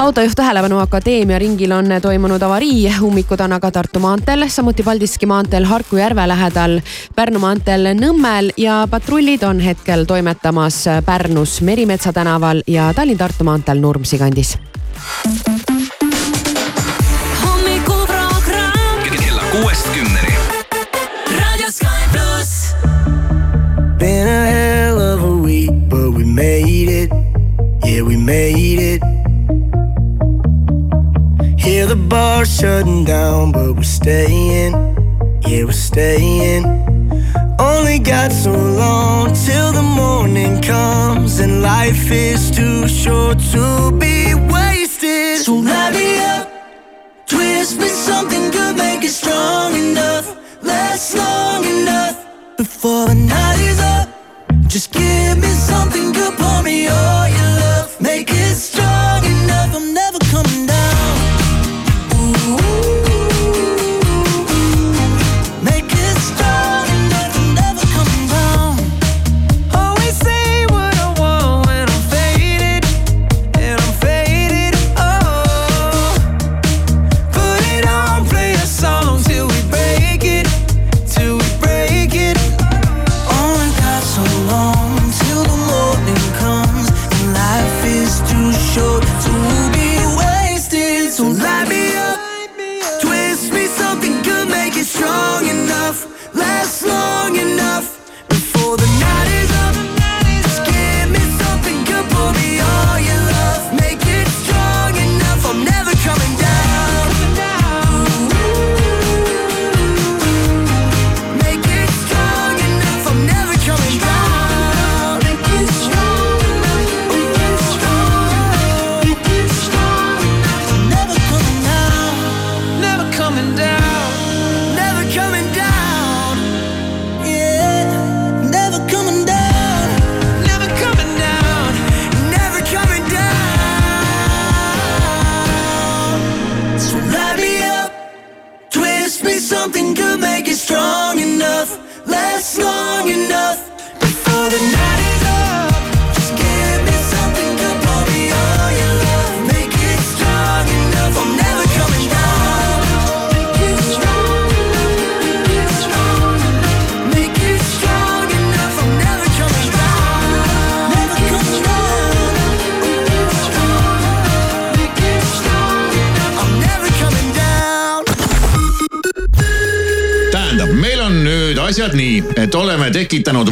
autojuht 0.00 0.32
Tähelepanu 0.36 0.78
Akadeemia 0.78 1.38
ringil 1.38 1.72
on 1.72 1.84
toimunud 2.02 2.42
avarii 2.42 2.92
ummikutanaga 3.02 3.70
Tartu 3.70 4.00
maanteel, 4.00 4.48
samuti 4.48 4.82
Paldiski 4.82 5.26
maanteel 5.26 5.64
Harku 5.64 5.96
järve 5.96 6.24
lähedal, 6.28 6.80
Pärnu 7.16 7.38
maanteel 7.38 7.92
Nõmmel 7.98 8.48
ja 8.56 8.86
patrullid 8.90 9.42
on 9.42 9.60
hetkel 9.60 10.04
toimetamas 10.08 10.84
Pärnus 11.04 11.60
Merimetsa 11.60 12.12
tänaval 12.12 12.62
ja 12.66 12.92
Tallinn-Tartu 12.96 13.44
maanteel 13.44 13.80
Nurmsi 13.80 14.18
kandis. 14.18 14.58
kella 19.20 19.42
kuuest 19.52 19.88
kümneni. 19.94 20.34
Been 23.98 24.28
a 24.28 24.46
hell 24.46 24.98
of 24.98 25.22
a 25.22 25.42
week, 25.44 25.70
but 25.88 26.14
we 26.14 26.24
made 26.24 26.88
it. 26.88 27.10
Yeah, 27.84 28.02
we 28.02 28.16
made 28.16 28.94
it. 28.94 29.29
The 31.88 31.96
bar 31.96 32.44
shutting 32.44 33.04
down, 33.04 33.50
but 33.50 33.74
we're 33.74 33.82
staying. 33.82 34.72
Yeah, 35.44 35.64
we're 35.64 35.72
staying. 35.72 36.64
Only 37.58 37.98
got 37.98 38.30
so 38.30 38.52
long 38.52 39.32
till 39.34 39.72
the 39.72 39.82
morning 39.82 40.60
comes, 40.60 41.40
and 41.40 41.62
life 41.62 42.12
is 42.12 42.52
too 42.52 42.86
short 42.86 43.40
to 43.50 43.90
be 43.98 44.34
wasted. 44.52 45.38
So 45.44 45.54
light 45.54 45.94
me 45.94 46.20
up, 46.20 46.48
twist 47.26 47.80
me 47.80 47.88
something 47.88 48.52
good, 48.52 48.76
make 48.76 49.02
it 49.02 49.10
strong 49.10 49.74
enough, 49.74 50.36
last 50.62 51.16
long 51.16 51.64
enough 51.64 52.24
before 52.56 53.06
the 53.08 53.16
night 53.16 53.58
is 53.58 53.80
up. 53.80 54.08
Just 54.68 54.92
give 54.92 55.38
me 55.38 55.48
something 55.48 56.12
good, 56.12 56.34
pour 56.38 56.62
me 56.62 56.86
all 56.86 57.28
your 57.28 57.52
love, 57.64 58.00
make 58.00 58.30
it 58.30 58.54
strong 58.54 58.99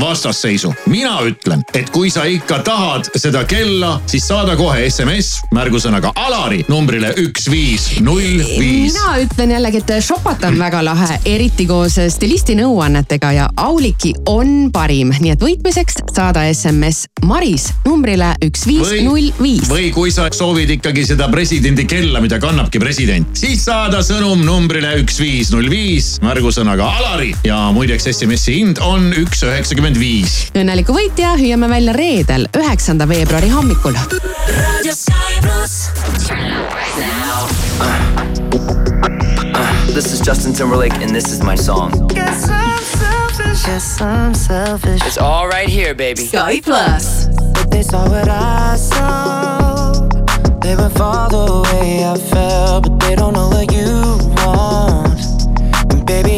vastasseisu. 0.08 0.74
mina 0.86 1.18
ütlen, 1.28 1.62
et 1.74 1.90
kui 1.90 2.10
sa 2.10 2.24
ikka 2.24 2.58
tahad 2.64 3.10
seda 3.16 3.44
kella, 3.44 4.00
siis 4.06 4.28
saada 4.28 4.56
kohe 4.56 4.88
SMS 4.88 5.42
märgusõnaga 5.54 6.12
Alari 6.16 6.62
numbrile 6.68 7.12
üks 7.20 7.50
viis 7.50 7.88
null 8.00 8.40
viis. 8.58 8.94
mina 8.94 9.18
ütlen 9.24 9.52
jällegi, 9.56 9.82
et 9.84 9.92
šopata 10.04 10.48
on 10.48 10.58
väga 10.58 10.82
lahe, 10.84 11.20
eriti 11.24 11.66
koos 11.68 11.98
stilisti 12.14 12.56
nõuannetega 12.58 13.32
ja 13.36 13.48
Auliki 13.56 14.14
on 14.26 14.70
parim, 14.72 15.12
nii 15.20 15.34
et 15.36 15.44
võitmiseks 15.44 16.00
saada 16.14 16.44
SMS 16.48 17.06
Maris 17.28 17.68
numbrile 17.86 18.32
üks 18.44 18.64
viis 18.68 18.92
null 19.04 19.30
viis. 19.40 19.68
või 19.70 19.90
kui 19.94 20.12
sa 20.14 20.28
soovid 20.32 20.70
ikkagi 20.78 21.04
seda 21.06 21.28
presidendi 21.32 21.86
kella, 21.88 22.22
mida 22.24 22.38
kannabki 22.42 22.80
president, 22.82 23.30
siis 23.38 23.64
saada 23.66 24.00
sõnum 24.06 24.42
numbrile 24.46 24.94
üks 25.02 25.20
viis 25.22 25.52
null 25.54 25.68
viis 25.72 26.16
märgusõnaga 26.24 26.88
Alari 26.98 27.32
ja 27.46 27.60
muideks 27.74 28.08
SMS-i 28.12 28.58
hind 28.60 28.82
on 28.84 29.10
üks 29.18 29.44
üheksakümmend 29.46 29.98
viis. 30.00 30.38
õnneliku 30.58 30.96
võitja 30.96 31.34
hüüame 31.40 31.70
välja 31.70 31.96
reedel, 31.96 32.48
üheksanda 32.56 33.08
veebruari 33.08 33.52
hommikul. 33.52 33.98
Radio 34.48 34.94
Sky 34.94 35.42
Plus. 35.42 35.78
This 39.98 40.12
is 40.12 40.20
Justin 40.20 40.52
Timberlake, 40.52 40.94
and 41.02 41.10
this 41.10 41.32
is 41.32 41.42
my 41.42 41.56
song. 41.56 41.90
Guess 43.64 44.00
I'm 44.00 44.00
selfish. 44.00 44.00
Guess 44.00 44.00
I'm 44.00 44.34
selfish. 44.34 45.06
It's 45.06 45.18
all 45.18 45.48
right 45.48 45.68
here, 45.68 45.94
baby. 45.94 46.22
Sky 46.22 46.60
Plus. 46.60 47.26
But 47.52 47.70
they 47.70 47.82
saw 47.82 48.08
what 48.08 48.28
I 48.28 48.76
saw. 48.76 49.92
They 50.62 50.76
would 50.76 50.92
fall 50.92 51.28
the 51.28 51.62
way 51.72 52.04
I 52.04 52.16
felt, 52.16 52.84
but 52.84 53.00
they 53.00 53.16
don't 53.16 53.32
know 53.32 53.48
what 53.48 53.72
you 53.72 54.18
want. 54.44 55.20
And 55.92 56.06
baby, 56.06 56.37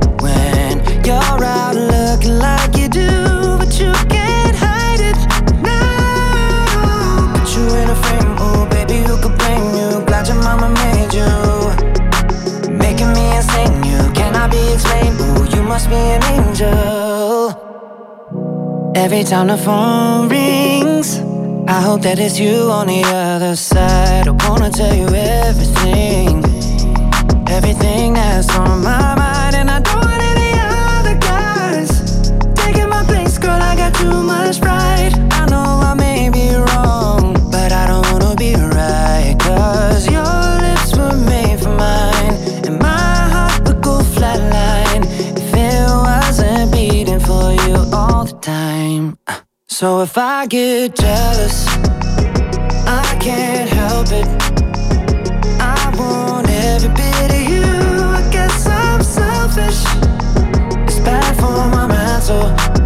Be 15.91 15.97
an 15.97 16.23
angel. 16.23 17.51
Every 18.95 19.25
time 19.25 19.47
the 19.47 19.57
phone 19.57 20.29
rings, 20.29 21.19
I 21.67 21.81
hope 21.81 22.01
that 22.03 22.17
it's 22.17 22.39
you 22.39 22.71
on 22.71 22.87
the 22.87 23.03
other 23.03 23.57
side. 23.57 24.29
I 24.29 24.31
wanna 24.47 24.69
tell 24.69 24.95
you 24.95 25.07
everything, 25.07 26.45
everything 27.49 28.13
that's 28.13 28.49
on 28.57 28.81
my 28.81 29.15
mind, 29.15 29.55
and 29.57 29.69
I 29.69 29.81
don't 29.81 30.05
want 30.05 30.23
any 30.33 30.53
other 30.97 31.17
guys 31.17 32.31
taking 32.55 32.87
my 32.87 33.03
place, 33.03 33.37
girl. 33.37 33.61
I 33.61 33.75
got 33.75 33.93
too 33.93 34.23
much 34.23 34.61
pride. 34.61 35.20
So 49.81 50.01
if 50.01 50.15
I 50.15 50.45
get 50.45 50.95
jealous, 50.95 51.65
I 52.85 53.17
can't 53.19 53.67
help 53.67 54.11
it. 54.11 54.27
I 55.59 55.91
want 55.97 56.47
every 56.47 56.89
bit 56.89 57.31
of 57.31 57.49
you. 57.49 57.63
I 57.63 58.29
guess 58.31 58.67
I'm 58.67 59.01
selfish. 59.01 59.81
It's 60.85 60.99
bad 60.99 61.35
for 61.35 61.65
my 61.73 61.87
mental, 61.87 62.80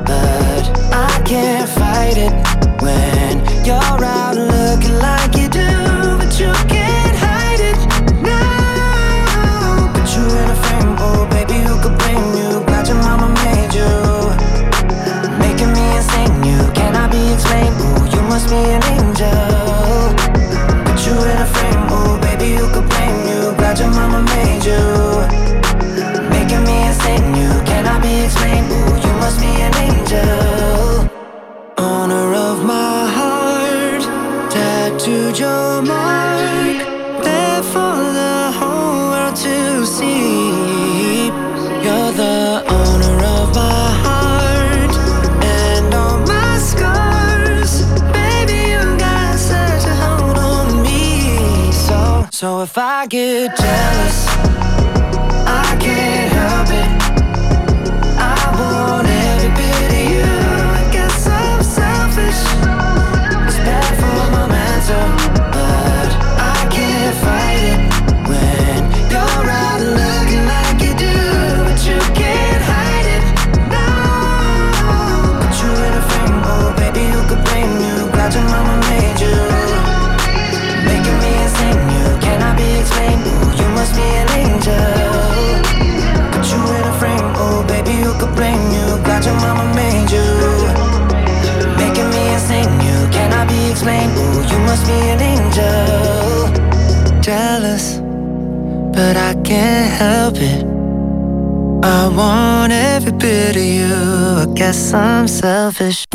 I 53.05 53.07
get 53.07 53.55
jealous, 53.55 54.24
you? 89.25 89.31
Your 89.31 89.39
mama 89.41 89.65
made 89.75 90.11
you. 90.11 90.25
Making 91.77 92.09
me 92.09 92.33
insane, 92.33 92.71
you 92.81 93.07
cannot 93.11 93.47
be 93.47 93.69
explained. 93.71 94.11
Ooh, 94.17 94.41
you 94.51 94.59
must 94.65 94.85
be 94.85 94.93
an 95.13 95.21
angel. 95.21 96.51
Jealous, 97.21 97.99
but 98.93 99.17
I 99.17 99.33
can't 99.43 99.91
help 99.91 100.35
it. 100.37 100.63
I 101.83 102.07
want 102.07 102.71
every 102.71 103.11
bit 103.11 103.55
of 103.55 103.63
you. 103.63 103.95
I 103.95 104.45
guess 104.55 104.93
I'm 104.93 105.27
selfish. 105.27 106.05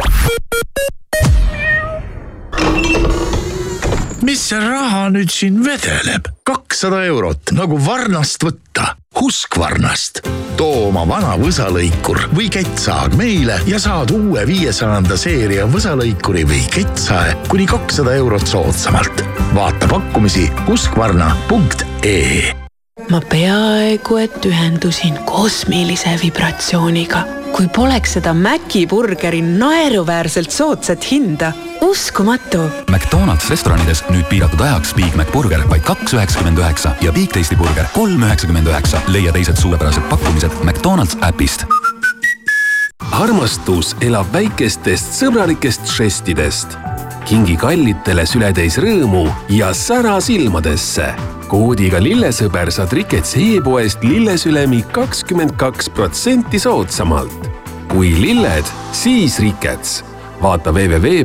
Mis 4.22 4.42
see 4.50 4.60
raha 4.60 5.08
nüüd 5.14 5.30
siin 5.32 5.60
vedeleb? 5.64 6.28
kakssada 6.50 7.04
eurot 7.06 7.52
nagu 7.54 7.78
varnast 7.84 8.42
võtta. 8.44 8.94
Husqvarnast. 9.20 10.22
too 10.56 10.86
oma 10.88 11.02
vana 11.08 11.34
võsalõikur 11.40 12.28
või 12.36 12.46
kettsaag 12.52 13.16
meile 13.18 13.58
ja 13.66 13.80
saad 13.82 14.14
uue 14.14 14.46
viiesajanda 14.46 15.18
seeria 15.18 15.66
võsalõikuri 15.70 16.46
või 16.46 16.62
kettsae 16.70 17.34
kuni 17.50 17.66
kakssada 17.66 18.14
eurot 18.22 18.46
soodsamalt. 18.46 19.26
vaata 19.54 19.90
pakkumisi 19.90 20.48
husqvarna.ee 20.68 22.59
ma 23.08 23.20
peaaegu 23.20 24.16
et 24.20 24.46
ühendusin 24.46 25.18
kosmilise 25.24 26.16
vibratsiooniga. 26.22 27.24
kui 27.50 27.66
poleks 27.68 28.12
seda 28.14 28.30
Maci 28.34 28.86
burgeri 28.86 29.40
naeruväärselt 29.42 30.50
soodsat 30.50 31.10
hinda. 31.10 31.52
uskumatu. 31.80 32.62
McDonalds 32.90 33.50
restoranides 33.50 34.04
nüüd 34.10 34.24
piiratud 34.28 34.60
ajaks 34.60 34.94
Big 34.94 35.14
Mac 35.16 35.32
burger 35.32 35.62
vaid 35.70 35.82
kaks 35.82 36.14
üheksakümmend 36.14 36.58
üheksa 36.58 36.94
ja 37.00 37.12
Big 37.12 37.32
Tasty 37.32 37.56
burger 37.56 37.86
kolm 37.94 38.22
üheksakümmend 38.22 38.66
üheksa. 38.66 39.00
leia 39.08 39.32
teised 39.32 39.56
suurepärased 39.56 40.02
pakkumised 40.10 40.52
McDonalds 40.62 41.16
äpist. 41.22 41.66
armastus 43.12 43.96
elab 44.00 44.32
väikestest 44.32 45.14
sõbralikest 45.22 45.96
žestidest. 45.96 46.78
Kingi 47.30 47.54
kallitele 47.54 48.24
sületäis 48.26 48.74
rõõmu 48.82 49.28
ja 49.54 49.70
sära 49.76 50.16
silmadesse 50.24 51.14
koodiga 51.50 51.98
lillesõber 52.02 52.70
saad 52.74 52.92
Rikets 52.94 53.36
e-poest 53.38 54.02
lillesülemi 54.06 54.80
kakskümmend 54.94 55.54
kaks 55.58 55.90
protsenti 55.94 56.58
soodsamalt. 56.58 57.50
kui 57.90 58.10
lilled, 58.18 58.64
siis 58.92 59.38
Rikets. 59.38 60.04
vaata 60.42 60.72
www.rikets.ee. 60.74 61.24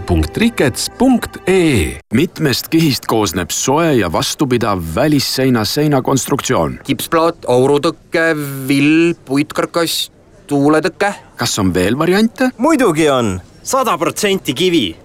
mitmest 2.14 2.68
kihist 2.68 3.06
koosneb 3.06 3.49
soe 3.49 3.93
ja 3.97 4.12
vastupidav 4.12 4.82
välisseina 4.95 5.66
seinakonstruktsioon. 5.66 6.80
kipsplaat, 6.84 7.36
aurutõke, 7.47 8.38
vill, 8.68 9.14
puitkarkass, 9.26 10.12
tuuletõke. 10.47 11.14
kas 11.36 11.60
on 11.60 11.74
veel 11.74 11.97
variante? 11.97 12.49
muidugi 12.58 13.10
on, 13.10 13.41
sada 13.64 13.97
protsenti 13.97 14.53
kivi, 14.53 15.05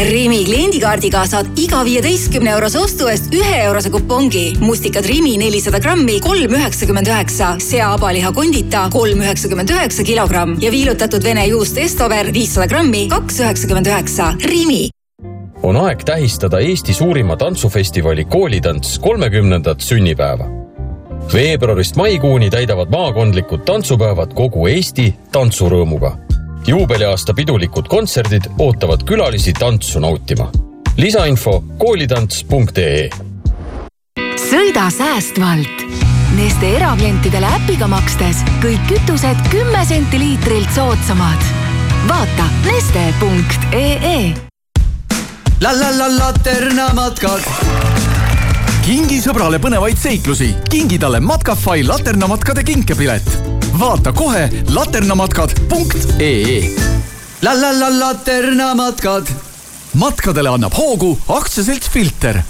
Rimi 0.00 0.38
kliendikaardiga 0.48 1.26
saad 1.28 1.58
iga 1.60 1.82
viieteistkümne 1.84 2.54
eurose 2.54 2.78
ostu 2.80 3.08
eest 3.12 3.34
ühe 3.36 3.56
eurose 3.66 3.90
kupongi. 3.92 4.54
mustikad 4.60 5.04
Rimi 5.04 5.34
nelisada 5.38 5.78
grammi, 5.78 6.14
kolm 6.24 6.54
üheksakümmend 6.56 7.06
üheksa. 7.06 7.56
sea-abaliha 7.60 8.32
kondita, 8.32 8.86
kolm 8.92 9.20
üheksakümmend 9.20 9.68
üheksa 9.68 10.02
kilogramm 10.02 10.56
ja 10.60 10.70
viilutatud 10.72 11.24
vene 11.24 11.46
juust 11.46 11.78
Estover 11.78 12.32
viissada 12.34 12.66
grammi, 12.66 13.08
kaks 13.08 13.40
üheksakümmend 13.40 13.86
üheksa. 13.86 14.32
Rimi. 14.44 14.88
on 15.62 15.76
aeg 15.76 16.04
tähistada 16.04 16.60
Eesti 16.60 16.94
suurima 16.94 17.36
tantsufestivali 17.36 18.24
Koolitants 18.24 18.98
kolmekümnendat 18.98 19.80
sünnipäeva. 19.80 20.48
veebruarist 21.32 21.96
maikuuni 21.96 22.50
täidavad 22.50 22.88
maakondlikud 22.88 23.60
tantsupäevad 23.64 24.32
kogu 24.34 24.66
Eesti 24.66 25.14
tantsurõõmuga 25.32 26.29
juubeliaasta 26.66 27.34
pidulikud 27.34 27.88
kontserdid 27.88 28.42
ootavad 28.58 29.04
külalisi 29.04 29.52
tantsu 29.52 30.00
nautima. 30.00 30.50
lisainfo 30.96 31.64
koolitants.ee. 31.78 33.10
sõida 34.50 34.90
säästvalt. 34.90 35.86
Neste 36.36 36.76
eraklientidele 36.76 37.46
äpiga 37.46 37.88
makstes 37.90 38.44
kõik 38.62 38.86
kütused 38.88 39.48
kümme 39.50 39.84
senti 39.84 40.18
liitrilt 40.18 40.70
soodsamad. 40.74 41.42
vaata 42.08 42.48
neste.ee. 42.66 44.34
la 45.60 45.72
la 45.80 45.98
la 45.98 46.16
Laterna 46.18 46.88
matkad 46.94 47.42
kingi 48.80 49.20
sõbrale 49.22 49.58
põnevaid 49.62 49.98
seiklusi, 50.00 50.54
kingi 50.70 50.98
talle 50.98 51.20
Matkafai 51.20 51.84
laternamatkade 51.84 52.64
kinkepilet. 52.64 53.59
Vaata 53.80 54.12
kohe 54.12 54.50
laternamatkad.ee. 54.74 56.70
la 57.42 57.60
la 57.60 57.80
la 57.80 57.98
laternamatkad. 57.98 59.26
matkadele 59.94 60.48
annab 60.48 60.72
hoogu 60.76 61.18
aktsiaselts 61.28 61.90
Filter. 61.90 62.42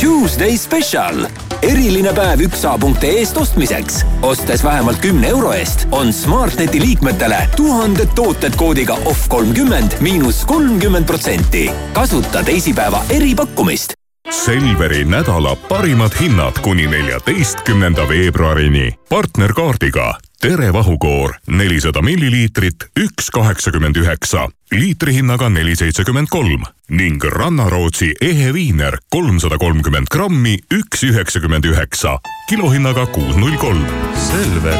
Tuesday 0.00 0.56
Special 0.56 1.26
eriline 1.62 2.12
päev 2.12 2.40
üksa.ee-st 2.40 3.36
ostmiseks. 3.36 4.04
ostes 4.22 4.64
vähemalt 4.64 4.98
kümne 4.98 5.28
euro 5.28 5.52
eest 5.52 5.86
on 5.92 6.12
Smartneti 6.12 6.80
liikmetele 6.80 7.48
tuhanded 7.56 8.08
tooted 8.14 8.56
koodiga 8.56 8.98
off 9.04 9.28
kolmkümmend 9.28 9.92
miinus 10.00 10.44
kolmkümmend 10.44 11.06
protsenti. 11.06 11.70
kasuta 11.92 12.42
teisipäeva 12.42 13.04
eripakkumist 13.10 13.95
Selveri 14.30 15.04
nädala 15.04 15.56
parimad 15.56 16.10
hinnad 16.20 16.58
kuni 16.62 16.86
neljateistkümnenda 16.86 18.08
veebruarini. 18.08 18.92
partnerkaardiga 19.08 20.18
Tere 20.40 20.72
vahukoor 20.72 21.34
nelisada 21.46 22.02
milliliitrit, 22.02 22.74
üks 23.00 23.30
kaheksakümmend 23.30 23.96
üheksa, 23.96 24.48
liitrihinnaga 24.72 25.48
neli 25.48 25.76
seitsekümmend 25.76 26.26
kolm 26.30 26.62
ning 26.90 27.24
Rannarootsi 27.24 28.14
ehe 28.20 28.54
viiner 28.54 28.98
kolmsada 29.10 29.58
kolmkümmend 29.58 30.06
grammi, 30.10 30.58
üks 30.74 31.04
üheksakümmend 31.04 31.64
üheksa, 31.64 32.18
kilohinnaga 32.48 33.06
kuus 33.06 33.36
null 33.36 33.56
kolm. 33.56 33.86
Selver, 34.28 34.78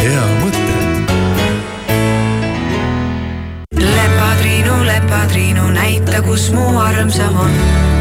hea 0.00 0.26
mõte. 0.40 0.66
lepatriinu, 3.76 4.84
lepatriinu, 4.86 5.70
näita, 5.70 6.22
kus 6.22 6.50
mu 6.50 6.78
armsam 6.78 7.36
on 7.36 7.99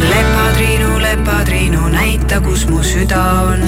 lepatriinu, 0.00 0.98
lepatriinu, 1.02 1.88
näita, 1.88 2.40
kus 2.40 2.66
mu 2.70 2.82
süda 2.82 3.22
on. 3.50 3.62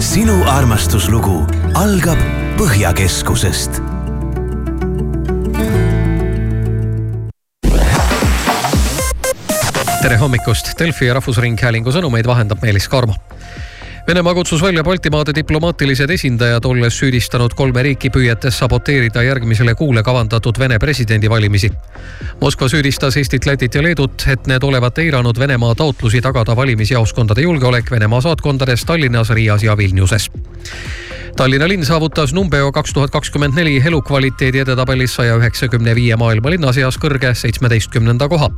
sinu 0.00 0.40
armastuslugu 0.48 1.44
algab 1.74 2.18
Põhjakeskusest. 2.60 3.80
tere 10.00 10.16
hommikust, 10.16 10.72
Delfi 10.78 11.06
ja 11.06 11.14
Rahvusringhäälingu 11.14 11.92
sõnumeid 11.92 12.26
vahendab 12.26 12.62
Meelis 12.64 12.88
Karmo 12.88 13.14
Venemaa 14.10 14.34
kutsus 14.34 14.62
välja 14.62 14.82
Baltimaade 14.84 15.30
diplomaatilised 15.34 16.10
esindajad, 16.10 16.64
olles 16.66 16.96
süüdistanud 16.98 17.52
kolme 17.54 17.82
riiki 17.86 18.08
püüetes 18.10 18.56
saboteerida 18.58 19.22
järgmisele 19.22 19.74
kuule 19.78 20.02
kavandatud 20.02 20.58
Vene 20.58 20.78
presidendivalimisi. 20.82 21.70
Moskva 22.40 22.68
süüdistas 22.68 23.16
Eestit, 23.16 23.46
Lätit 23.46 23.74
ja 23.74 23.82
Leedut, 23.82 24.24
et 24.26 24.50
need 24.50 24.66
olevat 24.66 24.98
eiranud 24.98 25.38
Venemaa 25.38 25.74
taotlusi 25.78 26.20
tagada 26.20 26.56
valimisjaoskondade 26.56 27.46
julgeolek 27.46 27.90
Venemaa 27.90 28.20
saatkondades 28.20 28.84
Tallinnas, 28.84 29.30
Riias 29.30 29.62
ja 29.62 29.76
Vilniuses. 29.76 30.30
Tallinna 31.36 31.68
linn 31.68 31.86
saavutas 31.86 32.34
Numbeo 32.34 32.72
kaks 32.72 32.92
tuhat 32.92 33.10
kakskümmend 33.10 33.54
neli 33.54 33.78
elukvaliteedi 33.86 34.64
edetabelis 34.66 35.14
saja 35.14 35.38
üheksakümne 35.38 35.94
viie 35.94 36.16
maailma 36.16 36.50
linna 36.50 36.72
seas 36.72 36.98
kõrge 36.98 37.30
seitsmeteistkümnenda 37.34 38.28
koha. 38.28 38.50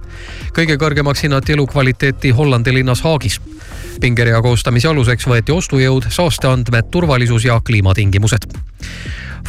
kõige 0.56 0.80
kõrgemaks 0.80 1.22
hinnati 1.22 1.52
elukvaliteeti 1.52 2.30
Hollandi 2.30 2.74
linnas 2.74 3.04
Haagis. 3.04 3.40
Pingerea 4.00 4.42
koostamise 4.42 4.88
aluseks 4.88 5.26
võeti 5.26 5.52
ostujõud, 5.52 6.08
saasteandmed, 6.10 6.90
turvalisus 6.90 7.44
ja 7.44 7.60
kliimatingimused. 7.64 8.46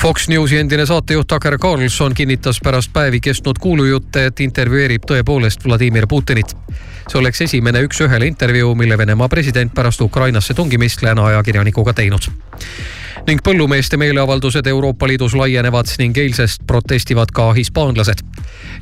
Fox 0.02 0.28
Newsi 0.28 0.58
endine 0.58 0.86
saatejuht 0.86 1.28
Tucker 1.28 1.58
Carlson 1.58 2.14
kinnitas 2.14 2.60
pärast 2.64 2.94
päevi 2.94 3.20
kestnud 3.22 3.60
kuulujutte, 3.62 4.26
et 4.26 4.40
intervjueerib 4.40 5.06
tõepoolest 5.08 5.66
Vladimir 5.66 6.08
Putinit. 6.08 6.56
see 7.08 7.20
oleks 7.20 7.42
esimene 7.42 7.82
üks-ühele 7.84 8.26
intervjuu, 8.26 8.76
mille 8.76 8.98
Venemaa 8.98 9.30
president 9.30 9.74
pärast 9.74 10.02
Ukrainasse 10.02 10.54
tungimist 10.54 11.02
lääne 11.02 11.22
ajakirjanikuga 11.22 11.94
teinud 11.94 12.32
ning 13.28 13.42
põllumeeste 13.44 13.98
meeleavaldused 13.98 14.68
Euroopa 14.68 15.08
Liidus 15.08 15.36
laienevad 15.36 15.92
ning 16.00 16.18
eilsest 16.18 16.68
protestivad 16.68 17.32
ka 17.34 17.52
hispaanlased. 17.54 18.26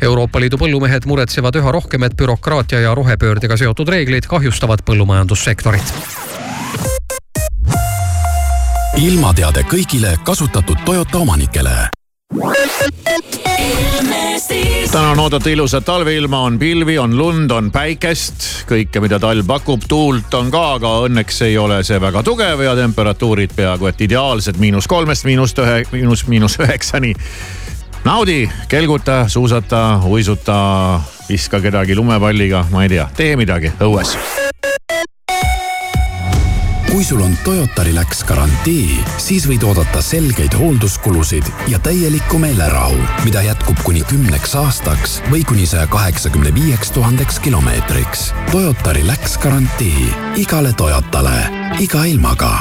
Euroopa 0.01 0.39
Liidu 0.39 0.57
põllumehed 0.57 1.05
muretsevad 1.05 1.55
üha 1.55 1.71
rohkem, 1.71 2.03
et 2.03 2.17
bürokraatia 2.17 2.79
ja 2.79 2.95
rohepöördega 2.95 3.57
seotud 3.57 3.89
reeglid 3.89 4.27
kahjustavad 4.29 4.85
põllumajandussektorit 4.85 5.93
ilmateade 9.01 9.63
kõigile 9.71 10.17
kasutatud 10.23 10.83
Toyota 10.85 11.17
omanikele 11.23 12.00
täna 14.91 15.09
on 15.11 15.19
oodata 15.19 15.49
ilusat 15.49 15.85
talveilma, 15.85 16.39
on 16.39 16.59
pilvi, 16.59 16.97
on 16.99 17.17
lund, 17.17 17.51
on 17.51 17.71
päikest, 17.71 18.45
kõike, 18.69 19.01
mida 19.03 19.19
talv 19.19 19.45
pakub, 19.47 19.83
tuult 19.87 20.33
on 20.39 20.51
ka, 20.51 20.63
aga 20.77 20.93
õnneks 21.07 21.41
ei 21.47 21.57
ole 21.57 21.81
see 21.87 21.99
väga 22.01 22.23
tugev 22.23 22.63
ja 22.63 22.75
temperatuurid 22.75 23.55
peaaegu 23.55 23.91
et 23.91 24.01
ideaalsed, 24.07 24.59
miinus 24.63 24.87
kolmest 24.87 25.27
miinust 25.27 25.59
ühe, 25.59 25.81
miinus, 25.91 26.27
miinus 26.27 26.59
üheksani. 26.59 27.15
naudi, 28.03 28.49
kelguta, 28.67 29.25
suusata, 29.27 29.99
uisuta, 30.05 31.01
viska 31.29 31.61
kedagi 31.61 31.95
lumepalliga, 31.95 32.65
ma 32.71 32.83
ei 32.83 32.95
tea, 32.95 33.09
tee 33.15 33.35
midagi 33.39 33.71
õues 33.79 34.17
kui 36.91 37.03
sul 37.03 37.21
on 37.21 37.37
Toyota 37.43 37.83
Relax 37.87 38.23
garantii, 38.27 38.99
siis 39.17 39.45
võid 39.47 39.63
oodata 39.63 40.01
selgeid 40.03 40.57
hoolduskulusid 40.59 41.47
ja 41.71 41.79
täielikku 41.79 42.39
meelerahu, 42.41 42.99
mida 43.23 43.43
jätkub 43.45 43.79
kuni 43.87 44.03
kümneks 44.09 44.55
aastaks 44.59 45.21
või 45.31 45.45
kuni 45.47 45.65
saja 45.69 45.87
kaheksakümne 45.87 46.51
viieks 46.55 46.91
tuhandeks 46.91 47.39
kilomeetriks. 47.47 48.31
Toyota 48.51 48.93
Relax 48.99 49.39
garantii 49.39 50.11
igale 50.43 50.75
Toyotale, 50.75 51.39
iga 51.79 52.03
ilmaga 52.11 52.51